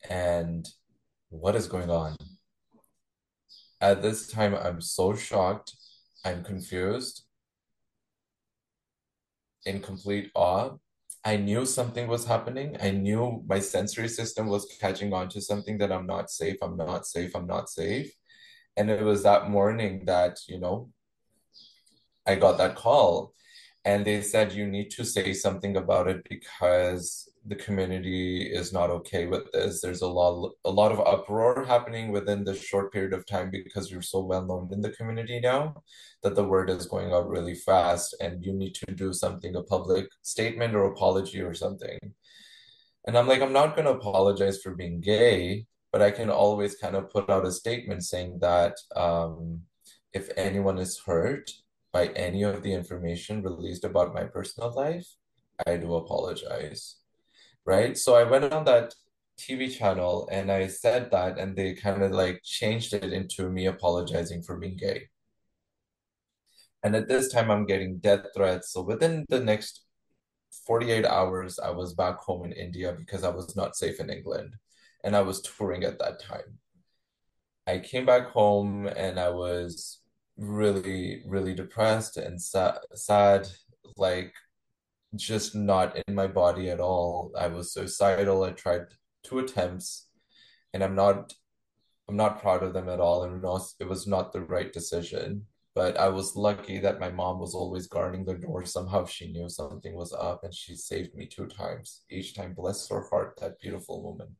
and 0.08 0.68
what 1.30 1.54
is 1.54 1.66
going 1.66 1.90
on. 1.90 2.16
At 3.80 4.02
this 4.02 4.28
time, 4.28 4.54
I'm 4.54 4.80
so 4.80 5.14
shocked. 5.14 5.74
I'm 6.24 6.42
confused, 6.42 7.24
in 9.64 9.80
complete 9.80 10.30
awe. 10.34 10.70
I 11.24 11.36
knew 11.36 11.66
something 11.66 12.08
was 12.08 12.24
happening. 12.26 12.76
I 12.80 12.90
knew 12.90 13.44
my 13.46 13.60
sensory 13.60 14.08
system 14.08 14.46
was 14.48 14.66
catching 14.80 15.12
on 15.12 15.28
to 15.30 15.40
something 15.40 15.78
that 15.78 15.92
I'm 15.92 16.06
not 16.06 16.30
safe, 16.30 16.56
I'm 16.62 16.76
not 16.76 17.06
safe, 17.06 17.34
I'm 17.34 17.46
not 17.46 17.68
safe. 17.68 18.12
And 18.76 18.90
it 18.90 19.02
was 19.02 19.22
that 19.24 19.50
morning 19.50 20.04
that, 20.06 20.38
you 20.48 20.58
know, 20.58 20.90
I 22.26 22.36
got 22.36 22.58
that 22.58 22.76
call 22.76 23.34
and 23.88 24.04
they 24.04 24.20
said 24.20 24.52
you 24.52 24.66
need 24.66 24.90
to 24.90 25.02
say 25.02 25.32
something 25.32 25.78
about 25.78 26.08
it 26.08 26.20
because 26.28 27.26
the 27.46 27.56
community 27.56 28.42
is 28.42 28.70
not 28.70 28.90
okay 28.90 29.24
with 29.24 29.50
this. 29.52 29.80
There's 29.80 30.02
a 30.02 30.14
lot 30.18 30.52
a 30.66 30.70
lot 30.70 30.92
of 30.92 31.00
uproar 31.12 31.64
happening 31.64 32.12
within 32.12 32.44
this 32.44 32.62
short 32.62 32.92
period 32.92 33.14
of 33.14 33.24
time 33.24 33.50
because 33.50 33.90
you're 33.90 34.10
so 34.14 34.20
well 34.20 34.44
known 34.44 34.68
in 34.72 34.82
the 34.82 34.96
community 34.98 35.40
now 35.40 35.62
that 36.22 36.34
the 36.34 36.44
word 36.44 36.68
is 36.68 36.92
going 36.94 37.14
out 37.14 37.30
really 37.30 37.54
fast 37.54 38.14
and 38.20 38.44
you 38.44 38.52
need 38.52 38.74
to 38.74 38.94
do 38.94 39.14
something, 39.14 39.56
a 39.56 39.62
public 39.62 40.06
statement 40.20 40.74
or 40.74 40.84
apology 40.84 41.40
or 41.40 41.54
something. 41.54 41.98
And 43.06 43.16
I'm 43.16 43.26
like, 43.26 43.40
I'm 43.40 43.54
not 43.54 43.74
gonna 43.74 43.98
apologize 44.00 44.58
for 44.60 44.74
being 44.74 45.00
gay, 45.00 45.64
but 45.92 46.02
I 46.02 46.10
can 46.10 46.28
always 46.28 46.76
kind 46.76 46.94
of 46.94 47.08
put 47.08 47.30
out 47.30 47.46
a 47.46 47.52
statement 47.62 48.04
saying 48.04 48.40
that 48.42 48.74
um, 48.94 49.62
if 50.12 50.28
anyone 50.36 50.76
is 50.76 51.00
hurt 51.06 51.50
by 51.92 52.08
any 52.08 52.42
of 52.42 52.62
the 52.62 52.72
information 52.72 53.42
released 53.42 53.84
about 53.84 54.14
my 54.14 54.24
personal 54.24 54.74
life, 54.74 55.06
I 55.66 55.76
do 55.76 55.94
apologize. 55.94 56.96
Right. 57.64 57.96
So 57.98 58.14
I 58.14 58.24
went 58.24 58.52
on 58.52 58.64
that 58.64 58.94
TV 59.38 59.76
channel 59.76 60.28
and 60.32 60.50
I 60.50 60.66
said 60.66 61.10
that, 61.10 61.38
and 61.38 61.56
they 61.56 61.74
kind 61.74 62.02
of 62.02 62.12
like 62.12 62.42
changed 62.42 62.94
it 62.94 63.12
into 63.12 63.50
me 63.50 63.66
apologizing 63.66 64.42
for 64.42 64.56
being 64.56 64.76
gay. 64.76 65.08
And 66.82 66.94
at 66.94 67.08
this 67.08 67.32
time, 67.32 67.50
I'm 67.50 67.66
getting 67.66 67.98
death 67.98 68.26
threats. 68.34 68.72
So 68.72 68.82
within 68.82 69.26
the 69.28 69.40
next 69.40 69.84
48 70.66 71.04
hours, 71.04 71.58
I 71.58 71.70
was 71.70 71.94
back 71.94 72.18
home 72.18 72.44
in 72.44 72.52
India 72.52 72.92
because 72.96 73.24
I 73.24 73.30
was 73.30 73.56
not 73.56 73.76
safe 73.76 74.00
in 74.00 74.10
England 74.10 74.54
and 75.04 75.16
I 75.16 75.22
was 75.22 75.40
touring 75.40 75.84
at 75.84 75.98
that 75.98 76.20
time. 76.20 76.58
I 77.66 77.78
came 77.78 78.06
back 78.06 78.28
home 78.28 78.86
and 78.86 79.18
I 79.20 79.30
was 79.30 80.00
really, 80.38 81.22
really 81.26 81.54
depressed 81.54 82.16
and 82.16 82.40
sad, 82.40 82.78
sad, 82.94 83.48
like 83.96 84.32
just 85.16 85.54
not 85.54 85.98
in 86.06 86.14
my 86.14 86.26
body 86.26 86.70
at 86.70 86.80
all. 86.80 87.32
I 87.36 87.48
was 87.48 87.72
suicidal. 87.72 88.44
I 88.44 88.52
tried 88.52 88.86
two 89.24 89.40
attempts, 89.40 90.08
and 90.72 90.82
I'm 90.82 90.94
not, 90.94 91.34
I'm 92.08 92.16
not 92.16 92.40
proud 92.40 92.62
of 92.62 92.72
them 92.72 92.88
at 92.88 93.00
all. 93.00 93.24
And 93.24 93.44
it 93.80 93.88
was 93.88 94.06
not 94.06 94.32
the 94.32 94.42
right 94.42 94.72
decision. 94.72 95.46
But 95.74 95.96
I 95.96 96.08
was 96.08 96.34
lucky 96.34 96.80
that 96.80 96.98
my 96.98 97.10
mom 97.10 97.38
was 97.38 97.54
always 97.54 97.86
guarding 97.86 98.24
the 98.24 98.34
door. 98.34 98.64
Somehow 98.64 99.04
she 99.04 99.30
knew 99.30 99.48
something 99.48 99.94
was 99.94 100.12
up, 100.12 100.42
and 100.42 100.52
she 100.52 100.74
saved 100.74 101.14
me 101.14 101.26
two 101.26 101.46
times. 101.46 102.02
Each 102.10 102.34
time, 102.34 102.54
bless 102.54 102.88
her 102.88 103.06
heart, 103.10 103.38
that 103.40 103.60
beautiful 103.60 104.02
woman. 104.02 104.34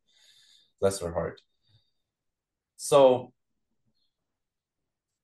Bless 0.81 0.99
her 1.01 1.13
heart. 1.13 1.41
So 2.77 3.33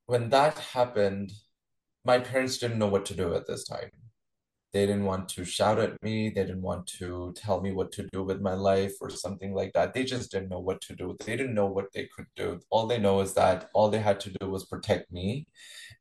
when 0.06 0.28
that 0.30 0.58
happened, 0.58 1.32
my 2.04 2.18
parents 2.18 2.58
didn't 2.58 2.78
know 2.78 2.88
what 2.88 3.06
to 3.06 3.14
do 3.14 3.34
at 3.34 3.46
this 3.46 3.64
time. 3.64 3.90
They 4.72 4.86
didn't 4.86 5.04
want 5.04 5.28
to 5.30 5.44
shout 5.44 5.78
at 5.78 6.02
me. 6.02 6.30
They 6.30 6.42
didn't 6.42 6.62
want 6.62 6.88
to 6.98 7.32
tell 7.36 7.60
me 7.60 7.70
what 7.70 7.92
to 7.92 8.08
do 8.12 8.24
with 8.24 8.40
my 8.40 8.54
life 8.54 8.94
or 9.00 9.08
something 9.08 9.54
like 9.54 9.72
that. 9.72 9.94
They 9.94 10.02
just 10.02 10.32
didn't 10.32 10.48
know 10.48 10.58
what 10.58 10.80
to 10.82 10.96
do. 10.96 11.16
They 11.24 11.36
didn't 11.36 11.54
know 11.54 11.66
what 11.66 11.92
they 11.94 12.08
could 12.14 12.26
do. 12.34 12.58
All 12.70 12.88
they 12.88 12.98
know 12.98 13.20
is 13.20 13.34
that 13.34 13.70
all 13.72 13.88
they 13.88 14.00
had 14.00 14.18
to 14.20 14.30
do 14.40 14.50
was 14.50 14.66
protect 14.66 15.12
me 15.12 15.46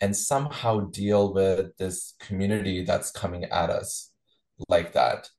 and 0.02 0.16
somehow 0.16 0.90
deal 0.90 1.34
with 1.36 1.78
this 1.78 2.16
community 2.20 2.84
that's 2.84 3.12
coming 3.12 3.44
at 3.46 3.70
us 3.70 4.12
like 4.68 4.94
that. 4.94 5.30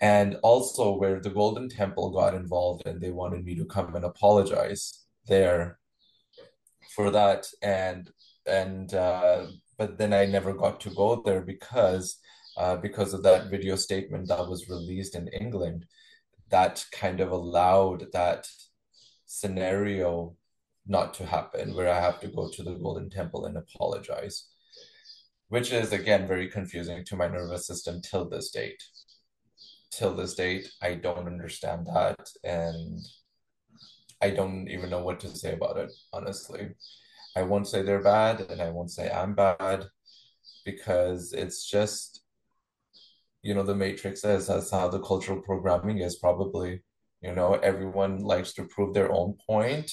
And 0.00 0.36
also 0.42 0.94
where 0.94 1.20
the 1.20 1.30
Golden 1.30 1.70
Temple 1.70 2.10
got 2.10 2.34
involved 2.34 2.86
and 2.86 3.00
they 3.00 3.10
wanted 3.10 3.46
me 3.46 3.54
to 3.54 3.64
come 3.64 3.94
and 3.94 4.04
apologize 4.04 5.06
there 5.26 5.78
for 6.94 7.10
that. 7.10 7.46
And 7.62 8.10
and 8.46 8.92
uh, 8.94 9.46
but 9.76 9.98
then 9.98 10.12
I 10.12 10.26
never 10.26 10.52
got 10.52 10.80
to 10.80 10.90
go 10.90 11.22
there 11.24 11.42
because 11.42 12.18
uh, 12.56 12.76
because 12.76 13.14
of 13.14 13.22
that 13.22 13.50
video 13.50 13.76
statement 13.76 14.28
that 14.28 14.48
was 14.48 14.68
released 14.68 15.14
in 15.14 15.28
England 15.28 15.86
that 16.50 16.84
kind 16.92 17.20
of 17.20 17.30
allowed 17.30 18.06
that 18.12 18.46
scenario 19.26 20.34
not 20.86 21.12
to 21.14 21.26
happen 21.26 21.74
where 21.74 21.92
I 21.92 22.00
have 22.00 22.20
to 22.20 22.28
go 22.28 22.50
to 22.50 22.62
the 22.62 22.74
Golden 22.74 23.10
Temple 23.10 23.44
and 23.44 23.56
apologize, 23.56 24.48
which 25.48 25.72
is 25.72 25.92
again 25.92 26.26
very 26.26 26.48
confusing 26.48 27.04
to 27.04 27.16
my 27.16 27.28
nervous 27.28 27.66
system 27.66 28.00
till 28.00 28.28
this 28.28 28.50
date. 28.50 28.82
Till 29.90 30.14
this 30.14 30.34
date, 30.34 30.70
I 30.82 30.94
don't 30.94 31.26
understand 31.26 31.86
that 31.86 32.28
and 32.44 33.00
I 34.20 34.30
don't 34.30 34.68
even 34.68 34.90
know 34.90 35.02
what 35.02 35.20
to 35.20 35.28
say 35.28 35.54
about 35.54 35.76
it, 35.76 35.92
honestly. 36.12 36.70
I 37.36 37.42
won't 37.42 37.68
say 37.68 37.82
they're 37.82 38.02
bad 38.02 38.40
and 38.40 38.60
I 38.60 38.70
won't 38.70 38.90
say 38.90 39.10
I'm 39.10 39.34
bad 39.34 39.86
because 40.64 41.32
it's 41.32 41.64
just, 41.68 42.22
you 43.42 43.54
know, 43.54 43.62
the 43.62 43.74
Matrix 43.74 44.22
says 44.22 44.48
that's 44.48 44.70
how 44.70 44.88
the 44.88 45.00
cultural 45.00 45.40
programming 45.40 45.98
is 45.98 46.16
probably. 46.16 46.82
You 47.20 47.34
know, 47.34 47.54
everyone 47.54 48.18
likes 48.18 48.52
to 48.54 48.64
prove 48.64 48.94
their 48.94 49.12
own 49.12 49.36
point. 49.46 49.92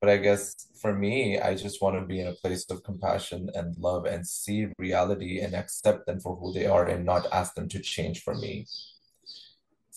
But 0.00 0.08
I 0.08 0.16
guess 0.16 0.54
for 0.80 0.94
me, 0.94 1.38
I 1.38 1.54
just 1.54 1.82
want 1.82 1.96
to 1.96 2.06
be 2.06 2.20
in 2.20 2.28
a 2.28 2.32
place 2.32 2.64
of 2.70 2.82
compassion 2.82 3.50
and 3.54 3.76
love 3.76 4.06
and 4.06 4.26
see 4.26 4.68
reality 4.78 5.40
and 5.40 5.54
accept 5.54 6.06
them 6.06 6.20
for 6.20 6.36
who 6.36 6.52
they 6.52 6.66
are 6.66 6.86
and 6.86 7.04
not 7.04 7.26
ask 7.32 7.54
them 7.54 7.68
to 7.68 7.80
change 7.80 8.22
for 8.22 8.34
me. 8.34 8.66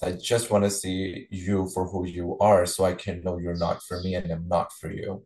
I 0.03 0.11
just 0.11 0.51
want 0.51 0.65
to 0.65 0.69
see 0.69 1.27
you 1.31 1.69
for 1.73 1.87
who 1.87 2.05
you 2.05 2.37
are 2.39 2.65
so 2.65 2.83
I 2.83 2.93
can 2.93 3.23
know 3.23 3.37
you're 3.37 3.55
not 3.55 3.81
for 3.81 4.01
me 4.01 4.15
and 4.15 4.31
I'm 4.31 4.47
not 4.47 4.73
for 4.73 4.91
you. 4.91 5.25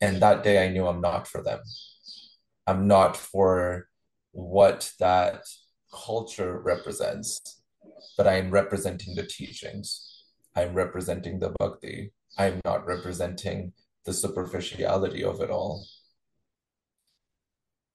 And 0.00 0.20
that 0.22 0.42
day 0.42 0.64
I 0.64 0.70
knew 0.70 0.86
I'm 0.86 1.00
not 1.00 1.28
for 1.28 1.42
them. 1.42 1.60
I'm 2.66 2.86
not 2.86 3.16
for 3.16 3.88
what 4.32 4.92
that 4.98 5.42
culture 5.92 6.58
represents, 6.58 7.62
but 8.16 8.26
I'm 8.26 8.50
representing 8.50 9.14
the 9.14 9.26
teachings. 9.26 10.24
I'm 10.54 10.74
representing 10.74 11.38
the 11.38 11.54
bhakti. 11.58 12.12
I'm 12.38 12.60
not 12.64 12.86
representing 12.86 13.72
the 14.04 14.12
superficiality 14.12 15.22
of 15.22 15.40
it 15.40 15.50
all. 15.50 15.86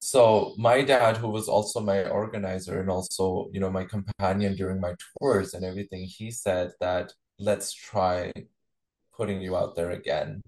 So 0.04 0.56
my 0.58 0.82
dad, 0.82 1.16
who 1.16 1.28
was 1.28 1.46
also 1.48 1.78
my 1.78 2.08
organizer 2.08 2.80
and 2.80 2.90
also, 2.90 3.48
you 3.52 3.60
know, 3.60 3.70
my 3.70 3.84
companion 3.84 4.56
during 4.56 4.80
my 4.80 4.96
tours 5.20 5.54
and 5.54 5.64
everything, 5.64 6.06
he 6.06 6.32
said 6.32 6.72
that 6.80 7.12
let's 7.38 7.72
try 7.72 8.32
putting 9.16 9.40
you 9.40 9.56
out 9.56 9.76
there 9.76 9.92
again. 9.92 10.42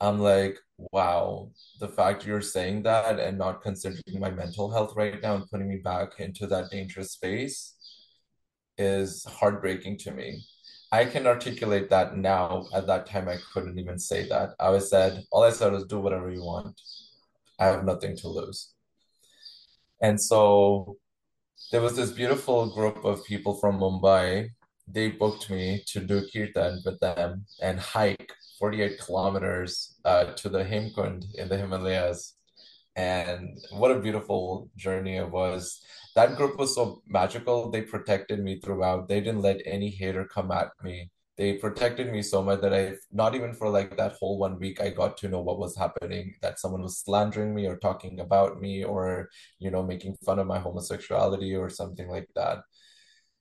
I'm 0.00 0.20
like, 0.20 0.58
wow, 0.78 1.50
the 1.80 1.88
fact 1.88 2.24
you're 2.24 2.40
saying 2.40 2.84
that 2.84 3.20
and 3.20 3.36
not 3.36 3.60
considering 3.60 4.18
my 4.18 4.30
mental 4.30 4.70
health 4.70 4.96
right 4.96 5.20
now 5.20 5.34
and 5.34 5.50
putting 5.50 5.68
me 5.68 5.76
back 5.76 6.18
into 6.18 6.46
that 6.46 6.70
dangerous 6.70 7.12
space 7.12 7.74
is 8.78 9.22
heartbreaking 9.26 9.98
to 9.98 10.12
me. 10.12 10.42
I 10.90 11.04
can 11.04 11.26
articulate 11.26 11.90
that 11.90 12.16
now. 12.16 12.68
At 12.74 12.86
that 12.86 13.04
time, 13.04 13.28
I 13.28 13.36
couldn't 13.52 13.78
even 13.78 13.98
say 13.98 14.26
that. 14.30 14.54
I 14.58 14.70
was 14.70 14.88
said, 14.88 15.24
all 15.30 15.42
I 15.42 15.50
said 15.50 15.72
was 15.72 15.84
do 15.84 16.00
whatever 16.00 16.30
you 16.30 16.42
want. 16.42 16.80
I 17.60 17.66
have 17.66 17.84
nothing 17.84 18.16
to 18.16 18.28
lose. 18.28 18.72
And 20.00 20.20
so 20.20 20.96
there 21.70 21.82
was 21.82 21.94
this 21.94 22.10
beautiful 22.10 22.74
group 22.74 23.04
of 23.04 23.24
people 23.24 23.54
from 23.54 23.78
Mumbai. 23.78 24.48
They 24.88 25.10
booked 25.10 25.50
me 25.50 25.84
to 25.88 26.00
do 26.00 26.26
kirtan 26.32 26.80
with 26.84 26.98
them 27.00 27.44
and 27.62 27.78
hike 27.78 28.32
48 28.58 28.98
kilometers 28.98 29.96
uh, 30.04 30.32
to 30.34 30.48
the 30.48 30.64
Hemkund 30.64 31.26
in 31.34 31.48
the 31.48 31.58
Himalayas. 31.58 32.34
And 32.96 33.58
what 33.72 33.92
a 33.92 34.00
beautiful 34.00 34.70
journey 34.76 35.16
it 35.16 35.30
was. 35.30 35.80
That 36.16 36.36
group 36.36 36.58
was 36.58 36.74
so 36.74 37.02
magical. 37.06 37.70
They 37.70 37.82
protected 37.82 38.40
me 38.42 38.58
throughout. 38.58 39.06
They 39.06 39.20
didn't 39.20 39.42
let 39.42 39.60
any 39.64 39.90
hater 39.90 40.24
come 40.24 40.50
at 40.50 40.70
me. 40.82 41.10
They 41.40 41.54
protected 41.54 42.12
me 42.12 42.20
so 42.20 42.42
much 42.42 42.60
that 42.60 42.74
I, 42.74 42.96
not 43.10 43.34
even 43.34 43.54
for 43.54 43.70
like 43.70 43.96
that 43.96 44.12
whole 44.20 44.36
one 44.36 44.58
week, 44.58 44.78
I 44.78 44.90
got 44.90 45.16
to 45.18 45.28
know 45.28 45.40
what 45.40 45.58
was 45.58 45.74
happening, 45.74 46.34
that 46.42 46.58
someone 46.58 46.82
was 46.82 46.98
slandering 46.98 47.54
me 47.54 47.66
or 47.66 47.78
talking 47.78 48.20
about 48.20 48.60
me 48.60 48.84
or, 48.84 49.30
you 49.58 49.70
know, 49.70 49.82
making 49.82 50.18
fun 50.22 50.38
of 50.38 50.46
my 50.46 50.58
homosexuality 50.58 51.56
or 51.56 51.70
something 51.70 52.10
like 52.10 52.28
that. 52.36 52.58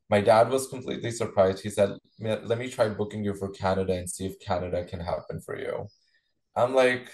My 0.09 0.21
dad 0.21 0.49
was 0.49 0.67
completely 0.67 1.11
surprised. 1.11 1.61
He 1.61 1.69
said, 1.69 1.97
Let 2.21 2.57
me 2.57 2.69
try 2.69 2.87
booking 2.87 3.25
you 3.25 3.33
for 3.33 3.49
Canada 3.49 3.91
and 3.91 4.09
see 4.09 4.27
if 4.27 4.39
Canada 4.39 4.85
can 4.85 5.01
happen 5.01 5.41
for 5.41 5.59
you. 5.59 5.87
I'm 6.55 6.73
like, 6.73 7.11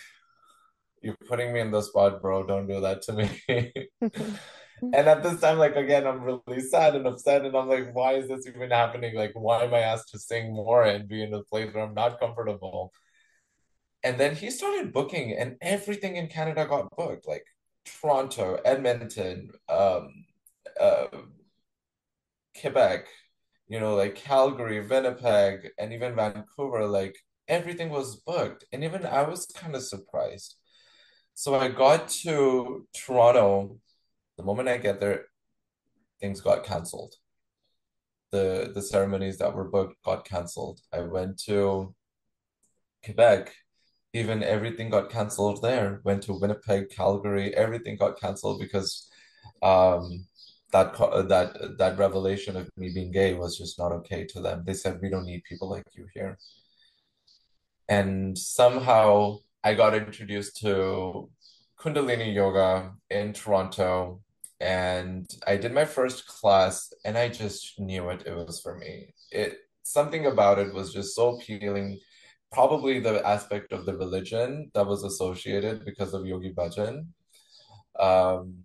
You're 1.01 1.17
putting 1.27 1.51
me 1.51 1.61
in 1.61 1.71
the 1.71 1.81
spot, 1.81 2.21
bro. 2.21 2.45
Don't 2.45 2.67
do 2.67 2.79
that 2.81 3.01
to 3.07 3.13
me. 3.13 3.73
And 4.81 5.07
at 5.07 5.23
this 5.23 5.39
time, 5.39 5.57
like 5.57 5.75
again, 5.75 6.05
I'm 6.05 6.21
really 6.21 6.61
sad 6.61 6.95
and 6.95 7.07
upset, 7.07 7.45
and 7.45 7.55
I'm 7.55 7.69
like, 7.69 7.93
why 7.93 8.13
is 8.15 8.27
this 8.27 8.47
even 8.47 8.71
happening? 8.71 9.15
Like, 9.15 9.31
why 9.33 9.63
am 9.63 9.73
I 9.73 9.79
asked 9.79 10.09
to 10.11 10.19
sing 10.19 10.53
more 10.53 10.83
and 10.83 11.07
be 11.07 11.23
in 11.23 11.33
a 11.33 11.43
place 11.43 11.73
where 11.73 11.83
I'm 11.83 11.93
not 11.93 12.19
comfortable? 12.19 12.91
And 14.03 14.19
then 14.19 14.35
he 14.35 14.51
started 14.51 14.93
booking, 14.93 15.33
and 15.33 15.57
everything 15.61 16.15
in 16.17 16.27
Canada 16.27 16.65
got 16.65 16.95
booked, 16.95 17.27
like 17.27 17.45
Toronto, 17.85 18.59
Edmonton, 18.65 19.51
um, 19.69 20.25
uh, 20.79 21.07
Quebec, 22.59 23.07
you 23.67 23.79
know, 23.79 23.95
like 23.95 24.15
Calgary, 24.15 24.85
Winnipeg, 24.85 25.69
and 25.79 25.93
even 25.93 26.15
Vancouver. 26.15 26.85
Like 26.85 27.15
everything 27.47 27.89
was 27.89 28.17
booked, 28.17 28.65
and 28.71 28.83
even 28.83 29.05
I 29.05 29.23
was 29.23 29.45
kind 29.47 29.75
of 29.75 29.83
surprised. 29.83 30.55
So 31.33 31.55
I 31.55 31.69
got 31.69 32.09
to 32.23 32.87
Toronto 32.93 33.79
the 34.37 34.43
moment 34.43 34.69
I 34.69 34.77
get 34.77 34.99
there, 34.99 35.25
things 36.19 36.41
got 36.41 36.63
canceled. 36.63 37.15
The 38.31 38.71
the 38.73 38.81
ceremonies 38.81 39.37
that 39.37 39.53
were 39.53 39.69
booked 39.69 40.01
got 40.03 40.25
canceled. 40.25 40.81
I 40.91 41.01
went 41.01 41.39
to 41.45 41.95
Quebec, 43.03 43.53
even 44.13 44.43
everything 44.43 44.89
got 44.89 45.09
canceled 45.09 45.61
there. 45.61 46.01
Went 46.03 46.23
to 46.23 46.33
Winnipeg, 46.39 46.89
Calgary, 46.89 47.55
everything 47.55 47.97
got 47.97 48.19
canceled 48.19 48.59
because 48.59 49.07
um 49.61 50.25
that 50.71 50.97
that 51.29 51.77
that 51.77 51.97
revelation 51.97 52.57
of 52.57 52.69
me 52.77 52.91
being 52.93 53.11
gay 53.11 53.33
was 53.33 53.57
just 53.57 53.79
not 53.79 53.91
okay 53.91 54.25
to 54.25 54.41
them. 54.41 54.63
They 54.65 54.73
said 54.73 54.99
we 55.01 55.09
don't 55.09 55.25
need 55.25 55.43
people 55.43 55.69
like 55.69 55.85
you 55.93 56.07
here. 56.13 56.37
And 57.87 58.37
somehow 58.37 59.37
I 59.63 59.73
got 59.75 59.95
introduced 59.95 60.57
to 60.61 61.29
Kundalini 61.79 62.33
yoga 62.33 62.93
in 63.09 63.33
Toronto 63.33 64.21
and 64.59 65.29
I 65.45 65.57
did 65.57 65.73
my 65.73 65.85
first 65.85 66.27
class 66.27 66.91
and 67.03 67.17
I 67.17 67.29
just 67.29 67.79
knew 67.79 68.09
it 68.09 68.23
it 68.25 68.35
was 68.35 68.61
for 68.61 68.77
me. 68.77 69.13
It 69.31 69.57
something 69.83 70.25
about 70.25 70.59
it 70.59 70.73
was 70.73 70.93
just 70.93 71.15
so 71.15 71.37
appealing. 71.37 71.99
Probably 72.51 72.99
the 72.99 73.25
aspect 73.25 73.73
of 73.73 73.85
the 73.85 73.97
religion 73.97 74.71
that 74.73 74.87
was 74.87 75.03
associated 75.03 75.83
because 75.83 76.13
of 76.13 76.25
Yogi 76.25 76.53
Bhajan. 76.53 77.07
Um, 77.99 78.63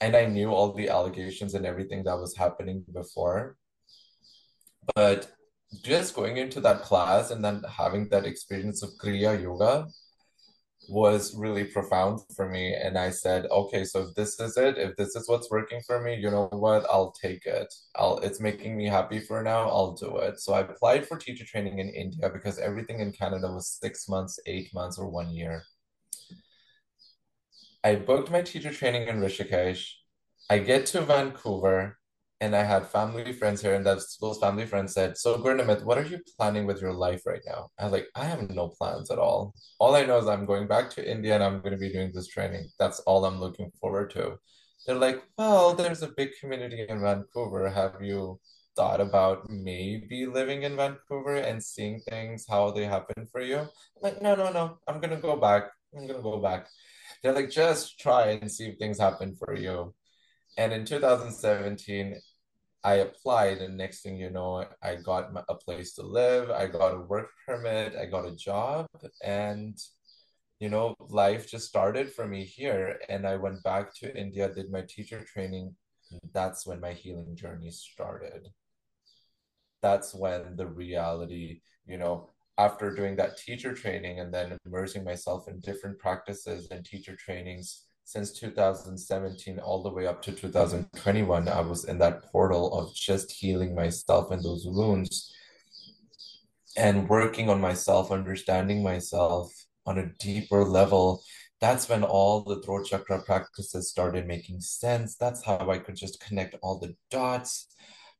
and 0.00 0.16
I 0.16 0.26
knew 0.26 0.50
all 0.50 0.72
the 0.72 0.88
allegations 0.88 1.54
and 1.54 1.66
everything 1.66 2.02
that 2.04 2.18
was 2.18 2.36
happening 2.36 2.84
before. 2.92 3.56
But 4.94 5.30
just 5.84 6.14
going 6.14 6.38
into 6.38 6.60
that 6.62 6.82
class 6.82 7.30
and 7.30 7.44
then 7.44 7.62
having 7.68 8.08
that 8.08 8.26
experience 8.26 8.82
of 8.82 8.90
Kriya 9.00 9.40
Yoga 9.40 9.86
was 10.88 11.36
really 11.36 11.64
profound 11.64 12.20
for 12.34 12.48
me. 12.48 12.74
And 12.74 12.98
I 12.98 13.10
said, 13.10 13.46
okay, 13.50 13.84
so 13.84 14.08
if 14.08 14.14
this 14.14 14.40
is 14.40 14.56
it, 14.56 14.78
if 14.78 14.96
this 14.96 15.14
is 15.14 15.28
what's 15.28 15.50
working 15.50 15.80
for 15.86 16.00
me, 16.00 16.16
you 16.16 16.30
know 16.30 16.48
what, 16.52 16.84
I'll 16.90 17.12
take 17.12 17.46
it. 17.46 17.72
I'll 17.96 18.18
it's 18.18 18.40
making 18.40 18.76
me 18.76 18.86
happy 18.86 19.20
for 19.20 19.42
now, 19.42 19.68
I'll 19.68 19.92
do 19.92 20.18
it. 20.18 20.40
So 20.40 20.52
I 20.54 20.60
applied 20.60 21.06
for 21.06 21.16
teacher 21.16 21.44
training 21.44 21.78
in 21.78 21.90
India 21.90 22.28
because 22.32 22.58
everything 22.58 23.00
in 23.00 23.12
Canada 23.12 23.48
was 23.48 23.78
six 23.80 24.08
months, 24.08 24.38
eight 24.46 24.72
months, 24.74 24.98
or 24.98 25.08
one 25.08 25.30
year. 25.30 25.62
I 27.84 27.94
booked 27.94 28.30
my 28.30 28.42
teacher 28.42 28.72
training 28.72 29.08
in 29.08 29.20
Rishikesh. 29.20 29.86
I 30.50 30.58
get 30.58 30.86
to 30.86 31.02
Vancouver 31.02 31.99
and 32.40 32.54
I 32.56 32.62
had 32.64 32.86
family 32.88 33.32
friends 33.32 33.60
here, 33.62 33.74
and 33.74 33.84
that's 33.84 34.16
those 34.18 34.38
family 34.38 34.66
friends 34.66 34.94
said, 34.94 35.16
"So 35.18 35.38
Gurnimit, 35.38 35.84
what 35.84 35.98
are 35.98 36.04
you 36.06 36.20
planning 36.36 36.66
with 36.66 36.80
your 36.80 36.92
life 36.92 37.22
right 37.26 37.42
now?" 37.46 37.70
I 37.78 37.84
was 37.84 37.92
like, 37.92 38.08
"I 38.14 38.24
have 38.24 38.50
no 38.50 38.68
plans 38.68 39.10
at 39.10 39.18
all. 39.18 39.54
All 39.78 39.94
I 39.96 40.04
know 40.04 40.18
is 40.18 40.26
I'm 40.26 40.46
going 40.46 40.66
back 40.68 40.90
to 40.90 41.10
India 41.10 41.34
and 41.34 41.44
I'm 41.44 41.60
going 41.60 41.72
to 41.72 41.78
be 41.78 41.92
doing 41.92 42.12
this 42.14 42.28
training. 42.28 42.68
That's 42.78 43.00
all 43.00 43.24
I'm 43.24 43.40
looking 43.40 43.70
forward 43.80 44.10
to." 44.12 44.38
They're 44.86 44.96
like, 44.96 45.22
well, 45.36 45.74
there's 45.74 46.02
a 46.02 46.08
big 46.08 46.30
community 46.40 46.86
in 46.88 47.00
Vancouver. 47.00 47.68
Have 47.68 48.00
you 48.00 48.40
thought 48.76 49.00
about 49.00 49.48
maybe 49.50 50.26
living 50.26 50.62
in 50.62 50.76
Vancouver 50.76 51.36
and 51.36 51.62
seeing 51.62 52.00
things 52.00 52.46
how 52.48 52.70
they 52.70 52.84
happen 52.84 53.26
for 53.30 53.40
you? 53.42 53.58
I'm 53.58 53.68
like, 54.02 54.22
no, 54.22 54.34
no, 54.34 54.50
no. 54.50 54.78
I'm 54.88 55.00
gonna 55.00 55.20
go 55.20 55.36
back. 55.36 55.70
I'm 55.94 56.06
gonna 56.06 56.22
go 56.22 56.38
back. 56.40 56.68
They're 57.22 57.34
like, 57.34 57.50
just 57.50 57.98
try 58.00 58.30
and 58.30 58.50
see 58.50 58.68
if 58.68 58.78
things 58.78 58.98
happen 58.98 59.36
for 59.36 59.54
you. 59.54 59.94
And 60.56 60.72
in 60.72 60.84
2017, 60.84 62.16
I 62.82 62.94
applied, 62.94 63.58
and 63.58 63.76
next 63.76 64.02
thing 64.02 64.16
you 64.16 64.30
know, 64.30 64.64
I 64.82 64.96
got 64.96 65.30
a 65.48 65.54
place 65.54 65.94
to 65.94 66.02
live, 66.02 66.50
I 66.50 66.66
got 66.66 66.94
a 66.94 67.00
work 67.00 67.28
permit, 67.46 67.94
I 67.94 68.06
got 68.06 68.26
a 68.26 68.34
job, 68.34 68.86
and 69.22 69.78
you 70.60 70.68
know, 70.68 70.94
life 71.08 71.50
just 71.50 71.68
started 71.68 72.12
for 72.12 72.26
me 72.26 72.44
here. 72.44 73.00
And 73.08 73.26
I 73.26 73.36
went 73.36 73.62
back 73.62 73.94
to 73.96 74.16
India, 74.16 74.52
did 74.52 74.70
my 74.70 74.82
teacher 74.82 75.24
training. 75.24 75.74
That's 76.34 76.66
when 76.66 76.80
my 76.80 76.92
healing 76.92 77.34
journey 77.34 77.70
started. 77.70 78.48
That's 79.80 80.14
when 80.14 80.56
the 80.56 80.66
reality, 80.66 81.62
you 81.86 81.96
know, 81.96 82.28
after 82.58 82.94
doing 82.94 83.16
that 83.16 83.38
teacher 83.38 83.74
training 83.74 84.20
and 84.20 84.32
then 84.32 84.58
immersing 84.66 85.02
myself 85.02 85.48
in 85.48 85.60
different 85.60 85.98
practices 85.98 86.68
and 86.70 86.84
teacher 86.84 87.16
trainings 87.16 87.86
since 88.10 88.32
2017 88.32 89.60
all 89.60 89.84
the 89.84 89.88
way 89.88 90.04
up 90.04 90.20
to 90.20 90.32
2021 90.32 91.46
i 91.46 91.60
was 91.60 91.84
in 91.84 91.96
that 91.96 92.24
portal 92.24 92.74
of 92.76 92.92
just 92.92 93.30
healing 93.30 93.72
myself 93.72 94.32
and 94.32 94.42
those 94.42 94.64
wounds 94.66 95.32
and 96.76 97.08
working 97.08 97.48
on 97.48 97.60
myself 97.60 98.10
understanding 98.10 98.82
myself 98.82 99.52
on 99.86 99.96
a 99.96 100.10
deeper 100.18 100.64
level 100.64 101.22
that's 101.60 101.88
when 101.88 102.02
all 102.02 102.42
the 102.42 102.60
throat 102.62 102.84
chakra 102.84 103.22
practices 103.22 103.88
started 103.88 104.26
making 104.26 104.60
sense 104.60 105.14
that's 105.14 105.44
how 105.44 105.70
i 105.70 105.78
could 105.78 105.94
just 105.94 106.18
connect 106.18 106.56
all 106.62 106.80
the 106.80 106.96
dots 107.12 107.68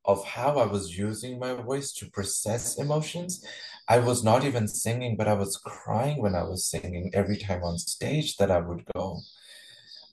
of 0.07 0.25
how 0.25 0.59
I 0.59 0.65
was 0.65 0.97
using 0.97 1.39
my 1.39 1.53
voice 1.53 1.93
to 1.93 2.11
process 2.11 2.79
emotions. 2.79 3.45
I 3.87 3.99
was 3.99 4.25
not 4.25 4.45
even 4.45 4.67
singing, 4.67 5.15
but 5.15 5.29
I 5.29 5.35
was 5.35 5.59
crying 5.59 6.23
when 6.23 6.35
I 6.35 6.43
was 6.43 6.65
singing 6.65 7.11
every 7.13 7.37
time 7.37 7.63
on 7.63 7.77
stage 7.77 8.39
that 8.39 8.51
I 8.51 8.61
would 8.61 8.83
go. 8.95 9.21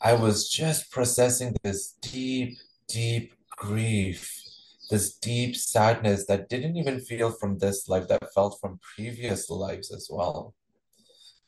I 0.01 0.13
was 0.13 0.47
just 0.49 0.91
processing 0.91 1.55
this 1.63 1.95
deep, 2.01 2.57
deep 2.87 3.33
grief, 3.49 4.43
this 4.91 5.15
deep 5.15 5.55
sadness 5.55 6.27
that 6.27 6.49
didn't 6.49 6.77
even 6.77 6.99
feel 6.99 7.31
from 7.31 7.57
this 7.57 7.89
life, 7.89 8.07
that 8.09 8.33
felt 8.33 8.59
from 8.61 8.79
previous 8.95 9.49
lives 9.49 9.91
as 9.91 10.07
well. 10.11 10.53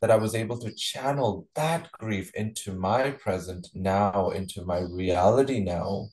That 0.01 0.09
I 0.09 0.15
was 0.15 0.33
able 0.33 0.57
to 0.59 0.73
channel 0.73 1.47
that 1.53 1.91
grief 1.91 2.31
into 2.33 2.73
my 2.73 3.11
present 3.11 3.67
now, 3.75 4.29
into 4.31 4.63
my 4.65 4.79
reality 4.79 5.59
now 5.59 6.07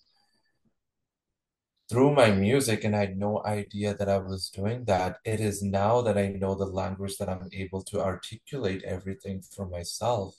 through 1.88 2.12
my 2.12 2.32
music, 2.32 2.82
and 2.82 2.96
I 2.96 3.00
had 3.00 3.16
no 3.16 3.44
idea 3.44 3.94
that 3.94 4.08
I 4.08 4.18
was 4.18 4.50
doing 4.50 4.84
that. 4.86 5.18
It 5.24 5.38
is 5.38 5.62
now 5.62 6.02
that 6.02 6.18
I 6.18 6.28
know 6.28 6.56
the 6.56 6.66
language 6.66 7.16
that 7.18 7.28
I'm 7.28 7.48
able 7.52 7.82
to 7.84 8.02
articulate 8.02 8.82
everything 8.82 9.40
for 9.40 9.66
myself 9.66 10.36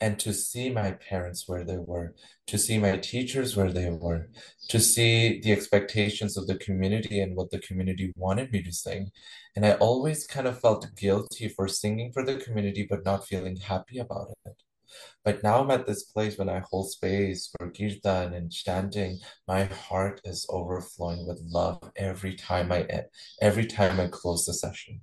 and 0.00 0.18
to 0.18 0.32
see 0.34 0.70
my 0.70 0.92
parents 0.92 1.48
where 1.48 1.64
they 1.64 1.78
were, 1.78 2.14
to 2.46 2.58
see 2.58 2.78
my 2.78 2.96
teachers 2.98 3.56
where 3.56 3.72
they 3.72 3.90
were, 3.90 4.28
to 4.68 4.80
see 4.80 5.40
the 5.40 5.52
expectations 5.52 6.36
of 6.36 6.46
the 6.46 6.56
community 6.56 7.20
and 7.20 7.36
what 7.36 7.50
the 7.50 7.60
community 7.60 8.12
wanted 8.16 8.52
me 8.52 8.62
to 8.62 8.72
sing. 8.72 9.10
And 9.56 9.64
I 9.64 9.72
always 9.74 10.26
kind 10.26 10.46
of 10.46 10.60
felt 10.60 10.94
guilty 10.96 11.48
for 11.48 11.68
singing 11.68 12.12
for 12.12 12.24
the 12.24 12.36
community, 12.36 12.86
but 12.88 13.04
not 13.04 13.26
feeling 13.26 13.56
happy 13.56 13.98
about 13.98 14.28
it. 14.46 14.56
But 15.24 15.42
now 15.42 15.60
I'm 15.60 15.70
at 15.70 15.86
this 15.86 16.04
place 16.04 16.38
when 16.38 16.48
I 16.48 16.60
hold 16.70 16.90
space 16.90 17.50
for 17.56 17.70
kirtan 17.70 18.34
and 18.34 18.52
chanting, 18.52 19.18
my 19.48 19.64
heart 19.64 20.20
is 20.24 20.46
overflowing 20.50 21.26
with 21.26 21.40
love 21.48 21.90
every 21.96 22.34
time 22.34 22.70
I 22.70 23.04
every 23.40 23.66
time 23.66 23.98
I 23.98 24.08
close 24.08 24.44
the 24.44 24.54
session. 24.54 25.00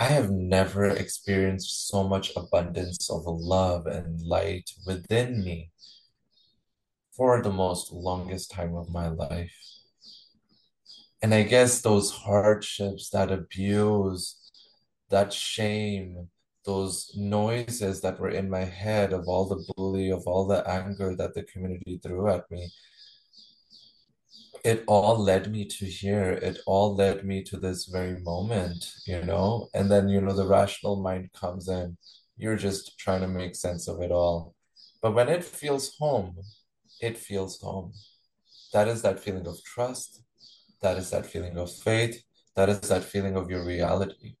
I 0.00 0.04
have 0.04 0.30
never 0.30 0.86
experienced 0.86 1.88
so 1.88 2.08
much 2.08 2.34
abundance 2.34 3.10
of 3.10 3.26
love 3.26 3.86
and 3.86 4.18
light 4.22 4.70
within 4.86 5.44
me 5.44 5.72
for 7.14 7.42
the 7.42 7.52
most 7.52 7.92
longest 7.92 8.50
time 8.50 8.74
of 8.76 8.88
my 8.88 9.08
life. 9.08 9.52
And 11.20 11.34
I 11.34 11.42
guess 11.42 11.82
those 11.82 12.10
hardships, 12.10 13.10
that 13.10 13.30
abuse, 13.30 14.40
that 15.10 15.34
shame, 15.34 16.30
those 16.64 17.12
noises 17.14 18.00
that 18.00 18.18
were 18.18 18.30
in 18.30 18.48
my 18.48 18.64
head 18.64 19.12
of 19.12 19.28
all 19.28 19.44
the 19.44 19.62
bully, 19.76 20.08
of 20.08 20.22
all 20.26 20.46
the 20.46 20.66
anger 20.66 21.14
that 21.14 21.34
the 21.34 21.42
community 21.42 22.00
threw 22.02 22.26
at 22.30 22.50
me, 22.50 22.72
it 24.64 24.84
all 24.86 25.18
led 25.18 25.50
me 25.50 25.64
to 25.66 25.86
here. 25.86 26.32
It 26.32 26.58
all 26.66 26.94
led 26.94 27.24
me 27.24 27.42
to 27.44 27.56
this 27.56 27.86
very 27.86 28.20
moment, 28.20 28.84
you 29.06 29.22
know? 29.22 29.68
And 29.74 29.90
then, 29.90 30.08
you 30.08 30.20
know, 30.20 30.34
the 30.34 30.46
rational 30.46 31.02
mind 31.02 31.30
comes 31.32 31.68
in. 31.68 31.96
You're 32.36 32.56
just 32.56 32.98
trying 32.98 33.20
to 33.20 33.28
make 33.28 33.54
sense 33.54 33.88
of 33.88 34.00
it 34.00 34.10
all. 34.10 34.54
But 35.02 35.14
when 35.14 35.28
it 35.28 35.44
feels 35.44 35.96
home, 35.98 36.36
it 37.00 37.18
feels 37.18 37.60
home. 37.60 37.92
That 38.72 38.88
is 38.88 39.02
that 39.02 39.20
feeling 39.20 39.46
of 39.46 39.62
trust. 39.64 40.22
That 40.82 40.96
is 40.96 41.10
that 41.10 41.26
feeling 41.26 41.56
of 41.58 41.70
faith. 41.72 42.22
That 42.56 42.68
is 42.68 42.80
that 42.88 43.04
feeling 43.04 43.36
of 43.36 43.50
your 43.50 43.64
reality. 43.64 44.36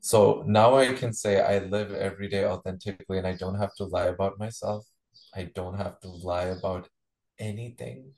So 0.00 0.44
now 0.46 0.76
I 0.76 0.92
can 0.92 1.12
say 1.12 1.40
I 1.40 1.58
live 1.58 1.92
every 1.92 2.28
day 2.28 2.44
authentically 2.44 3.18
and 3.18 3.26
I 3.26 3.34
don't 3.34 3.58
have 3.58 3.74
to 3.76 3.84
lie 3.84 4.06
about 4.06 4.38
myself. 4.38 4.86
I 5.34 5.50
don't 5.54 5.76
have 5.76 5.98
to 6.00 6.08
lie 6.08 6.44
about 6.44 6.88
anything. 7.38 8.12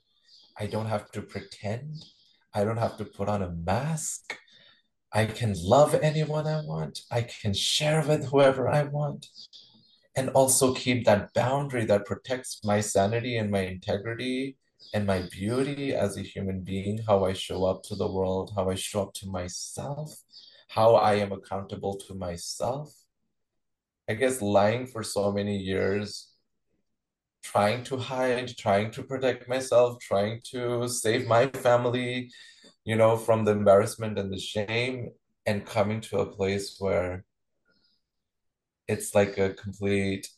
I 0.58 0.66
don't 0.66 0.86
have 0.86 1.10
to 1.12 1.22
pretend. 1.22 2.04
I 2.52 2.64
don't 2.64 2.78
have 2.78 2.96
to 2.98 3.04
put 3.04 3.28
on 3.28 3.42
a 3.42 3.50
mask. 3.50 4.36
I 5.12 5.26
can 5.26 5.54
love 5.56 5.94
anyone 5.94 6.46
I 6.46 6.62
want. 6.64 7.00
I 7.10 7.22
can 7.22 7.54
share 7.54 8.04
with 8.06 8.26
whoever 8.26 8.68
I 8.68 8.82
want. 8.82 9.26
And 10.16 10.30
also 10.30 10.74
keep 10.74 11.04
that 11.04 11.32
boundary 11.32 11.84
that 11.84 12.06
protects 12.06 12.60
my 12.64 12.80
sanity 12.80 13.36
and 13.36 13.50
my 13.50 13.60
integrity 13.60 14.56
and 14.92 15.06
my 15.06 15.22
beauty 15.30 15.94
as 15.94 16.16
a 16.16 16.22
human 16.22 16.62
being, 16.62 16.98
how 17.06 17.24
I 17.24 17.34
show 17.34 17.64
up 17.64 17.82
to 17.84 17.94
the 17.94 18.10
world, 18.10 18.52
how 18.56 18.68
I 18.68 18.74
show 18.74 19.02
up 19.02 19.14
to 19.14 19.28
myself, 19.28 20.16
how 20.68 20.96
I 20.96 21.14
am 21.14 21.30
accountable 21.30 21.96
to 22.08 22.14
myself. 22.14 22.92
I 24.08 24.14
guess 24.14 24.42
lying 24.42 24.86
for 24.86 25.02
so 25.02 25.30
many 25.30 25.56
years 25.56 26.27
trying 27.52 27.82
to 27.82 27.96
hide, 27.96 28.48
trying 28.58 28.90
to 28.90 29.02
protect 29.02 29.48
myself, 29.48 29.98
trying 30.00 30.38
to 30.44 30.86
save 30.86 31.26
my 31.26 31.46
family, 31.48 32.30
you 32.84 32.94
know, 32.94 33.16
from 33.16 33.44
the 33.44 33.52
embarrassment 33.52 34.18
and 34.18 34.30
the 34.30 34.38
shame, 34.38 35.10
and 35.46 35.64
coming 35.64 36.00
to 36.02 36.18
a 36.18 36.26
place 36.26 36.76
where 36.78 37.24
it's 38.86 39.14
like 39.14 39.38
a 39.38 39.54
complete 39.54 40.28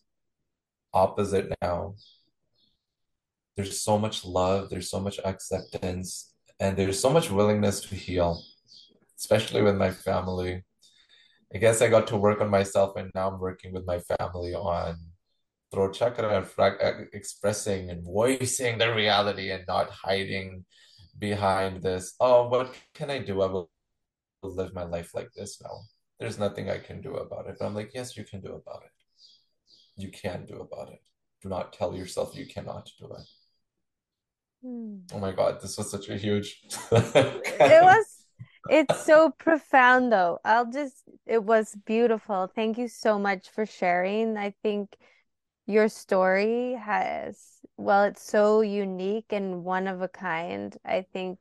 opposite 0.95 1.53
now. 1.61 1.95
There's 3.57 3.83
so 3.83 3.99
much 3.99 4.25
love, 4.25 4.71
there's 4.71 4.89
so 4.89 5.01
much 5.01 5.19
acceptance, 5.25 6.33
and 6.61 6.77
there's 6.77 7.01
so 7.01 7.11
much 7.11 7.29
willingness 7.29 7.81
to 7.81 7.97
heal, 7.97 8.41
especially 9.19 9.63
with 9.63 9.77
my 9.77 9.91
family. 9.91 10.63
I 11.53 11.59
guess 11.59 11.83
I 11.83 11.89
got 11.89 12.07
to 12.09 12.17
work 12.17 12.41
on 12.41 12.51
myself, 12.51 12.95
and 12.97 13.11
now 13.17 13.31
I'm 13.31 13.41
working 13.41 13.73
with 13.73 13.85
my 13.85 13.99
family 13.99 14.55
on 14.55 15.10
throat 15.73 15.95
chakra 15.95 16.37
and 16.37 16.47
uh, 16.59 17.05
expressing 17.13 17.91
and 17.91 18.05
voicing 18.05 18.79
the 18.79 18.93
reality 18.93 19.51
and 19.51 19.65
not 19.69 19.91
hiding 19.91 20.65
behind 21.19 21.83
this. 21.83 22.15
Oh, 22.21 22.49
what 22.49 22.75
can 22.95 23.11
I 23.11 23.19
do? 23.19 23.43
I 23.43 23.47
will 23.47 23.71
live 24.43 24.75
my 24.75 24.85
life 24.85 25.15
like 25.15 25.31
this 25.37 25.61
now. 25.63 25.81
There's 26.19 26.39
nothing 26.39 26.69
I 26.69 26.79
can 26.79 27.01
do 27.01 27.15
about 27.17 27.47
it. 27.47 27.57
But 27.59 27.67
I'm 27.67 27.75
like, 27.75 27.93
yes, 27.95 28.17
you 28.17 28.25
can 28.25 28.41
do 28.41 28.53
about 28.53 28.83
it. 28.85 28.91
You 29.97 30.11
can 30.11 30.45
do 30.47 30.61
about 30.61 30.91
it. 30.91 31.03
Do 31.43 31.49
not 31.49 31.73
tell 31.73 31.95
yourself 31.95 32.37
you 32.37 32.47
cannot 32.47 32.91
do 32.99 33.07
it. 33.07 33.29
Hmm. 34.63 34.97
Oh 35.13 35.19
my 35.19 35.33
God, 35.33 35.61
this 35.63 35.79
was 35.79 35.91
such 35.91 36.09
a 36.09 36.17
huge. 36.17 36.61
it 36.93 36.93
was. 37.61 38.07
It's 38.71 39.05
so 39.05 39.31
profound, 39.31 40.13
though. 40.13 40.39
I'll 40.45 40.71
just, 40.71 41.03
it 41.27 41.43
was 41.43 41.75
beautiful. 41.87 42.51
Thank 42.55 42.79
you 42.79 42.89
so 42.89 43.19
much 43.19 43.49
for 43.49 43.67
sharing. 43.67 44.37
I 44.37 44.55
think 44.63 44.97
your 45.71 45.89
story 45.89 46.75
has, 46.75 47.61
well, 47.77 48.05
it's 48.05 48.23
so 48.23 48.61
unique 48.61 49.27
and 49.31 49.65
one 49.65 49.87
of 49.87 50.03
a 50.03 50.09
kind. 50.09 50.77
I 50.85 51.07
think 51.13 51.39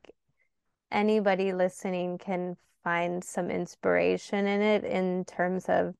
anybody 0.92 1.52
listening 1.52 2.18
can 2.18 2.56
find 2.84 3.22
some 3.24 3.50
inspiration 3.50 4.46
in 4.46 4.62
it 4.62 4.84
in 4.84 5.24
terms 5.24 5.66
of 5.68 5.94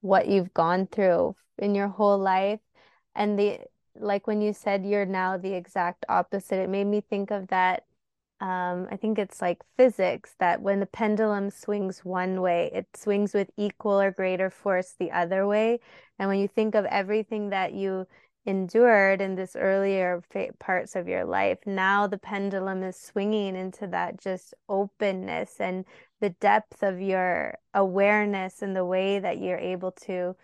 what 0.00 0.28
you've 0.28 0.54
gone 0.54 0.86
through 0.86 1.36
in 1.58 1.74
your 1.74 1.88
whole 1.88 2.18
life. 2.18 2.60
And 3.14 3.38
the, 3.38 3.60
like 3.94 4.26
when 4.26 4.40
you 4.40 4.52
said 4.52 4.86
you're 4.86 5.06
now 5.06 5.36
the 5.36 5.54
exact 5.54 6.06
opposite, 6.08 6.60
it 6.60 6.70
made 6.70 6.86
me 6.86 7.02
think 7.02 7.30
of 7.30 7.48
that 7.48 7.84
um, 8.40 8.86
I 8.90 8.96
think 8.96 9.18
it's 9.18 9.42
like 9.42 9.58
physics 9.76 10.34
that 10.38 10.62
when 10.62 10.80
the 10.80 10.86
pendulum 10.86 11.50
swings 11.50 12.04
one 12.04 12.40
way, 12.40 12.70
it 12.72 12.86
swings 12.96 13.34
with 13.34 13.50
equal 13.56 14.00
or 14.00 14.12
greater 14.12 14.48
force 14.50 14.94
the 14.98 15.10
other 15.10 15.46
way. 15.46 15.80
And 16.18 16.28
when 16.28 16.38
you 16.38 16.48
think 16.48 16.74
of 16.74 16.84
everything 16.86 17.50
that 17.50 17.72
you 17.72 18.06
endured 18.46 19.20
in 19.20 19.34
this 19.34 19.56
earlier 19.56 20.22
parts 20.60 20.94
of 20.94 21.08
your 21.08 21.24
life, 21.24 21.58
now 21.66 22.06
the 22.06 22.18
pendulum 22.18 22.82
is 22.84 22.96
swinging 22.96 23.56
into 23.56 23.88
that 23.88 24.20
just 24.20 24.54
openness 24.68 25.56
and 25.60 25.84
the 26.20 26.30
depth 26.30 26.82
of 26.82 27.00
your 27.00 27.58
awareness 27.74 28.62
and 28.62 28.76
the 28.76 28.84
way 28.84 29.18
that 29.18 29.38
you're 29.38 29.58
able 29.58 29.92
to 29.92 30.36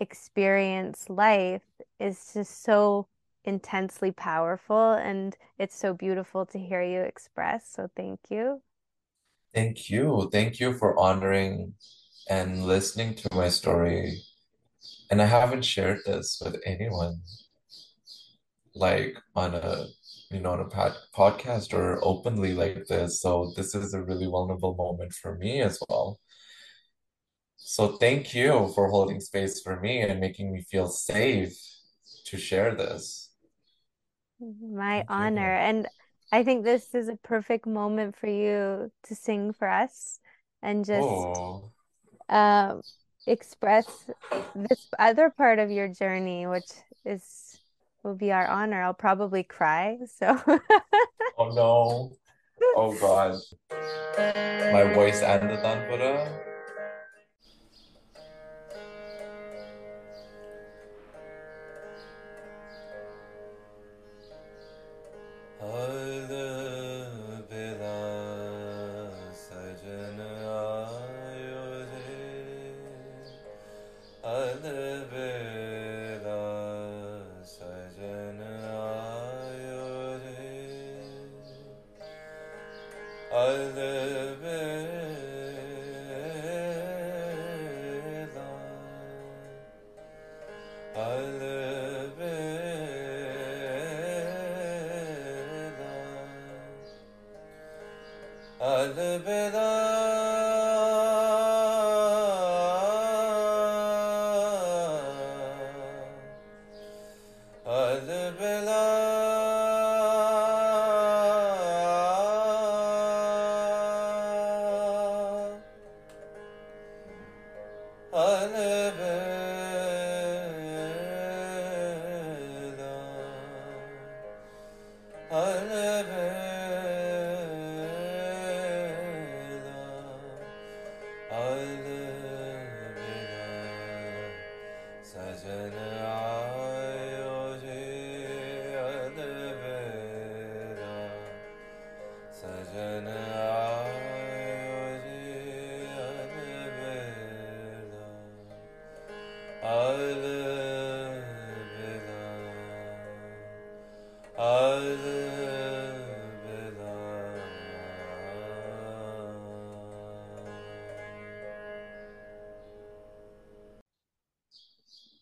experience 0.00 1.08
life 1.08 1.62
is 2.00 2.32
just 2.34 2.62
so 2.62 3.06
intensely 3.44 4.10
powerful 4.10 4.92
and 4.92 5.36
it's 5.58 5.76
so 5.76 5.94
beautiful 5.94 6.46
to 6.46 6.58
hear 6.58 6.82
you 6.82 7.00
express. 7.00 7.70
So 7.70 7.90
thank 7.96 8.20
you. 8.30 8.62
Thank 9.54 9.88
you. 9.90 10.28
Thank 10.32 10.58
you 10.58 10.74
for 10.74 10.98
honoring 10.98 11.74
and 12.28 12.64
listening 12.66 13.14
to 13.14 13.28
my 13.34 13.48
story. 13.48 14.22
And 15.10 15.22
I 15.22 15.26
haven't 15.26 15.62
shared 15.62 16.00
this 16.04 16.40
with 16.44 16.56
anyone, 16.64 17.20
like 18.74 19.16
on 19.36 19.54
a, 19.54 19.86
you 20.30 20.40
know, 20.40 20.52
on 20.52 20.60
a 20.60 20.64
pod 20.64 20.94
podcast 21.14 21.72
or 21.72 22.04
openly 22.04 22.54
like 22.54 22.86
this. 22.86 23.20
So 23.20 23.52
this 23.56 23.74
is 23.74 23.94
a 23.94 24.02
really 24.02 24.26
vulnerable 24.26 24.74
moment 24.74 25.12
for 25.12 25.36
me 25.36 25.60
as 25.60 25.78
well. 25.88 26.18
So 27.56 27.96
thank 27.96 28.34
you 28.34 28.70
for 28.74 28.88
holding 28.88 29.20
space 29.20 29.62
for 29.62 29.80
me 29.80 30.00
and 30.00 30.20
making 30.20 30.52
me 30.52 30.62
feel 30.62 30.88
safe 30.88 31.56
to 32.26 32.36
share 32.36 32.74
this. 32.74 33.23
My 34.40 34.96
Thank 34.96 35.10
honor. 35.10 35.54
you. 35.54 35.60
And 35.60 35.88
I 36.32 36.42
think 36.42 36.64
this 36.64 36.94
is 36.94 37.08
a 37.08 37.16
perfect 37.16 37.66
moment 37.66 38.16
for 38.16 38.26
you 38.28 38.90
to 39.04 39.14
sing 39.14 39.52
for 39.52 39.68
us 39.68 40.18
and 40.62 40.84
just 40.84 41.04
Oh, 41.04 41.70
uh, 42.28 42.76
express 43.26 44.10
this 44.54 44.88
other 44.98 45.30
part 45.30 45.58
of 45.58 45.70
your 45.70 45.88
journey, 45.88 46.46
which 46.46 46.70
is 47.04 47.60
will 48.02 48.14
be 48.14 48.32
our 48.32 48.46
honor. 48.46 48.82
I'll 48.82 48.94
probably 48.94 49.42
cry. 49.42 49.98
So 50.06 50.40
oh 51.38 51.50
no. 51.54 52.12
Oh 52.76 52.94
God. 53.00 53.40
My 54.72 54.92
voice 54.94 55.22
and 55.22 55.50
the 55.50 55.56
tanpura. 55.56 56.43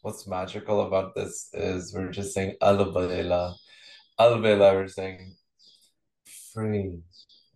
What's 0.03 0.27
magical 0.27 0.83
about 0.83 1.15
this 1.15 1.49
is 1.53 1.95
we're 1.95 2.11
just 2.11 2.35
saying 2.35 2.57
Albalela. 2.61 3.55
Albalela, 4.19 4.75
we're 4.75 4.89
saying 4.89 5.37
free, 6.53 6.99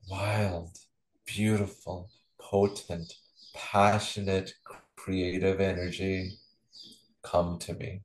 wild, 0.08 0.78
beautiful, 1.26 2.10
potent, 2.38 3.12
passionate, 3.54 4.54
creative 4.96 5.60
energy. 5.60 6.32
Come 7.22 7.58
to 7.60 7.74
me. 7.74 8.02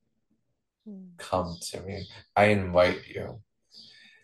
Mm. 0.88 1.18
Come 1.18 1.58
to 1.72 1.82
me. 1.82 2.08
I 2.36 2.46
invite 2.46 3.08
you. 3.08 3.42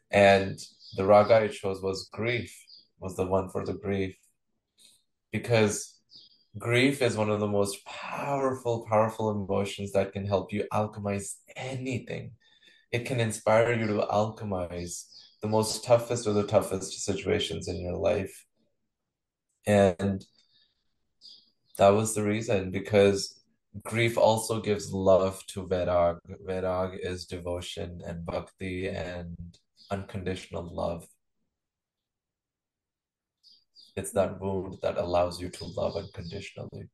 And 0.09 0.59
the 0.95 1.05
raga 1.05 1.35
I 1.35 1.47
chose 1.47 1.81
was 1.81 2.09
grief, 2.11 2.55
was 2.99 3.15
the 3.15 3.25
one 3.25 3.49
for 3.49 3.65
the 3.65 3.73
grief. 3.73 4.15
Because 5.31 5.99
grief 6.57 7.01
is 7.01 7.17
one 7.17 7.29
of 7.29 7.39
the 7.39 7.47
most 7.47 7.85
powerful, 7.85 8.85
powerful 8.89 9.29
emotions 9.31 9.91
that 9.91 10.13
can 10.13 10.25
help 10.25 10.51
you 10.51 10.65
alchemize 10.73 11.35
anything. 11.55 12.31
It 12.91 13.05
can 13.05 13.19
inspire 13.19 13.73
you 13.73 13.87
to 13.87 14.07
alchemize 14.09 15.05
the 15.47 15.51
most 15.51 15.83
toughest 15.83 16.27
or 16.27 16.33
the 16.33 16.43
toughest 16.43 16.91
situations 17.05 17.67
in 17.67 17.79
your 17.79 17.95
life. 17.95 18.45
And 19.65 20.25
that 21.77 21.89
was 21.89 22.13
the 22.13 22.23
reason 22.23 22.71
because 22.71 23.41
grief 23.83 24.17
also 24.17 24.59
gives 24.61 24.91
love 24.91 25.45
to 25.47 25.67
Vairag. 25.67 26.17
Vairag 26.45 26.97
is 27.01 27.25
devotion 27.25 28.01
and 28.05 28.25
bhakti 28.25 28.89
and 28.89 29.37
unconditional 29.89 30.67
love. 30.73 31.05
It's 33.95 34.11
that 34.11 34.39
wound 34.41 34.79
that 34.81 34.97
allows 34.97 35.39
you 35.39 35.49
to 35.49 35.65
love 35.65 35.95
unconditionally. 35.95 36.89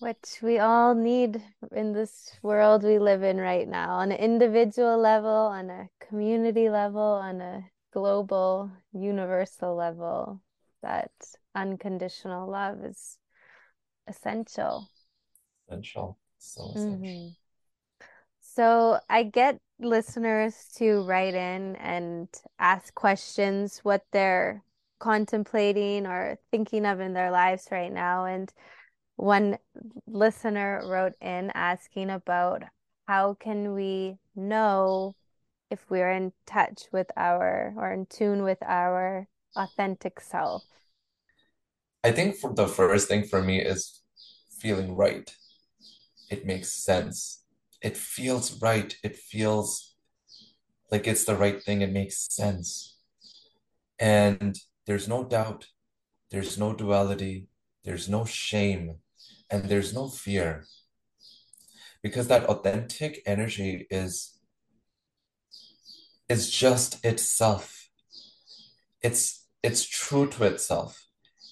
Which 0.00 0.38
we 0.42 0.58
all 0.58 0.94
need 0.94 1.42
in 1.72 1.92
this 1.92 2.32
world 2.42 2.82
we 2.82 2.98
live 2.98 3.22
in 3.22 3.36
right 3.36 3.68
now, 3.68 3.96
on 3.96 4.12
an 4.12 4.18
individual 4.18 4.98
level, 4.98 5.30
on 5.30 5.68
a 5.68 5.90
community 6.00 6.70
level, 6.70 7.02
on 7.02 7.40
a 7.42 7.64
global, 7.92 8.70
universal 8.92 9.76
level. 9.76 10.40
That 10.82 11.10
unconditional 11.54 12.50
love 12.50 12.82
is 12.82 13.18
essential. 14.06 14.88
Essential. 15.68 16.18
So 16.38 16.72
essential. 16.74 16.96
Mm-hmm. 16.96 17.28
So 18.40 19.00
I 19.08 19.24
get 19.24 19.58
listeners 19.78 20.54
to 20.76 21.02
write 21.02 21.34
in 21.34 21.76
and 21.76 22.28
ask 22.58 22.94
questions 22.94 23.80
what 23.82 24.04
they're 24.12 24.62
contemplating 24.98 26.06
or 26.06 26.38
thinking 26.50 26.86
of 26.86 27.00
in 27.00 27.12
their 27.12 27.30
lives 27.30 27.68
right 27.70 27.92
now. 27.92 28.24
And 28.24 28.50
one 29.20 29.58
listener 30.06 30.82
wrote 30.86 31.12
in 31.20 31.50
asking 31.54 32.10
about 32.10 32.62
how 33.06 33.34
can 33.34 33.74
we 33.74 34.16
know 34.34 35.14
if 35.70 35.78
we're 35.90 36.10
in 36.10 36.32
touch 36.46 36.84
with 36.92 37.06
our 37.16 37.74
or 37.76 37.92
in 37.92 38.06
tune 38.06 38.42
with 38.42 38.58
our 38.62 39.28
authentic 39.56 40.20
self? 40.20 40.62
I 42.02 42.12
think 42.12 42.36
the 42.54 42.66
first 42.66 43.08
thing 43.08 43.24
for 43.24 43.42
me 43.42 43.60
is 43.60 44.00
feeling 44.58 44.96
right. 44.96 45.30
It 46.30 46.46
makes 46.46 46.72
sense. 46.72 47.44
It 47.82 47.96
feels 47.96 48.60
right. 48.62 48.96
It 49.02 49.16
feels 49.16 49.94
like 50.90 51.06
it's 51.06 51.24
the 51.24 51.36
right 51.36 51.62
thing, 51.62 51.82
it 51.82 51.92
makes 51.92 52.26
sense. 52.30 52.96
And 53.98 54.58
there's 54.86 55.06
no 55.06 55.24
doubt, 55.24 55.66
there's 56.30 56.58
no 56.58 56.74
duality, 56.74 57.46
there's 57.84 58.08
no 58.08 58.24
shame, 58.24 58.96
and 59.50 59.64
there's 59.64 59.92
no 59.92 60.08
fear. 60.08 60.64
Because 62.02 62.28
that 62.28 62.44
authentic 62.44 63.22
energy 63.26 63.86
is 63.90 64.38
is 66.28 66.50
just 66.50 67.04
itself. 67.04 67.88
It's 69.02 69.46
it's 69.62 69.84
true 69.84 70.28
to 70.28 70.44
itself. 70.44 71.06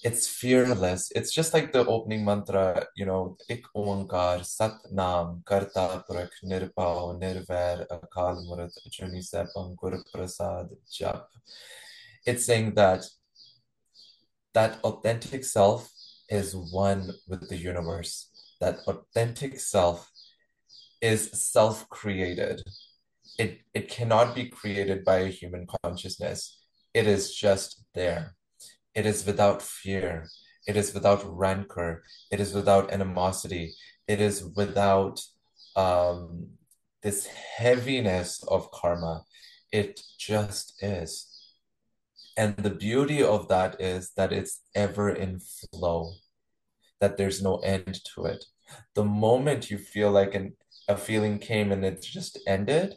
It's 0.05 0.29
fearless. 0.29 1.11
It's 1.15 1.33
just 1.35 1.53
like 1.53 1.73
the 1.73 1.85
opening 1.85 2.25
mantra, 2.25 2.87
you 2.95 3.05
know, 3.05 3.37
Ik 3.49 3.65
Oankar, 3.77 4.45
Sat 4.45 4.75
Nam, 4.93 5.43
Karta 5.45 6.05
Nirbhau, 6.45 7.19
Nirvair, 7.21 7.85
Akal 7.89 8.45
Murat, 8.47 8.71
Ajuni 8.87 9.21
Saibhang, 9.21 9.77
Guru 9.77 9.99
Prasad, 10.15 10.69
Jap. 10.89 11.25
It's 12.25 12.47
saying 12.47 12.75
that 12.75 13.05
that 14.55 14.79
authentic 14.85 15.45
self 15.45 15.91
is 16.29 16.55
one 16.55 17.13
with 17.27 17.49
the 17.49 17.57
universe. 17.57 18.31
That 18.61 18.81
authentic 18.87 19.61
self 19.61 20.11
is 21.01 21.31
self-created. 21.33 22.63
It 23.39 23.61
it 23.73 23.89
cannot 23.89 24.35
be 24.35 24.49
created 24.49 25.05
by 25.05 25.19
a 25.19 25.29
human 25.29 25.67
consciousness. 25.85 26.59
It 26.93 27.07
is 27.07 27.35
just 27.35 27.85
there. 27.95 28.35
It 28.95 29.07
is 29.07 29.25
without 29.25 29.63
fear. 29.63 30.29
It 30.67 30.77
is 30.77 30.93
without 30.93 31.23
rancor. 31.25 32.03
It 32.31 32.41
is 32.41 32.53
without 32.53 32.93
animosity. 32.93 33.75
It 34.09 34.21
is 34.21 34.45
without 34.57 35.21
um, 35.77 36.49
this 37.03 37.27
heaviness 37.27 38.43
of 38.49 38.71
karma. 38.73 39.23
It 39.71 40.01
just 40.19 40.83
is. 40.83 41.38
And 42.39 42.57
the 42.57 42.71
beauty 42.71 43.21
of 43.21 43.49
that 43.49 43.81
is 43.81 44.13
that 44.17 44.33
it's 44.33 44.63
ever 44.73 45.11
in 45.11 45.41
flow, 45.41 46.13
that 47.01 47.17
there's 47.17 47.43
no 47.43 47.57
end 47.59 48.01
to 48.15 48.27
it. 48.27 48.45
The 48.95 49.03
moment 49.03 49.73
you 49.73 49.77
feel 49.77 50.13
like 50.13 50.37
an, 50.37 50.55
a 50.87 50.97
feeling 50.97 51.41
came 51.41 51.73
and 51.73 51.85
it 51.85 52.01
just 52.01 52.39
ended, 52.47 52.95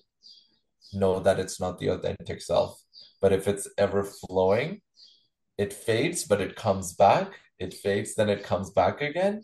know 0.93 1.19
that 1.21 1.39
it's 1.39 1.59
not 1.59 1.79
the 1.79 1.87
authentic 1.87 2.39
self. 2.39 2.79
But 3.19 3.33
if 3.33 3.47
it's 3.47 3.67
ever 3.79 4.03
flowing, 4.03 4.81
it 5.57 5.73
fades, 5.73 6.23
but 6.23 6.39
it 6.39 6.55
comes 6.55 6.93
back. 6.93 7.31
It 7.57 7.73
fades, 7.73 8.13
then 8.13 8.29
it 8.29 8.43
comes 8.43 8.69
back 8.69 9.01
again. 9.01 9.41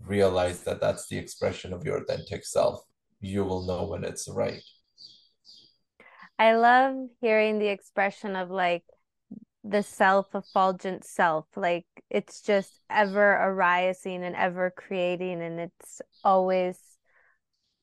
Realize 0.00 0.64
that 0.64 0.80
that's 0.80 1.06
the 1.06 1.18
expression 1.18 1.72
of 1.72 1.84
your 1.84 1.98
authentic 1.98 2.44
self. 2.44 2.80
You 3.20 3.44
will 3.44 3.64
know 3.64 3.84
when 3.84 4.02
it's 4.02 4.28
right. 4.28 4.62
I 6.36 6.56
love 6.56 6.96
hearing 7.20 7.60
the 7.60 7.68
expression 7.68 8.34
of 8.34 8.50
like 8.50 8.82
the 9.68 9.82
self 9.82 10.34
effulgent 10.34 11.04
self 11.04 11.46
like 11.56 11.86
it's 12.10 12.40
just 12.40 12.80
ever 12.88 13.32
arising 13.32 14.22
and 14.22 14.36
ever 14.36 14.70
creating 14.70 15.42
and 15.42 15.58
it's 15.58 16.00
always 16.22 16.78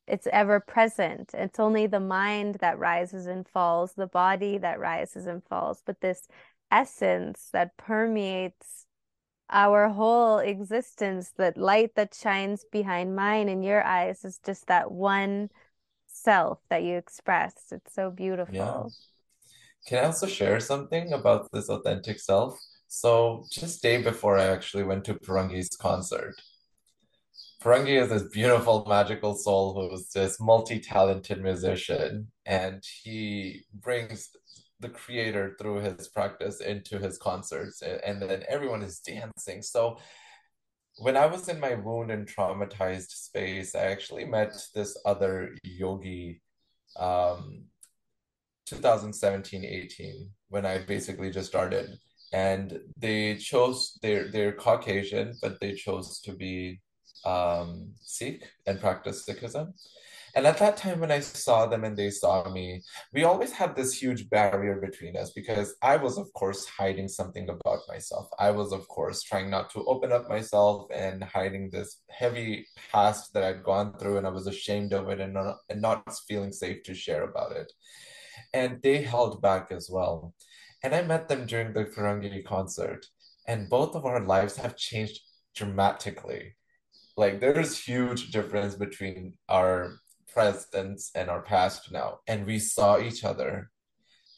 it's 0.05 0.27
ever 0.33 0.59
present. 0.59 1.31
It's 1.33 1.59
only 1.59 1.87
the 1.87 2.01
mind 2.01 2.55
that 2.55 2.77
rises 2.77 3.25
and 3.25 3.47
falls 3.47 3.93
the 3.93 4.07
body 4.07 4.57
that 4.57 4.79
rises 4.79 5.27
and 5.27 5.43
falls 5.45 5.81
but 5.85 6.01
this 6.01 6.27
essence 6.71 7.49
that 7.53 7.77
permeates 7.77 8.85
our 9.49 9.89
whole 9.89 10.39
existence 10.39 11.31
that 11.37 11.57
light 11.57 11.95
that 11.95 12.15
shines 12.15 12.65
behind 12.71 13.15
mine 13.15 13.47
and 13.47 13.63
your 13.63 13.83
eyes 13.83 14.25
is 14.25 14.39
just 14.43 14.67
that 14.67 14.91
one 14.91 15.49
self 16.07 16.59
that 16.69 16.83
you 16.83 16.97
expressed. 16.97 17.71
It's 17.71 17.93
so 17.93 18.09
beautiful. 18.09 18.55
yeah 18.55 18.83
can 19.85 20.03
I 20.03 20.07
also 20.07 20.27
share 20.27 20.59
something 20.59 21.13
about 21.13 21.51
this 21.51 21.69
authentic 21.69 22.19
self? 22.19 22.59
So 22.87 23.45
just 23.51 23.81
day 23.81 24.01
before 24.01 24.37
I 24.37 24.45
actually 24.45 24.83
went 24.83 25.03
to 25.05 25.15
Parangi's 25.15 25.75
concert. 25.75 26.35
Parangi 27.61 28.01
is 28.01 28.09
this 28.09 28.23
beautiful, 28.23 28.85
magical 28.87 29.35
soul 29.35 29.73
who's 29.73 30.09
this 30.09 30.39
multi-talented 30.39 31.41
musician, 31.41 32.31
and 32.45 32.83
he 33.03 33.65
brings 33.73 34.29
the 34.79 34.89
creator 34.89 35.55
through 35.57 35.79
his 35.79 36.09
practice 36.09 36.59
into 36.59 36.99
his 36.99 37.17
concerts, 37.17 37.81
and 37.81 38.21
then 38.21 38.43
everyone 38.49 38.81
is 38.83 38.99
dancing. 38.99 39.61
So 39.61 39.97
when 40.97 41.17
I 41.17 41.25
was 41.25 41.49
in 41.49 41.59
my 41.59 41.75
wound 41.75 42.11
and 42.11 42.27
traumatized 42.27 43.11
space, 43.11 43.75
I 43.75 43.85
actually 43.85 44.25
met 44.25 44.53
this 44.75 44.97
other 45.05 45.55
yogi 45.63 46.41
um, 46.99 47.63
2017 48.65 49.65
18 49.65 50.29
when 50.49 50.65
I 50.65 50.79
basically 50.79 51.31
just 51.31 51.49
started. 51.49 51.97
And 52.31 52.79
they 52.97 53.35
chose 53.35 53.97
they're 54.01 54.29
they're 54.31 54.53
Caucasian, 54.53 55.35
but 55.41 55.59
they 55.59 55.73
chose 55.73 56.19
to 56.21 56.33
be 56.33 56.81
um, 57.25 57.91
Sikh 58.01 58.49
and 58.65 58.79
practice 58.79 59.25
Sikhism. 59.27 59.73
And 60.35 60.47
at 60.47 60.57
that 60.57 60.77
time, 60.77 60.99
when 60.99 61.11
I 61.11 61.19
saw 61.19 61.67
them 61.67 61.83
and 61.83 61.95
they 61.95 62.09
saw 62.09 62.49
me, 62.49 62.81
we 63.13 63.23
always 63.23 63.51
had 63.51 63.75
this 63.75 63.93
huge 63.93 64.31
barrier 64.31 64.77
between 64.81 65.15
us 65.15 65.31
because 65.31 65.75
I 65.83 65.97
was, 65.97 66.17
of 66.17 66.33
course, 66.33 66.65
hiding 66.65 67.07
something 67.07 67.47
about 67.49 67.81
myself. 67.87 68.29
I 68.39 68.49
was, 68.49 68.71
of 68.71 68.87
course, 68.87 69.21
trying 69.21 69.51
not 69.51 69.69
to 69.71 69.85
open 69.85 70.11
up 70.11 70.27
myself 70.27 70.87
and 70.91 71.23
hiding 71.23 71.69
this 71.69 72.01
heavy 72.09 72.65
past 72.91 73.31
that 73.33 73.43
I'd 73.43 73.63
gone 73.63 73.93
through, 73.99 74.17
and 74.17 74.25
I 74.25 74.31
was 74.31 74.47
ashamed 74.47 74.91
of 74.93 75.07
it 75.09 75.19
and 75.19 75.35
not, 75.35 75.57
and 75.69 75.81
not 75.81 76.03
feeling 76.27 76.51
safe 76.51 76.81
to 76.83 76.95
share 76.95 77.25
about 77.25 77.51
it 77.51 77.71
and 78.53 78.81
they 78.81 79.01
held 79.01 79.41
back 79.41 79.71
as 79.71 79.89
well. 79.89 80.33
And 80.83 80.93
I 80.93 81.01
met 81.01 81.27
them 81.29 81.45
during 81.45 81.73
the 81.73 81.85
Karangi 81.85 82.43
concert, 82.45 83.05
and 83.47 83.69
both 83.69 83.95
of 83.95 84.05
our 84.05 84.19
lives 84.19 84.57
have 84.57 84.75
changed 84.75 85.19
dramatically. 85.55 86.55
Like 87.15 87.39
there's 87.39 87.79
huge 87.79 88.31
difference 88.31 88.75
between 88.75 89.33
our 89.47 89.99
presence 90.33 91.11
and 91.15 91.29
our 91.29 91.41
past 91.41 91.91
now. 91.91 92.19
And 92.27 92.45
we 92.45 92.59
saw 92.59 92.99
each 92.99 93.23
other 93.23 93.69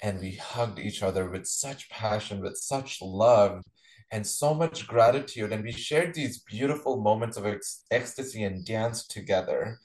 and 0.03 0.19
we 0.19 0.35
hugged 0.35 0.79
each 0.79 1.01
other 1.01 1.29
with 1.29 1.47
such 1.47 1.89
passion, 1.89 2.41
with 2.41 2.57
such 2.57 3.01
love, 3.01 3.63
and 4.11 4.27
so 4.27 4.53
much 4.53 4.87
gratitude. 4.87 5.51
And 5.51 5.63
we 5.63 5.71
shared 5.71 6.13
these 6.13 6.39
beautiful 6.39 7.01
moments 7.01 7.37
of 7.37 7.45
ec- 7.45 7.61
ecstasy 7.89 8.43
and 8.43 8.65
dance 8.65 9.07
together. 9.07 9.79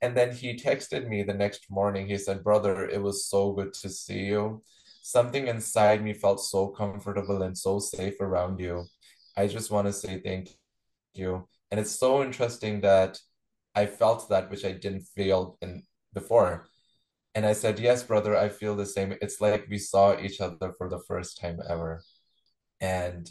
And 0.00 0.16
then 0.16 0.32
he 0.32 0.54
texted 0.54 1.08
me 1.08 1.22
the 1.22 1.34
next 1.34 1.70
morning. 1.70 2.06
He 2.06 2.18
said, 2.18 2.44
Brother, 2.44 2.88
it 2.88 3.02
was 3.02 3.26
so 3.26 3.52
good 3.52 3.74
to 3.74 3.88
see 3.88 4.26
you. 4.26 4.62
Something 5.02 5.48
inside 5.48 6.02
me 6.02 6.12
felt 6.12 6.40
so 6.40 6.68
comfortable 6.68 7.42
and 7.42 7.56
so 7.56 7.78
safe 7.78 8.20
around 8.20 8.60
you. 8.60 8.84
I 9.36 9.46
just 9.46 9.70
want 9.70 9.86
to 9.86 9.92
say 9.92 10.20
thank 10.20 10.50
you. 11.14 11.48
And 11.70 11.80
it's 11.80 11.98
so 11.98 12.22
interesting 12.22 12.80
that 12.82 13.18
I 13.74 13.86
felt 13.86 14.28
that 14.28 14.50
which 14.50 14.64
I 14.64 14.72
didn't 14.72 15.08
feel 15.16 15.58
in 15.62 15.82
before. 16.14 16.68
And 17.34 17.44
I 17.46 17.52
said, 17.52 17.78
Yes, 17.78 18.02
brother, 18.02 18.36
I 18.36 18.48
feel 18.48 18.76
the 18.76 18.86
same. 18.86 19.14
It's 19.20 19.40
like 19.40 19.66
we 19.68 19.78
saw 19.78 20.18
each 20.18 20.40
other 20.40 20.74
for 20.78 20.88
the 20.88 21.00
first 21.06 21.40
time 21.40 21.58
ever. 21.68 22.02
And 22.80 23.28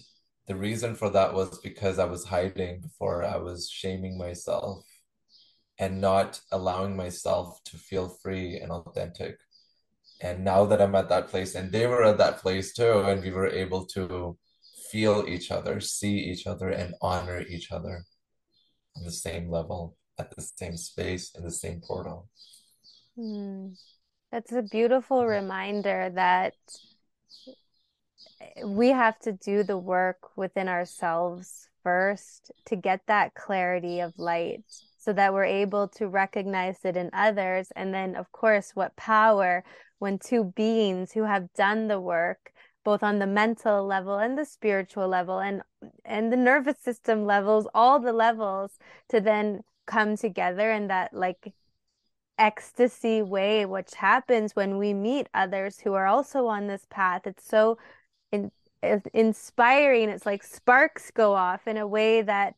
the 0.47 0.55
reason 0.55 0.95
for 0.95 1.09
that 1.11 1.33
was 1.33 1.59
because 1.59 1.99
I 1.99 2.05
was 2.05 2.25
hiding 2.25 2.81
before 2.81 3.23
I 3.23 3.37
was 3.37 3.69
shaming 3.69 4.17
myself 4.17 4.85
and 5.79 6.01
not 6.01 6.41
allowing 6.51 6.95
myself 6.95 7.63
to 7.65 7.77
feel 7.77 8.09
free 8.09 8.59
and 8.59 8.71
authentic. 8.71 9.37
And 10.21 10.43
now 10.43 10.65
that 10.65 10.81
I'm 10.81 10.95
at 10.95 11.09
that 11.09 11.27
place, 11.27 11.53
and 11.53 11.71
they 11.71 11.85
were 11.85 12.03
at 12.03 12.17
that 12.17 12.39
place 12.39 12.73
too, 12.73 12.99
and 13.01 13.21
we 13.21 13.31
were 13.31 13.47
able 13.47 13.85
to 13.87 14.37
feel 14.91 15.25
each 15.27 15.51
other, 15.51 15.79
see 15.79 16.17
each 16.17 16.47
other, 16.47 16.69
and 16.69 16.95
honor 17.01 17.41
each 17.41 17.71
other 17.71 18.05
on 18.95 19.03
the 19.03 19.11
same 19.11 19.51
level, 19.51 19.95
at 20.17 20.35
the 20.35 20.41
same 20.41 20.77
space, 20.77 21.35
in 21.35 21.43
the 21.43 21.51
same 21.51 21.81
portal. 21.85 22.27
Mm. 23.17 23.77
That's 24.31 24.51
a 24.51 24.61
beautiful 24.61 25.25
reminder 25.25 26.11
that 26.15 26.53
we 28.65 28.89
have 28.89 29.17
to 29.19 29.31
do 29.31 29.63
the 29.63 29.77
work 29.77 30.35
within 30.35 30.67
ourselves 30.67 31.67
first 31.83 32.51
to 32.65 32.75
get 32.75 33.01
that 33.07 33.33
clarity 33.33 34.01
of 34.01 34.17
light 34.17 34.63
so 35.07 35.13
that 35.13 35.33
we're 35.33 35.45
able 35.45 35.87
to 35.87 36.05
recognize 36.05 36.83
it 36.83 36.97
in 36.97 37.09
others. 37.13 37.69
And 37.77 37.93
then, 37.93 38.13
of 38.13 38.29
course, 38.33 38.71
what 38.73 38.93
power 38.97 39.63
when 39.99 40.19
two 40.19 40.43
beings 40.53 41.13
who 41.13 41.23
have 41.23 41.53
done 41.53 41.87
the 41.87 42.01
work 42.01 42.51
both 42.83 43.03
on 43.03 43.19
the 43.19 43.27
mental 43.27 43.85
level 43.85 44.17
and 44.17 44.37
the 44.37 44.43
spiritual 44.43 45.07
level 45.07 45.39
and 45.39 45.61
and 46.03 46.31
the 46.31 46.37
nervous 46.37 46.77
system 46.79 47.25
levels 47.25 47.67
all 47.73 47.99
the 47.99 48.11
levels 48.11 48.79
to 49.09 49.21
then 49.21 49.61
come 49.85 50.17
together 50.17 50.71
in 50.71 50.87
that 50.87 51.13
like 51.13 51.53
ecstasy 52.37 53.21
way 53.21 53.65
which 53.65 53.95
happens 53.95 54.55
when 54.55 54.77
we 54.77 54.93
meet 54.93 55.27
others 55.33 55.79
who 55.79 55.93
are 55.93 56.05
also 56.05 56.47
on 56.47 56.67
this 56.67 56.85
path 56.89 57.21
it's 57.25 57.47
so 57.47 57.77
in, 58.31 58.51
inspiring 59.13 60.09
it's 60.09 60.25
like 60.25 60.43
sparks 60.43 61.11
go 61.11 61.33
off 61.33 61.67
in 61.67 61.77
a 61.77 61.87
way 61.87 62.21
that 62.21 62.55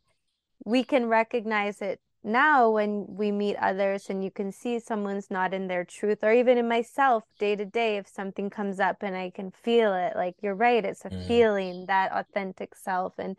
we 0.65 0.83
can 0.83 1.07
recognize 1.07 1.81
it 1.81 1.99
now 2.24 2.70
when 2.70 3.05
we 3.07 3.32
meet 3.32 3.55
others 3.57 4.09
and 4.09 4.24
you 4.24 4.32
can 4.32 4.51
see 4.51 4.80
someone's 4.80 5.30
not 5.30 5.53
in 5.53 5.67
their 5.67 5.86
truth, 5.86 6.20
or 6.24 6.34
even 6.34 6.57
in 6.57 6.67
myself 6.67 7.24
day 7.39 7.55
to 7.55 7.65
day, 7.65 7.97
if 7.97 8.07
something 8.07 8.49
comes 8.49 8.80
up 8.80 8.97
and 9.01 9.15
I 9.15 9.30
can 9.30 9.51
feel 9.51 9.93
it, 9.93 10.13
like 10.15 10.36
you're 10.41 10.55
right, 10.55 10.84
it's 10.84 11.05
a 11.05 11.09
mm. 11.09 11.28
feeling, 11.28 11.86
that 11.88 12.11
authentic 12.11 12.76
self. 12.76 13.13
And 13.17 13.38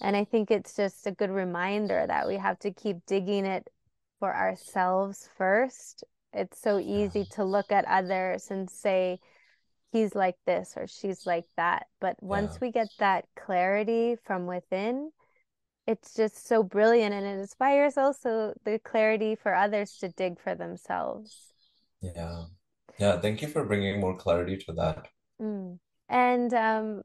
and 0.00 0.16
I 0.16 0.24
think 0.24 0.50
it's 0.50 0.76
just 0.76 1.06
a 1.06 1.12
good 1.12 1.30
reminder 1.30 2.04
that 2.06 2.28
we 2.28 2.36
have 2.36 2.58
to 2.60 2.72
keep 2.72 2.98
digging 3.06 3.44
it 3.44 3.66
for 4.20 4.34
ourselves 4.34 5.28
first. 5.36 6.04
It's 6.32 6.60
so 6.60 6.78
easy 6.78 7.24
to 7.32 7.44
look 7.44 7.72
at 7.72 7.84
others 7.86 8.50
and 8.50 8.70
say, 8.70 9.18
he's 9.90 10.14
like 10.14 10.36
this 10.46 10.74
or 10.76 10.86
she's 10.86 11.26
like 11.26 11.46
that. 11.56 11.86
But 12.00 12.22
once 12.22 12.54
yeah. 12.54 12.58
we 12.60 12.72
get 12.72 12.88
that 12.98 13.24
clarity 13.36 14.16
from 14.24 14.46
within, 14.46 15.10
it's 15.88 16.12
just 16.12 16.46
so 16.46 16.62
brilliant 16.62 17.14
and 17.14 17.24
it 17.24 17.40
inspires 17.40 17.96
also 17.96 18.52
the 18.66 18.78
clarity 18.78 19.34
for 19.34 19.54
others 19.54 19.96
to 19.96 20.10
dig 20.10 20.38
for 20.38 20.54
themselves. 20.54 21.54
Yeah. 22.02 22.44
Yeah. 22.98 23.18
Thank 23.18 23.40
you 23.40 23.48
for 23.48 23.64
bringing 23.64 23.98
more 23.98 24.14
clarity 24.14 24.58
to 24.58 24.72
that. 24.74 25.08
Mm. 25.40 25.78
And 26.10 26.52
um, 26.52 27.02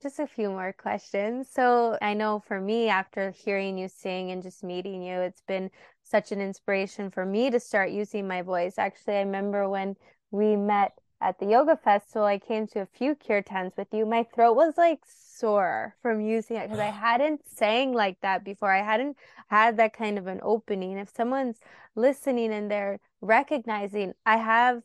just 0.00 0.20
a 0.20 0.26
few 0.28 0.50
more 0.50 0.72
questions. 0.72 1.48
So 1.52 1.98
I 2.00 2.14
know 2.14 2.44
for 2.46 2.60
me, 2.60 2.88
after 2.88 3.32
hearing 3.32 3.76
you 3.76 3.88
sing 3.88 4.30
and 4.30 4.40
just 4.40 4.62
meeting 4.62 5.02
you, 5.02 5.18
it's 5.18 5.42
been 5.48 5.70
such 6.04 6.30
an 6.30 6.40
inspiration 6.40 7.10
for 7.10 7.26
me 7.26 7.50
to 7.50 7.58
start 7.58 7.90
using 7.90 8.28
my 8.28 8.42
voice. 8.42 8.74
Actually, 8.78 9.16
I 9.16 9.22
remember 9.22 9.68
when 9.68 9.96
we 10.30 10.54
met 10.54 10.92
at 11.20 11.40
the 11.40 11.46
yoga 11.46 11.76
festival, 11.76 12.24
I 12.24 12.38
came 12.38 12.68
to 12.68 12.82
a 12.82 12.86
few 12.86 13.16
Cure 13.16 13.42
kirtans 13.42 13.76
with 13.76 13.88
you. 13.92 14.06
My 14.06 14.24
throat 14.32 14.54
was 14.54 14.74
like 14.76 15.00
sore 15.38 15.94
from 16.02 16.20
using 16.20 16.56
it 16.56 16.64
because 16.64 16.78
I 16.78 16.86
hadn't 17.06 17.42
sang 17.48 17.92
like 17.92 18.20
that 18.20 18.44
before. 18.44 18.72
I 18.72 18.82
hadn't 18.82 19.16
had 19.48 19.76
that 19.76 19.92
kind 19.92 20.18
of 20.18 20.26
an 20.26 20.40
opening. 20.42 20.98
If 20.98 21.14
someone's 21.14 21.58
listening 21.94 22.52
and 22.52 22.70
they're 22.70 23.00
recognizing, 23.20 24.14
I 24.24 24.38
have, 24.38 24.82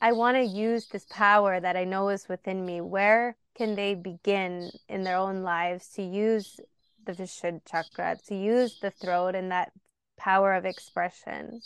I 0.00 0.12
want 0.12 0.36
to 0.36 0.42
use 0.42 0.88
this 0.88 1.06
power 1.10 1.60
that 1.60 1.76
I 1.76 1.84
know 1.84 2.08
is 2.08 2.28
within 2.28 2.64
me, 2.64 2.80
where 2.80 3.36
can 3.54 3.74
they 3.74 3.94
begin 3.94 4.70
in 4.88 5.04
their 5.04 5.16
own 5.16 5.42
lives 5.42 5.88
to 5.94 6.02
use 6.02 6.58
the 7.04 7.12
Vishuddha 7.12 7.60
chakra, 7.68 8.16
to 8.28 8.34
use 8.34 8.78
the 8.80 8.90
throat 8.90 9.34
and 9.34 9.50
that 9.50 9.72
power 10.16 10.54
of 10.54 10.64
expression? 10.64 11.60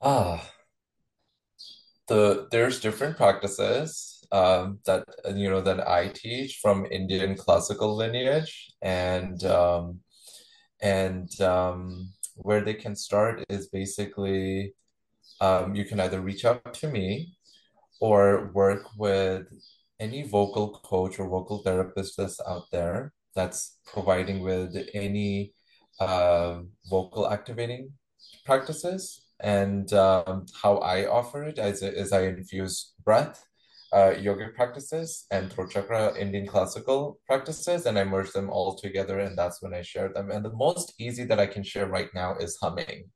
Ah, 0.00 0.50
the 2.08 2.48
there's 2.50 2.80
different 2.80 3.16
practices 3.16 4.19
um, 4.32 4.78
that 4.86 5.04
you 5.34 5.50
know 5.50 5.60
that 5.60 5.86
I 5.88 6.08
teach 6.08 6.58
from 6.62 6.86
Indian 6.90 7.36
classical 7.36 7.96
lineage, 7.96 8.72
and 8.82 9.42
um, 9.44 10.00
and 10.80 11.28
um, 11.40 12.12
where 12.36 12.62
they 12.62 12.74
can 12.74 12.96
start 12.96 13.44
is 13.48 13.68
basically 13.68 14.74
um, 15.40 15.74
you 15.74 15.84
can 15.84 16.00
either 16.00 16.20
reach 16.20 16.44
out 16.44 16.74
to 16.74 16.88
me 16.88 17.34
or 18.00 18.50
work 18.54 18.84
with 18.96 19.46
any 19.98 20.22
vocal 20.22 20.80
coach 20.82 21.18
or 21.18 21.28
vocal 21.28 21.62
therapist 21.62 22.16
that's 22.16 22.40
out 22.48 22.64
there 22.72 23.12
that's 23.34 23.78
providing 23.86 24.40
with 24.40 24.76
any 24.94 25.52
uh, 26.00 26.60
vocal 26.88 27.30
activating 27.30 27.92
practices. 28.44 29.26
And 29.40 29.92
um, 29.92 30.46
how 30.62 30.78
I 30.78 31.06
offer 31.06 31.44
it 31.44 31.58
is, 31.58 31.82
is 31.82 32.12
I 32.12 32.22
infuse 32.22 32.92
breath, 33.04 33.44
uh, 33.92 34.14
yoga 34.18 34.48
practices, 34.54 35.26
and 35.30 35.52
throat 35.52 35.70
chakra 35.70 36.16
Indian 36.18 36.46
classical 36.46 37.18
practices, 37.26 37.86
and 37.86 37.98
I 37.98 38.04
merge 38.04 38.32
them 38.32 38.50
all 38.50 38.76
together. 38.76 39.18
And 39.20 39.36
that's 39.36 39.62
when 39.62 39.74
I 39.74 39.82
share 39.82 40.12
them. 40.12 40.30
And 40.30 40.44
the 40.44 40.52
most 40.52 40.94
easy 40.98 41.24
that 41.24 41.40
I 41.40 41.46
can 41.46 41.62
share 41.62 41.86
right 41.86 42.08
now 42.14 42.36
is 42.36 42.56
humming. 42.60 43.10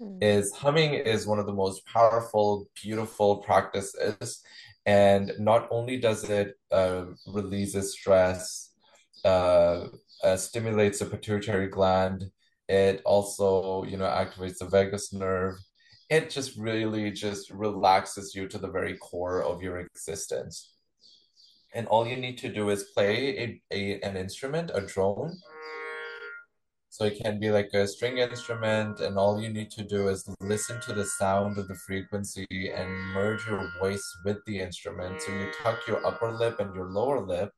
Mm. 0.00 0.18
is 0.22 0.52
humming 0.52 0.94
is 0.94 1.26
one 1.26 1.38
of 1.38 1.46
the 1.46 1.52
most 1.52 1.84
powerful, 1.86 2.68
beautiful 2.82 3.36
practices. 3.38 4.42
And 4.86 5.32
not 5.38 5.68
only 5.70 5.98
does 5.98 6.24
it 6.24 6.58
uh, 6.72 7.04
releases 7.26 7.92
stress, 7.92 8.70
uh, 9.24 9.88
uh, 10.24 10.36
stimulates 10.36 11.00
the 11.00 11.06
pituitary 11.06 11.68
gland, 11.68 12.30
it 12.68 13.02
also, 13.04 13.84
you 13.84 13.96
know, 13.96 14.06
activates 14.06 14.58
the 14.58 14.66
vagus 14.66 15.12
nerve. 15.12 15.56
It 16.10 16.28
just 16.28 16.56
really 16.56 17.12
just 17.12 17.50
relaxes 17.50 18.34
you 18.34 18.48
to 18.48 18.58
the 18.58 18.68
very 18.68 18.96
core 18.96 19.42
of 19.42 19.62
your 19.62 19.78
existence. 19.78 20.74
And 21.72 21.86
all 21.86 22.06
you 22.06 22.16
need 22.16 22.36
to 22.38 22.52
do 22.52 22.70
is 22.70 22.90
play 22.94 23.38
a, 23.38 23.62
a 23.70 24.00
an 24.00 24.16
instrument, 24.16 24.72
a 24.74 24.80
drone, 24.80 25.38
so 26.88 27.04
it 27.04 27.20
can 27.22 27.38
be 27.38 27.52
like 27.52 27.72
a 27.72 27.86
string 27.86 28.18
instrument, 28.18 28.98
and 28.98 29.16
all 29.16 29.40
you 29.40 29.48
need 29.48 29.70
to 29.70 29.84
do 29.84 30.08
is 30.08 30.28
listen 30.40 30.80
to 30.80 30.92
the 30.92 31.06
sound 31.06 31.56
of 31.58 31.68
the 31.68 31.76
frequency 31.76 32.46
and 32.74 32.90
merge 33.14 33.46
your 33.46 33.70
voice 33.78 34.04
with 34.24 34.38
the 34.46 34.58
instrument. 34.58 35.22
So 35.22 35.30
you 35.30 35.52
tuck 35.62 35.86
your 35.86 36.04
upper 36.04 36.32
lip 36.32 36.58
and 36.58 36.74
your 36.74 36.90
lower 36.90 37.20
lip, 37.24 37.52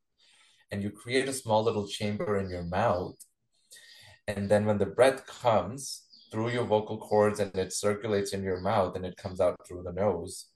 and 0.70 0.82
you 0.82 0.90
create 0.90 1.28
a 1.28 1.32
small 1.32 1.64
little 1.64 1.88
chamber 1.88 2.38
in 2.38 2.50
your 2.50 2.64
mouth. 2.64 3.16
And 4.28 4.50
then 4.50 4.66
when 4.66 4.76
the 4.76 4.86
breath 4.86 5.26
comes 5.26 6.01
through 6.32 6.50
your 6.50 6.64
vocal 6.64 6.98
cords 6.98 7.38
and 7.38 7.54
it 7.56 7.72
circulates 7.72 8.32
in 8.32 8.42
your 8.42 8.60
mouth 8.60 8.96
and 8.96 9.06
it 9.06 9.16
comes 9.16 9.40
out 9.40 9.60
through 9.68 9.84
the 9.84 9.92
nose, 9.92 10.46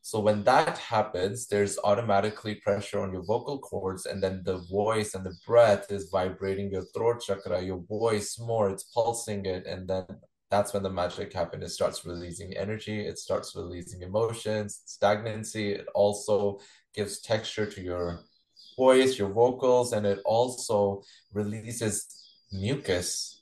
so 0.00 0.20
when 0.20 0.44
that 0.44 0.78
happens, 0.78 1.48
there's 1.48 1.78
automatically 1.84 2.54
pressure 2.54 3.00
on 3.00 3.12
your 3.12 3.24
vocal 3.24 3.58
cords, 3.58 4.06
and 4.06 4.22
then 4.22 4.42
the 4.44 4.58
voice 4.70 5.14
and 5.14 5.22
the 5.22 5.36
breath 5.46 5.90
is 5.90 6.08
vibrating 6.10 6.70
your 6.70 6.84
throat 6.94 7.22
chakra, 7.26 7.60
your 7.60 7.82
voice 7.88 8.38
more, 8.38 8.70
it's 8.70 8.84
pulsing 8.84 9.44
it, 9.44 9.66
and 9.66 9.86
then 9.86 10.06
that's 10.50 10.72
when 10.72 10.82
the 10.82 10.90
magic 10.90 11.34
happens. 11.34 11.64
It 11.64 11.74
starts 11.74 12.06
releasing 12.06 12.56
energy, 12.56 13.06
it 13.06 13.18
starts 13.18 13.54
releasing 13.54 14.00
emotions, 14.02 14.80
stagnancy. 14.86 15.72
It 15.72 15.86
also 15.94 16.60
gives 16.94 17.20
texture 17.20 17.66
to 17.66 17.82
your 17.82 18.20
voice, 18.78 19.18
your 19.18 19.30
vocals, 19.30 19.92
and 19.92 20.06
it 20.06 20.20
also 20.24 21.02
releases 21.34 22.06
mucus 22.50 23.37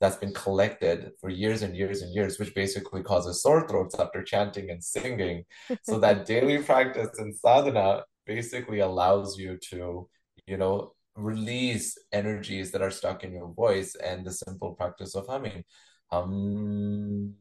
that's 0.00 0.16
been 0.16 0.32
collected 0.34 1.12
for 1.20 1.30
years 1.30 1.62
and 1.62 1.76
years 1.76 2.02
and 2.02 2.14
years, 2.14 2.38
which 2.38 2.54
basically 2.54 3.02
causes 3.02 3.42
sore 3.42 3.66
throats 3.68 3.94
after 3.98 4.22
chanting 4.22 4.70
and 4.70 4.82
singing. 4.82 5.44
so 5.82 5.98
that 6.04 6.26
daily 6.26 6.58
practice 6.58 7.10
in 7.18 7.32
sadhana 7.32 8.04
basically 8.26 8.80
allows 8.80 9.38
you 9.38 9.58
to, 9.70 10.08
you 10.46 10.56
know, 10.56 10.92
release 11.16 11.96
energies 12.12 12.70
that 12.72 12.82
are 12.82 12.90
stuck 12.90 13.22
in 13.22 13.32
your 13.32 13.52
voice 13.52 13.94
and 13.94 14.26
the 14.26 14.32
simple 14.32 14.74
practice 14.74 15.14
of 15.14 15.26
humming. 15.28 15.64
Um, 16.10 17.34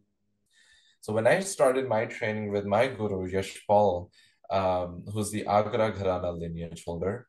so 1.02 1.12
when 1.12 1.28
I 1.28 1.40
started 1.42 1.90
my 1.90 2.06
training 2.06 2.52
with 2.52 2.66
my 2.66 2.88
guru, 2.88 3.30
Yashpal, 3.30 4.10
um, 4.50 5.04
who's 5.12 5.32
the 5.32 5.46
Agra 5.48 5.92
Gharana 5.92 6.38
lineage 6.38 6.84
holder, 6.86 7.28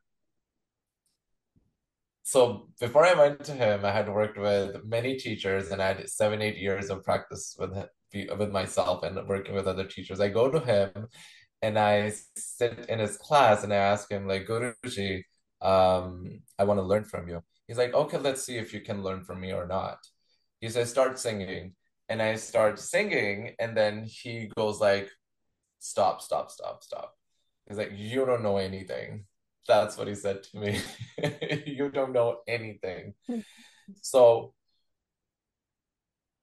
so 2.27 2.69
before 2.79 3.05
I 3.05 3.13
went 3.13 3.43
to 3.43 3.51
him, 3.51 3.85
I 3.85 3.91
had 3.91 4.09
worked 4.09 4.39
with 4.39 4.83
many 4.83 5.15
teachers 5.15 5.69
and 5.69 5.79
I 5.79 5.89
had 5.93 6.09
seven, 6.09 6.41
eight 6.41 6.57
years 6.57 6.89
of 6.89 7.03
practice 7.03 7.55
with 7.59 7.71
with 8.39 8.49
myself 8.49 9.03
and 9.03 9.27
working 9.27 9.53
with 9.53 9.67
other 9.67 9.83
teachers. 9.85 10.19
I 10.19 10.29
go 10.29 10.49
to 10.49 10.59
him 10.59 11.07
and 11.61 11.77
I 11.77 12.13
sit 12.35 12.87
in 12.89 12.97
his 12.97 13.17
class 13.17 13.63
and 13.63 13.71
I 13.71 13.77
ask 13.77 14.09
him 14.09 14.27
like, 14.27 14.47
Guruji, 14.47 15.21
um, 15.61 16.41
I 16.57 16.63
want 16.63 16.79
to 16.79 16.83
learn 16.83 17.03
from 17.03 17.27
you. 17.27 17.43
He's 17.67 17.77
like, 17.77 17.93
okay, 17.93 18.17
let's 18.17 18.43
see 18.43 18.57
if 18.57 18.73
you 18.73 18.81
can 18.81 19.03
learn 19.03 19.23
from 19.23 19.39
me 19.39 19.53
or 19.53 19.67
not. 19.67 19.99
He 20.61 20.69
says, 20.69 20.89
start 20.89 21.19
singing. 21.19 21.75
And 22.09 22.23
I 22.23 22.37
start 22.37 22.79
singing 22.79 23.53
and 23.59 23.77
then 23.77 24.03
he 24.03 24.49
goes 24.55 24.79
like, 24.79 25.11
stop, 25.77 26.23
stop, 26.23 26.49
stop, 26.49 26.83
stop. 26.83 27.13
He's 27.67 27.77
like, 27.77 27.91
you 27.95 28.25
don't 28.25 28.41
know 28.41 28.57
anything. 28.57 29.25
That's 29.67 29.97
what 29.97 30.07
he 30.07 30.15
said 30.15 30.43
to 30.43 30.57
me. 30.57 30.79
you 31.65 31.89
don't 31.89 32.13
know 32.13 32.39
anything. 32.47 33.13
so 34.01 34.53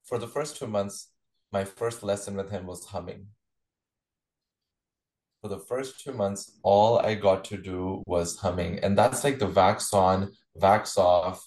for 0.04 0.18
the 0.18 0.28
first 0.28 0.56
two 0.56 0.66
months, 0.66 1.08
my 1.52 1.64
first 1.64 2.02
lesson 2.02 2.36
with 2.36 2.50
him 2.50 2.66
was 2.66 2.86
humming. 2.86 3.28
For 5.40 5.48
the 5.48 5.58
first 5.58 6.00
two 6.00 6.12
months, 6.12 6.58
all 6.62 6.98
I 6.98 7.14
got 7.14 7.44
to 7.46 7.56
do 7.56 8.02
was 8.06 8.36
humming. 8.36 8.78
And 8.78 8.96
that's 8.96 9.24
like 9.24 9.38
the 9.38 9.48
wax 9.48 9.92
on, 9.92 10.32
wax 10.54 10.96
off 10.96 11.44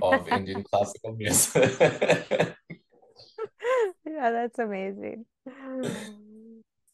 of 0.00 0.28
Indian 0.32 0.64
classical 0.64 1.14
music. 1.16 1.74
yeah, 4.06 4.30
that's 4.30 4.58
amazing. 4.58 5.26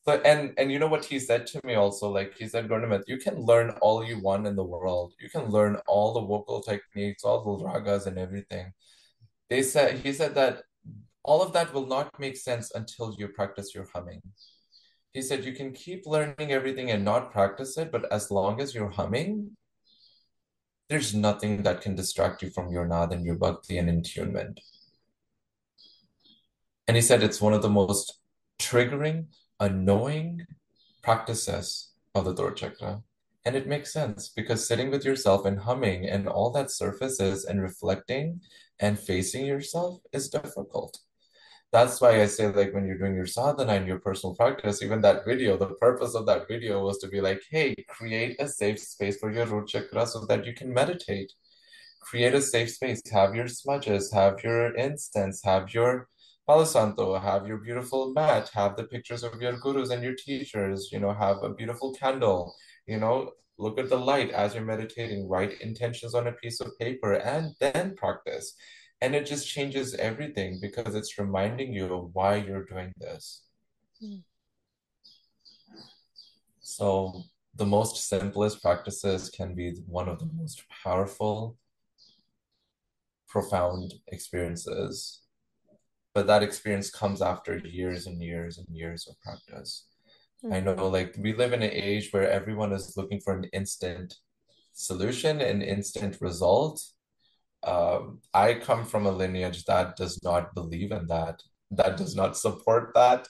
So 0.04 0.20
and 0.24 0.52
and 0.58 0.72
you 0.72 0.78
know 0.80 0.88
what 0.88 1.04
he 1.04 1.20
said 1.20 1.46
to 1.48 1.60
me 1.64 1.74
also, 1.74 2.08
like 2.08 2.34
he 2.36 2.48
said, 2.48 2.68
Gurnimit, 2.68 3.04
you 3.06 3.18
can 3.18 3.36
learn 3.36 3.70
all 3.80 4.04
you 4.04 4.18
want 4.18 4.46
in 4.46 4.56
the 4.56 4.64
world. 4.64 5.14
You 5.20 5.30
can 5.30 5.46
learn 5.50 5.76
all 5.86 6.12
the 6.12 6.20
vocal 6.20 6.60
techniques, 6.60 7.22
all 7.22 7.42
the 7.44 7.64
ragas 7.64 8.06
and 8.06 8.18
everything. 8.18 8.72
They 9.48 9.62
said 9.62 9.98
he 9.98 10.12
said 10.12 10.34
that 10.34 10.62
all 11.22 11.40
of 11.40 11.52
that 11.52 11.72
will 11.72 11.86
not 11.86 12.18
make 12.18 12.36
sense 12.36 12.72
until 12.74 13.14
you 13.16 13.28
practice 13.28 13.74
your 13.74 13.86
humming. 13.94 14.22
He 15.12 15.22
said 15.22 15.44
you 15.44 15.52
can 15.52 15.72
keep 15.72 16.06
learning 16.06 16.50
everything 16.50 16.90
and 16.90 17.04
not 17.04 17.30
practice 17.30 17.76
it, 17.78 17.92
but 17.92 18.10
as 18.10 18.30
long 18.30 18.60
as 18.60 18.74
you're 18.74 18.90
humming, 18.90 19.56
there's 20.88 21.14
nothing 21.14 21.62
that 21.62 21.80
can 21.80 21.94
distract 21.94 22.42
you 22.42 22.50
from 22.50 22.72
your 22.72 22.86
nad 22.86 23.12
and 23.12 23.24
your 23.24 23.36
bhakti 23.36 23.78
and 23.78 23.88
intunement. 23.88 24.60
And 26.88 26.96
he 26.96 27.02
said 27.02 27.22
it's 27.22 27.40
one 27.40 27.52
of 27.52 27.62
the 27.62 27.70
most 27.70 28.18
triggering, 28.58 29.26
annoying 29.62 30.44
practices 31.04 31.92
of 32.16 32.24
the 32.24 32.34
Throat 32.34 32.56
Chakra. 32.56 33.00
And 33.44 33.54
it 33.54 33.68
makes 33.68 33.92
sense 33.92 34.28
because 34.28 34.66
sitting 34.66 34.90
with 34.90 35.04
yourself 35.04 35.46
and 35.46 35.58
humming 35.58 36.08
and 36.08 36.28
all 36.28 36.50
that 36.50 36.70
surfaces 36.70 37.44
and 37.44 37.62
reflecting 37.62 38.40
and 38.80 38.98
facing 38.98 39.46
yourself 39.46 40.00
is 40.12 40.28
difficult. 40.28 40.98
That's 41.70 42.00
why 42.00 42.20
I 42.20 42.26
say, 42.26 42.48
like, 42.48 42.74
when 42.74 42.86
you're 42.86 42.98
doing 42.98 43.14
your 43.14 43.26
sadhana 43.26 43.72
and 43.72 43.86
your 43.86 44.00
personal 44.00 44.34
practice, 44.34 44.82
even 44.82 45.00
that 45.02 45.24
video, 45.24 45.56
the 45.56 45.74
purpose 45.86 46.14
of 46.14 46.26
that 46.26 46.46
video 46.48 46.84
was 46.84 46.98
to 46.98 47.08
be 47.08 47.20
like, 47.20 47.40
hey, 47.48 47.74
create 47.88 48.36
a 48.40 48.48
safe 48.48 48.80
space 48.80 49.16
for 49.18 49.30
your 49.32 49.46
root 49.46 49.68
chakra 49.68 50.06
so 50.06 50.26
that 50.26 50.44
you 50.44 50.54
can 50.54 50.74
meditate. 50.74 51.32
Create 52.00 52.34
a 52.34 52.42
safe 52.42 52.70
space. 52.70 53.00
Have 53.12 53.34
your 53.34 53.48
smudges, 53.48 54.12
have 54.12 54.42
your 54.42 54.74
incense, 54.76 55.42
have 55.44 55.72
your 55.72 56.08
Palo 56.52 57.18
have 57.18 57.46
your 57.46 57.56
beautiful 57.56 58.12
mat, 58.12 58.50
have 58.52 58.76
the 58.76 58.84
pictures 58.84 59.22
of 59.22 59.40
your 59.40 59.58
gurus 59.58 59.88
and 59.88 60.02
your 60.02 60.14
teachers, 60.14 60.90
you 60.92 61.00
know, 61.00 61.14
have 61.14 61.42
a 61.42 61.54
beautiful 61.54 61.94
candle, 61.94 62.54
you 62.86 62.98
know, 62.98 63.32
look 63.56 63.78
at 63.78 63.88
the 63.88 63.96
light 63.96 64.30
as 64.30 64.54
you're 64.54 64.62
meditating, 64.62 65.28
write 65.28 65.62
intentions 65.62 66.14
on 66.14 66.26
a 66.26 66.32
piece 66.32 66.60
of 66.60 66.78
paper, 66.78 67.14
and 67.14 67.54
then 67.58 67.94
practice. 67.96 68.54
And 69.00 69.14
it 69.14 69.24
just 69.24 69.48
changes 69.48 69.94
everything 69.94 70.58
because 70.60 70.94
it's 70.94 71.18
reminding 71.18 71.72
you 71.72 71.86
of 71.86 72.10
why 72.12 72.36
you're 72.36 72.66
doing 72.66 72.92
this. 72.98 73.44
Mm. 74.02 74.22
So, 76.60 77.24
the 77.54 77.66
most 77.66 78.08
simplest 78.08 78.60
practices 78.60 79.30
can 79.30 79.54
be 79.54 79.76
one 79.86 80.08
of 80.08 80.18
the 80.18 80.28
most 80.34 80.64
powerful, 80.84 81.56
profound 83.26 83.94
experiences. 84.08 85.21
But 86.14 86.26
that 86.26 86.42
experience 86.42 86.90
comes 86.90 87.22
after 87.22 87.58
years 87.58 88.06
and 88.06 88.20
years 88.22 88.58
and 88.58 88.66
years 88.70 89.08
of 89.08 89.20
practice. 89.20 89.86
Mm-hmm. 90.44 90.54
I 90.54 90.60
know, 90.60 90.88
like, 90.88 91.14
we 91.18 91.32
live 91.32 91.52
in 91.52 91.62
an 91.62 91.70
age 91.72 92.08
where 92.10 92.30
everyone 92.30 92.72
is 92.72 92.96
looking 92.96 93.20
for 93.20 93.34
an 93.34 93.44
instant 93.52 94.14
solution, 94.72 95.40
an 95.40 95.62
instant 95.62 96.18
result 96.20 96.82
um, 97.64 98.18
I 98.34 98.54
come 98.54 98.84
from 98.84 99.06
a 99.06 99.10
lineage 99.10 99.64
that 99.64 99.96
does 99.96 100.22
not 100.22 100.54
believe 100.54 100.90
in 100.90 101.06
that, 101.06 101.42
that 101.70 101.96
does 101.96 102.16
not 102.16 102.36
support 102.36 102.92
that, 102.94 103.28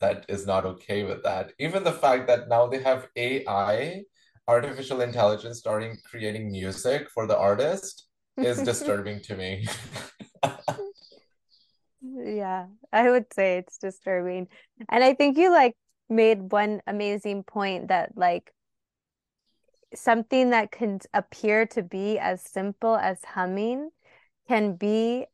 that 0.00 0.26
is 0.28 0.46
not 0.46 0.64
okay 0.64 1.04
with 1.04 1.22
that. 1.22 1.52
Even 1.58 1.84
the 1.84 1.92
fact 1.92 2.26
that 2.26 2.48
now 2.48 2.66
they 2.66 2.82
have 2.82 3.08
AI, 3.16 4.02
artificial 4.48 5.02
intelligence, 5.02 5.58
starting 5.58 5.96
creating 6.04 6.50
music 6.50 7.08
for 7.10 7.26
the 7.26 7.38
artist 7.38 8.08
is 8.36 8.62
disturbing 8.62 9.20
to 9.22 9.36
me. 9.36 9.66
yeah, 12.02 12.66
I 12.92 13.10
would 13.10 13.32
say 13.32 13.58
it's 13.58 13.78
disturbing. 13.78 14.48
And 14.88 15.04
I 15.04 15.14
think 15.14 15.36
you 15.36 15.50
like 15.50 15.76
made 16.08 16.52
one 16.52 16.80
amazing 16.86 17.44
point 17.44 17.88
that 17.88 18.16
like 18.16 18.52
something 19.94 20.50
that 20.50 20.70
can 20.70 21.00
appear 21.14 21.66
to 21.66 21.82
be 21.82 22.18
as 22.18 22.42
simple 22.42 22.96
as 22.96 23.24
humming 23.24 23.90
can 24.48 24.74
be 24.74 25.26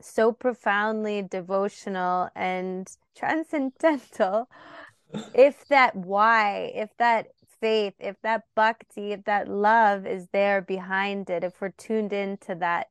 so 0.00 0.32
profoundly 0.32 1.22
devotional 1.22 2.28
and 2.34 2.88
transcendental 3.16 4.48
if 5.34 5.66
that 5.68 5.94
why 5.94 6.72
if 6.74 6.90
that 6.98 7.28
faith 7.60 7.94
if 8.00 8.16
that 8.22 8.42
bhakti 8.56 9.12
if 9.12 9.24
that 9.24 9.46
love 9.48 10.06
is 10.06 10.26
there 10.32 10.60
behind 10.60 11.30
it 11.30 11.44
if 11.44 11.60
we're 11.60 11.68
tuned 11.70 12.12
into 12.12 12.54
that 12.56 12.88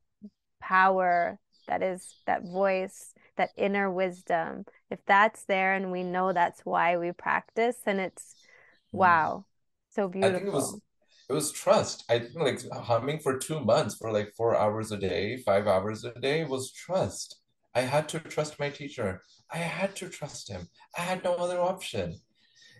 power 0.60 1.38
that 1.68 1.82
is 1.82 2.14
that 2.26 2.42
voice 2.44 3.14
that 3.36 3.50
inner 3.56 3.90
wisdom 3.90 4.64
if 4.90 4.98
that's 5.06 5.44
there 5.44 5.74
and 5.74 5.90
we 5.90 6.02
know 6.02 6.32
that's 6.32 6.60
why 6.64 6.96
we 6.96 7.12
practice 7.12 7.76
and 7.86 8.00
it's 8.00 8.34
mm. 8.94 8.98
wow 8.98 9.44
so 9.90 10.08
beautiful 10.08 10.36
i 10.36 10.38
think 10.38 10.48
it 10.48 10.52
was 10.52 10.80
it 11.32 11.36
was 11.36 11.50
trust. 11.50 12.04
I 12.10 12.18
think 12.18 12.34
like 12.36 12.60
humming 12.70 13.18
for 13.20 13.38
two 13.38 13.60
months 13.60 13.94
for 13.94 14.12
like 14.12 14.34
four 14.36 14.54
hours 14.54 14.92
a 14.92 14.98
day, 14.98 15.38
five 15.38 15.66
hours 15.66 16.04
a 16.04 16.12
day 16.20 16.44
was 16.44 16.72
trust. 16.72 17.36
I 17.74 17.80
had 17.80 18.06
to 18.10 18.20
trust 18.20 18.58
my 18.58 18.68
teacher. 18.68 19.22
I 19.50 19.56
had 19.56 19.96
to 19.96 20.10
trust 20.10 20.50
him. 20.50 20.68
I 20.98 21.00
had 21.00 21.24
no 21.24 21.34
other 21.36 21.58
option. 21.58 22.20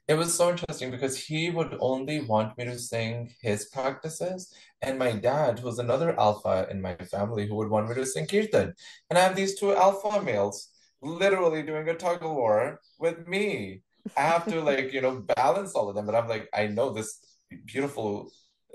It 0.08 0.14
was 0.14 0.34
so 0.34 0.50
interesting 0.50 0.90
because 0.90 1.16
he 1.16 1.50
would 1.50 1.76
only 1.80 2.20
want 2.22 2.58
me 2.58 2.64
to 2.64 2.78
sing 2.78 3.34
his 3.40 3.66
practices. 3.66 4.52
And 4.82 4.98
my 4.98 5.12
dad, 5.12 5.60
who 5.60 5.66
was 5.66 5.78
another 5.78 6.18
alpha 6.18 6.66
in 6.70 6.82
my 6.82 6.96
family, 6.96 7.46
who 7.46 7.54
would 7.56 7.70
want 7.70 7.88
me 7.88 7.94
to 7.94 8.06
sing 8.06 8.26
kirtan. 8.26 8.74
And 9.08 9.18
I 9.18 9.22
have 9.22 9.36
these 9.36 9.58
two 9.58 9.74
alpha 9.74 10.20
males 10.20 10.68
literally 11.02 11.62
doing 11.62 11.88
a 11.88 11.94
tug 11.94 12.22
of 12.22 12.32
war 12.32 12.80
with 12.98 13.26
me. 13.28 13.82
I 14.16 14.22
have 14.22 14.46
to 14.46 14.60
like, 14.60 14.92
you 14.92 15.00
know, 15.00 15.20
balance 15.36 15.72
all 15.74 15.88
of 15.88 15.94
them. 15.94 16.06
But 16.06 16.16
I'm 16.16 16.28
like, 16.28 16.48
I 16.52 16.66
know 16.66 16.90
this 16.90 17.20
beautiful 17.64 18.30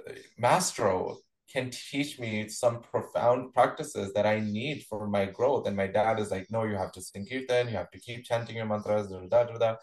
uh, 0.08 0.14
Maestro 0.38 1.18
can 1.52 1.70
teach 1.72 2.20
me 2.20 2.48
some 2.50 2.82
profound 2.82 3.54
practices 3.54 4.14
that 4.14 4.26
I 4.26 4.40
need 4.40 4.86
for 4.90 5.08
my 5.08 5.26
growth. 5.26 5.68
And 5.68 5.76
my 5.76 5.88
dad 5.88 6.20
is 6.20 6.32
like, 6.32 6.48
no, 6.52 6.64
you 6.64 6.76
have 6.76 6.92
to 6.94 7.02
sing 7.02 7.26
kirtan, 7.26 7.68
you 7.68 7.76
have 7.76 7.92
to 7.92 8.00
keep 8.00 8.24
chanting 8.24 8.56
your 8.58 8.66
mantras, 8.66 9.10
da, 9.10 9.20
da, 9.28 9.44
da, 9.44 9.58
da. 9.58 9.76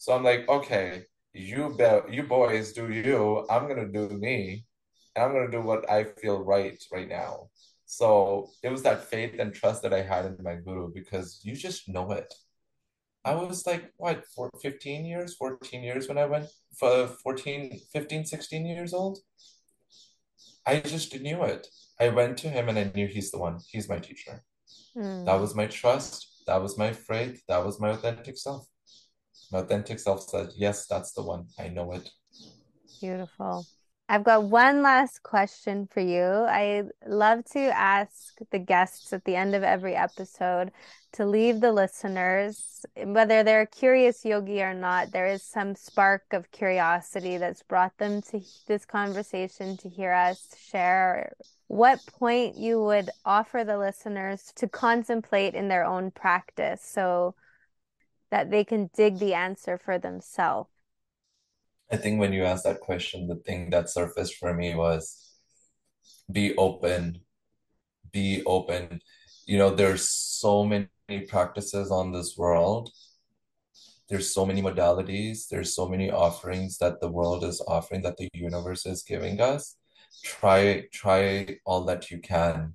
So 0.00 0.14
I'm 0.14 0.24
like, 0.24 0.48
okay, 0.48 1.04
you 1.34 1.74
be- 1.76 2.14
you 2.16 2.22
boys 2.22 2.72
do 2.72 2.90
you, 2.90 3.46
I'm 3.50 3.68
gonna 3.68 3.86
do 3.86 4.08
me, 4.08 4.64
and 5.14 5.22
I'm 5.22 5.32
gonna 5.34 5.50
do 5.50 5.60
what 5.60 5.88
I 5.90 6.04
feel 6.04 6.42
right 6.42 6.82
right 6.90 7.06
now. 7.06 7.50
So 7.84 8.48
it 8.62 8.70
was 8.70 8.82
that 8.84 9.04
faith 9.04 9.34
and 9.38 9.52
trust 9.52 9.82
that 9.82 9.92
I 9.92 10.00
had 10.00 10.24
in 10.24 10.38
my 10.42 10.54
guru 10.54 10.90
because 10.90 11.40
you 11.44 11.54
just 11.54 11.86
know 11.86 12.12
it. 12.12 12.32
I 13.26 13.34
was 13.34 13.66
like, 13.66 13.92
what, 13.98 14.24
for 14.34 14.48
15 14.62 15.04
years, 15.04 15.34
14 15.34 15.82
years 15.82 16.08
when 16.08 16.16
I 16.16 16.24
went 16.24 16.46
for 16.78 17.06
14, 17.22 17.78
15, 17.92 18.24
16 18.24 18.64
years 18.64 18.94
old. 18.94 19.18
I 20.64 20.80
just 20.80 21.20
knew 21.20 21.42
it. 21.42 21.66
I 22.00 22.08
went 22.08 22.38
to 22.38 22.48
him 22.48 22.70
and 22.70 22.78
I 22.78 22.90
knew 22.94 23.06
he's 23.06 23.30
the 23.30 23.38
one. 23.38 23.58
He's 23.68 23.88
my 23.90 23.98
teacher. 23.98 24.42
Mm. 24.96 25.26
That 25.26 25.38
was 25.38 25.54
my 25.54 25.66
trust. 25.66 26.44
That 26.46 26.62
was 26.62 26.78
my 26.78 26.94
faith. 26.94 27.42
That 27.48 27.66
was 27.66 27.78
my 27.78 27.90
authentic 27.90 28.38
self. 28.38 28.66
Authentic 29.52 29.98
self 29.98 30.22
said, 30.28 30.50
yes, 30.56 30.86
that's 30.86 31.12
the 31.12 31.22
one. 31.22 31.46
I 31.58 31.68
know 31.68 31.92
it. 31.92 32.08
Beautiful. 33.00 33.66
I've 34.08 34.24
got 34.24 34.44
one 34.44 34.82
last 34.82 35.22
question 35.22 35.86
for 35.86 36.00
you. 36.00 36.24
I 36.24 36.82
love 37.06 37.44
to 37.52 37.60
ask 37.60 38.34
the 38.50 38.58
guests 38.58 39.12
at 39.12 39.24
the 39.24 39.36
end 39.36 39.54
of 39.54 39.62
every 39.62 39.94
episode 39.94 40.72
to 41.12 41.26
leave 41.26 41.60
the 41.60 41.72
listeners, 41.72 42.84
whether 42.96 43.42
they're 43.42 43.62
a 43.62 43.66
curious 43.66 44.24
yogi 44.24 44.62
or 44.62 44.74
not, 44.74 45.12
there 45.12 45.26
is 45.26 45.42
some 45.42 45.74
spark 45.74 46.22
of 46.32 46.50
curiosity 46.50 47.36
that's 47.36 47.62
brought 47.62 47.96
them 47.98 48.22
to 48.22 48.40
this 48.66 48.84
conversation 48.84 49.76
to 49.78 49.88
hear 49.88 50.12
us 50.12 50.56
share 50.60 51.32
what 51.66 52.04
point 52.06 52.56
you 52.56 52.82
would 52.82 53.10
offer 53.24 53.62
the 53.64 53.78
listeners 53.78 54.52
to 54.56 54.68
contemplate 54.68 55.54
in 55.54 55.68
their 55.68 55.84
own 55.84 56.10
practice 56.10 56.82
so 56.82 57.34
that 58.30 58.50
they 58.50 58.64
can 58.64 58.90
dig 58.94 59.18
the 59.18 59.34
answer 59.34 59.78
for 59.78 59.98
themselves. 59.98 60.70
I 61.92 61.96
think 61.96 62.20
when 62.20 62.32
you 62.32 62.44
asked 62.44 62.64
that 62.64 62.80
question, 62.80 63.26
the 63.26 63.36
thing 63.36 63.70
that 63.70 63.90
surfaced 63.90 64.36
for 64.36 64.54
me 64.54 64.74
was 64.74 65.32
be 66.30 66.56
open, 66.56 67.20
be 68.12 68.42
open. 68.46 69.00
You 69.46 69.58
know, 69.58 69.70
there's 69.74 70.08
so 70.08 70.64
many 70.64 70.88
practices 71.28 71.90
on 71.90 72.12
this 72.12 72.36
world. 72.38 72.90
There's 74.08 74.32
so 74.32 74.44
many 74.44 74.60
modalities, 74.60 75.48
there's 75.48 75.74
so 75.74 75.88
many 75.88 76.10
offerings 76.10 76.78
that 76.78 77.00
the 77.00 77.08
world 77.08 77.44
is 77.44 77.62
offering, 77.68 78.02
that 78.02 78.16
the 78.16 78.28
universe 78.34 78.84
is 78.84 79.04
giving 79.04 79.40
us. 79.40 79.76
Try, 80.24 80.86
try 80.92 81.58
all 81.64 81.84
that 81.84 82.10
you 82.10 82.18
can. 82.18 82.74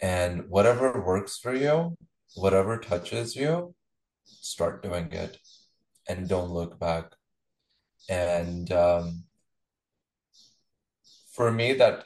And 0.00 0.48
whatever 0.48 1.02
works 1.04 1.38
for 1.38 1.54
you, 1.54 1.94
whatever 2.36 2.78
touches 2.78 3.36
you, 3.36 3.74
start 4.40 4.82
doing 4.82 5.12
it 5.12 5.38
and 6.08 6.28
don't 6.28 6.50
look 6.50 6.78
back. 6.78 7.12
And 8.08 8.70
um, 8.72 9.24
for 11.32 11.50
me 11.50 11.72
that 11.74 12.04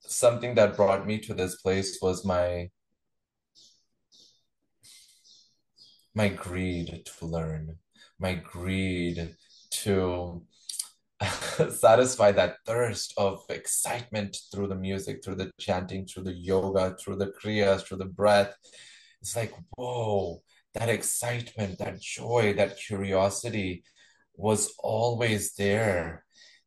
something 0.00 0.54
that 0.54 0.76
brought 0.76 1.06
me 1.06 1.18
to 1.18 1.34
this 1.34 1.56
place 1.56 1.98
was 2.00 2.24
my 2.24 2.70
my 6.14 6.28
greed 6.28 7.02
to 7.04 7.26
learn 7.26 7.76
my 8.18 8.34
greed 8.34 9.34
to 9.70 10.42
satisfy 11.70 12.32
that 12.32 12.56
thirst 12.64 13.12
of 13.16 13.44
excitement 13.48 14.36
through 14.52 14.68
the 14.68 14.74
music 14.74 15.22
through 15.24 15.34
the 15.34 15.50
chanting 15.58 16.06
through 16.06 16.22
the 16.22 16.34
yoga 16.34 16.96
through 17.00 17.16
the 17.16 17.32
kriyas 17.38 17.82
through 17.82 17.98
the 17.98 18.04
breath. 18.04 18.54
It's 19.20 19.34
like 19.34 19.52
whoa 19.76 20.42
that 20.78 20.88
excitement 20.88 21.78
that 21.78 22.00
joy 22.00 22.54
that 22.56 22.78
curiosity 22.78 23.82
was 24.34 24.72
always 24.78 25.54
there. 25.54 26.24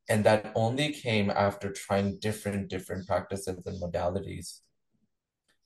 And 0.09 0.25
that 0.25 0.51
only 0.55 0.91
came 0.91 1.29
after 1.29 1.71
trying 1.71 2.19
different, 2.19 2.67
different 2.67 3.07
practices 3.07 3.61
and 3.65 3.81
modalities. 3.81 4.59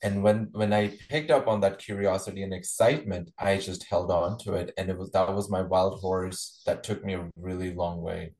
And 0.03 0.21
when 0.21 0.49
when 0.51 0.71
I 0.71 0.95
picked 1.09 1.31
up 1.31 1.47
on 1.47 1.61
that 1.61 1.79
curiosity 1.79 2.43
and 2.43 2.53
excitement, 2.53 3.31
I 3.39 3.57
just 3.57 3.85
held 3.85 4.11
on 4.11 4.37
to 4.39 4.53
it. 4.53 4.71
And 4.77 4.89
it 4.89 4.97
was 4.97 5.09
that 5.11 5.33
was 5.33 5.49
my 5.49 5.63
wild 5.63 5.99
horse 5.99 6.61
that 6.67 6.83
took 6.83 7.03
me 7.03 7.15
a 7.15 7.31
really 7.35 7.73
long 7.73 8.01
way. 8.01 8.33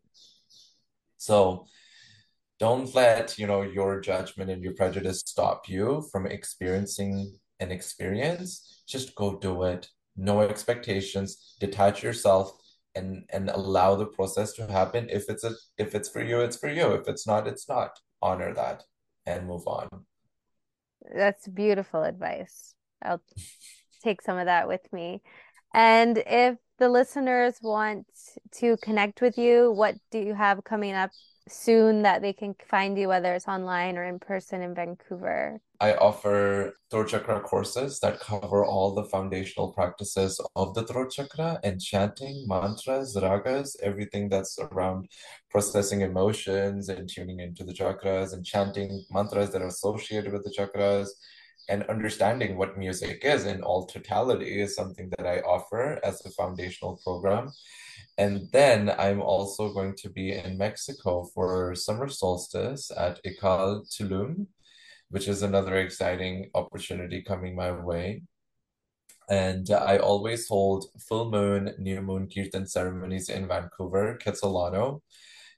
So 1.18 1.66
don't 2.60 2.94
let, 2.94 3.40
you 3.40 3.48
know, 3.48 3.64
your 3.64 4.00
judgment 4.00 4.52
and 4.52 4.64
your 4.64 4.74
prejudice 4.74 5.24
stop 5.26 5.68
you 5.68 6.06
from 6.12 6.28
experiencing 6.28 7.40
an 7.60 7.72
experience. 7.72 8.84
Just 8.88 9.16
go 9.16 9.38
do 9.40 9.64
it. 9.64 9.90
No 10.16 10.42
expectations. 10.42 11.56
Detach 11.60 12.04
yourself 12.04 12.52
and 12.96 13.26
and 13.32 13.50
allow 13.50 13.96
the 13.96 14.06
process 14.06 14.54
to 14.54 14.68
happen. 14.68 15.08
If 15.10 15.30
it's 15.30 15.44
a 15.44 15.54
if 15.78 15.94
it's 15.96 16.10
for 16.10 16.24
you, 16.24 16.40
it's 16.40 16.58
for 16.58 16.70
you. 16.70 16.92
If 16.94 17.08
it's 17.08 17.28
not, 17.28 17.48
it's 17.48 17.68
not. 17.68 18.00
Honor 18.22 18.54
that 18.54 18.84
and 19.26 19.48
move 19.48 19.68
on. 19.68 19.88
That's 21.14 21.48
beautiful 21.48 22.04
advice. 22.04 22.74
I'll 23.04 23.22
take 24.04 24.22
some 24.22 24.38
of 24.38 24.46
that 24.46 24.68
with 24.68 24.82
me. 24.92 25.22
And 25.74 26.18
if 26.26 26.58
the 26.80 26.90
listeners 26.90 27.56
want 27.62 28.08
to 28.60 28.78
connect 28.78 29.22
with 29.22 29.38
you, 29.38 29.72
what 29.72 29.96
do 30.12 30.20
you 30.20 30.34
have 30.34 30.64
coming 30.64 30.94
up 30.94 31.12
soon 31.48 32.02
that 32.04 32.22
they 32.22 32.34
can 32.34 32.56
find 32.68 32.98
you, 32.98 33.08
whether 33.08 33.34
it's 33.34 33.48
online 33.48 33.98
or 33.98 34.04
in 34.04 34.20
person 34.20 34.62
in 34.62 34.74
Vancouver? 34.74 35.62
I 35.82 35.94
offer 35.96 36.78
throat 36.90 37.10
chakra 37.10 37.42
courses 37.42 38.00
that 38.00 38.20
cover 38.20 38.66
all 38.66 38.96
the 38.96 39.04
foundational 39.06 39.74
practices 39.74 40.40
of 40.56 40.74
the 40.74 40.84
throat 40.84 41.12
chakra 41.12 41.60
and 41.64 41.82
chanting, 41.82 42.46
mantras, 42.48 43.16
ragas, 43.16 43.76
everything 43.84 44.30
that's 44.30 44.58
around 44.58 45.10
processing 45.52 46.02
emotions 46.02 46.90
and 46.90 47.10
tuning 47.10 47.40
into 47.42 47.64
the 47.64 47.74
chakras 47.74 48.34
and 48.34 48.46
chanting 48.46 49.06
mantras 49.12 49.52
that 49.52 49.62
are 49.62 49.68
associated 49.68 50.32
with 50.32 50.44
the 50.44 50.56
chakras 50.58 51.10
and 51.68 51.84
understanding 51.84 52.58
what 52.58 52.78
music 52.78 53.22
is 53.24 53.46
in 53.46 53.62
all 53.62 53.86
totality 53.86 54.62
is 54.62 54.76
something 54.76 55.12
that 55.18 55.26
I 55.26 55.40
offer 55.40 56.00
as 56.04 56.26
a 56.26 56.30
foundational 56.32 57.00
program. 57.04 57.52
And 58.18 58.50
then 58.52 58.90
I'm 58.98 59.22
also 59.22 59.74
going 59.74 59.96
to 59.98 60.10
be 60.10 60.32
in 60.32 60.58
Mexico 60.58 61.26
for 61.34 61.76
summer 61.76 62.08
solstice 62.08 62.90
at 62.96 63.22
Ikal 63.24 63.86
Tulum, 63.92 64.48
which 65.10 65.28
is 65.28 65.42
another 65.42 65.76
exciting 65.76 66.50
opportunity 66.54 67.22
coming 67.22 67.56
my 67.56 67.72
way. 67.72 68.24
And 69.30 69.70
I 69.72 69.98
always 69.98 70.48
hold 70.48 70.86
full 71.00 71.30
moon, 71.30 71.74
new 71.80 72.02
moon 72.02 72.30
kirtan 72.34 72.68
ceremonies 72.68 73.30
in 73.30 73.48
Vancouver, 73.48 74.18
Kitsilano. 74.24 75.02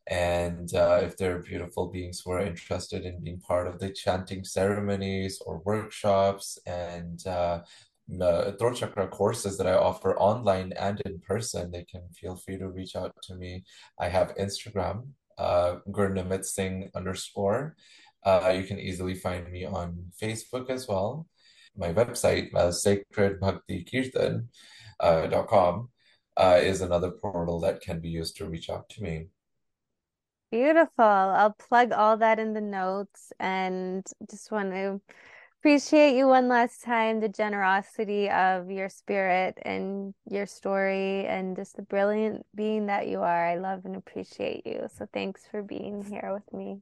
And 0.10 0.74
uh, 0.74 1.02
if 1.04 1.18
there 1.18 1.36
are 1.36 1.42
beautiful 1.42 1.88
beings 1.88 2.22
who 2.24 2.32
are 2.32 2.40
interested 2.40 3.06
in 3.06 3.22
being 3.22 3.42
part 3.42 3.68
of 3.68 3.78
the 3.78 3.90
chanting 3.90 4.46
ceremonies 4.46 5.42
or 5.46 5.62
workshops 5.66 6.58
and 6.66 7.26
uh, 7.28 7.62
the 8.08 8.56
throat 8.58 8.78
chakra 8.78 9.08
courses 9.08 9.58
that 9.58 9.68
I 9.68 9.74
offer 9.74 10.18
online 10.18 10.72
and 10.74 11.00
in 11.02 11.20
person, 11.20 11.70
they 11.72 11.84
can 11.84 12.08
feel 12.14 12.36
free 12.36 12.58
to 12.58 12.70
reach 12.70 12.96
out 12.96 13.14
to 13.24 13.36
me. 13.36 13.66
I 14.00 14.08
have 14.08 14.36
Instagram, 14.36 15.10
uh, 15.38 15.78
Gurnimit 15.90 16.46
Singh 16.46 16.90
underscore. 16.96 17.76
Uh, 18.24 18.54
you 18.56 18.64
can 18.64 18.80
easily 18.80 19.16
find 19.16 19.52
me 19.52 19.66
on 19.66 20.12
Facebook 20.22 20.70
as 20.70 20.88
well. 20.88 21.28
My 21.76 21.92
website, 21.94 22.54
uh, 22.56 22.70
sacredbhaktikirtan.com, 22.70 24.48
uh, 25.00 25.84
uh, 26.40 26.60
is 26.62 26.82
another 26.82 27.10
portal 27.12 27.60
that 27.60 27.82
can 27.82 28.00
be 28.00 28.10
used 28.10 28.38
to 28.38 28.48
reach 28.48 28.70
out 28.70 28.88
to 28.90 29.04
me. 29.04 29.28
Beautiful. 30.52 31.04
I'll 31.04 31.54
plug 31.54 31.92
all 31.92 32.18
that 32.18 32.40
in 32.40 32.54
the 32.54 32.62
notes 32.62 33.34
and 33.40 34.06
just 34.30 34.52
want 34.52 34.72
to 34.72 35.02
appreciate 35.68 36.16
you 36.16 36.26
one 36.26 36.48
last 36.48 36.82
time, 36.82 37.20
the 37.20 37.28
generosity 37.28 38.30
of 38.30 38.72
your 38.72 38.88
spirit 38.88 39.58
and 39.64 40.14
your 40.32 40.46
story 40.46 41.26
and 41.26 41.58
just 41.58 41.76
the 41.76 41.82
brilliant 41.82 42.46
being 42.56 42.86
that 42.86 43.10
you 43.10 43.20
are. 43.20 43.46
I 43.46 43.58
love 43.58 43.82
and 43.84 43.98
appreciate 43.98 44.66
you. 44.66 44.88
So 44.98 45.06
thanks 45.12 45.42
for 45.52 45.62
being 45.62 46.06
here 46.10 46.32
with 46.34 46.58
me. 46.58 46.80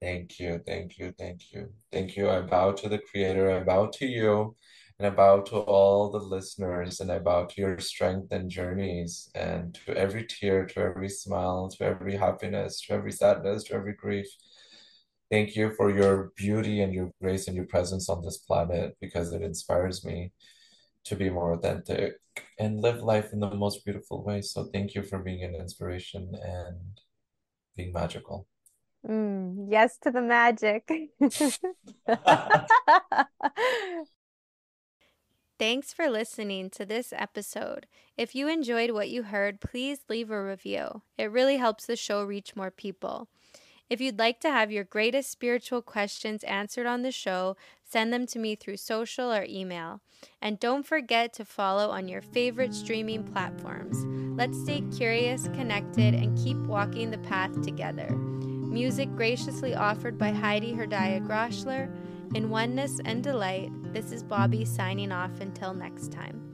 Thank 0.00 0.38
you, 0.38 0.60
thank 0.64 0.96
you, 0.96 1.12
thank 1.18 1.52
you. 1.52 1.72
Thank 1.90 2.16
you. 2.16 2.30
I 2.30 2.42
bow 2.42 2.70
to 2.70 2.88
the 2.88 3.00
Creator, 3.00 3.50
I 3.50 3.64
bow 3.64 3.90
to 3.94 4.06
you. 4.06 4.54
And 5.00 5.08
I 5.08 5.10
bow 5.10 5.40
to 5.40 5.56
all 5.56 6.12
the 6.12 6.18
listeners 6.18 7.00
and 7.00 7.10
I 7.10 7.18
bow 7.18 7.46
to 7.46 7.60
your 7.60 7.80
strength 7.80 8.30
and 8.30 8.48
journeys 8.48 9.28
and 9.34 9.74
to 9.86 9.96
every 9.96 10.24
tear, 10.24 10.66
to 10.66 10.78
every 10.78 11.08
smile, 11.08 11.68
to 11.70 11.84
every 11.84 12.14
happiness, 12.14 12.80
to 12.82 12.92
every 12.92 13.10
sadness, 13.10 13.64
to 13.64 13.74
every 13.74 13.94
grief. 13.94 14.28
Thank 15.32 15.56
you 15.56 15.72
for 15.72 15.90
your 15.90 16.30
beauty 16.36 16.82
and 16.82 16.92
your 16.92 17.10
grace 17.18 17.48
and 17.48 17.56
your 17.56 17.64
presence 17.64 18.10
on 18.10 18.22
this 18.22 18.36
planet 18.36 18.98
because 19.00 19.32
it 19.32 19.40
inspires 19.40 20.04
me 20.04 20.30
to 21.04 21.16
be 21.16 21.30
more 21.30 21.52
authentic 21.52 22.16
and 22.58 22.82
live 22.82 23.02
life 23.02 23.32
in 23.32 23.40
the 23.40 23.54
most 23.54 23.82
beautiful 23.82 24.22
way. 24.22 24.42
So 24.42 24.68
thank 24.74 24.94
you 24.94 25.02
for 25.02 25.20
being 25.20 25.42
an 25.42 25.54
inspiration 25.54 26.32
and 26.44 27.00
being 27.78 27.94
magical. 27.94 28.46
Mm, 29.08 29.68
yes 29.70 29.96
to 30.02 30.10
the 30.10 30.20
magic. 30.20 30.92
Thanks 35.58 35.92
for 35.94 36.10
listening 36.10 36.68
to 36.70 36.84
this 36.84 37.14
episode. 37.16 37.86
If 38.18 38.34
you 38.34 38.48
enjoyed 38.48 38.90
what 38.90 39.08
you 39.08 39.22
heard, 39.22 39.62
please 39.62 40.00
leave 40.10 40.30
a 40.30 40.44
review. 40.44 41.00
It 41.16 41.30
really 41.30 41.56
helps 41.56 41.86
the 41.86 41.96
show 41.96 42.22
reach 42.22 42.54
more 42.54 42.70
people. 42.70 43.30
If 43.92 44.00
you'd 44.00 44.18
like 44.18 44.40
to 44.40 44.50
have 44.50 44.72
your 44.72 44.84
greatest 44.84 45.30
spiritual 45.30 45.82
questions 45.82 46.44
answered 46.44 46.86
on 46.86 47.02
the 47.02 47.12
show, 47.12 47.58
send 47.84 48.10
them 48.10 48.26
to 48.28 48.38
me 48.38 48.54
through 48.54 48.78
social 48.78 49.30
or 49.30 49.44
email. 49.46 50.00
And 50.40 50.58
don't 50.58 50.86
forget 50.86 51.34
to 51.34 51.44
follow 51.44 51.90
on 51.90 52.08
your 52.08 52.22
favorite 52.22 52.72
streaming 52.72 53.22
platforms. 53.22 53.98
Let's 54.34 54.58
stay 54.58 54.82
curious, 54.96 55.44
connected, 55.48 56.14
and 56.14 56.38
keep 56.38 56.56
walking 56.56 57.10
the 57.10 57.18
path 57.18 57.60
together. 57.60 58.08
Music 58.16 59.14
graciously 59.14 59.74
offered 59.74 60.16
by 60.16 60.30
Heidi 60.30 60.72
Herdaya 60.72 61.20
Groschler. 61.20 61.94
In 62.34 62.48
oneness 62.48 62.98
and 63.04 63.22
delight, 63.22 63.68
this 63.92 64.10
is 64.10 64.24
Bobbi 64.24 64.66
signing 64.66 65.12
off 65.12 65.38
until 65.42 65.74
next 65.74 66.10
time. 66.10 66.51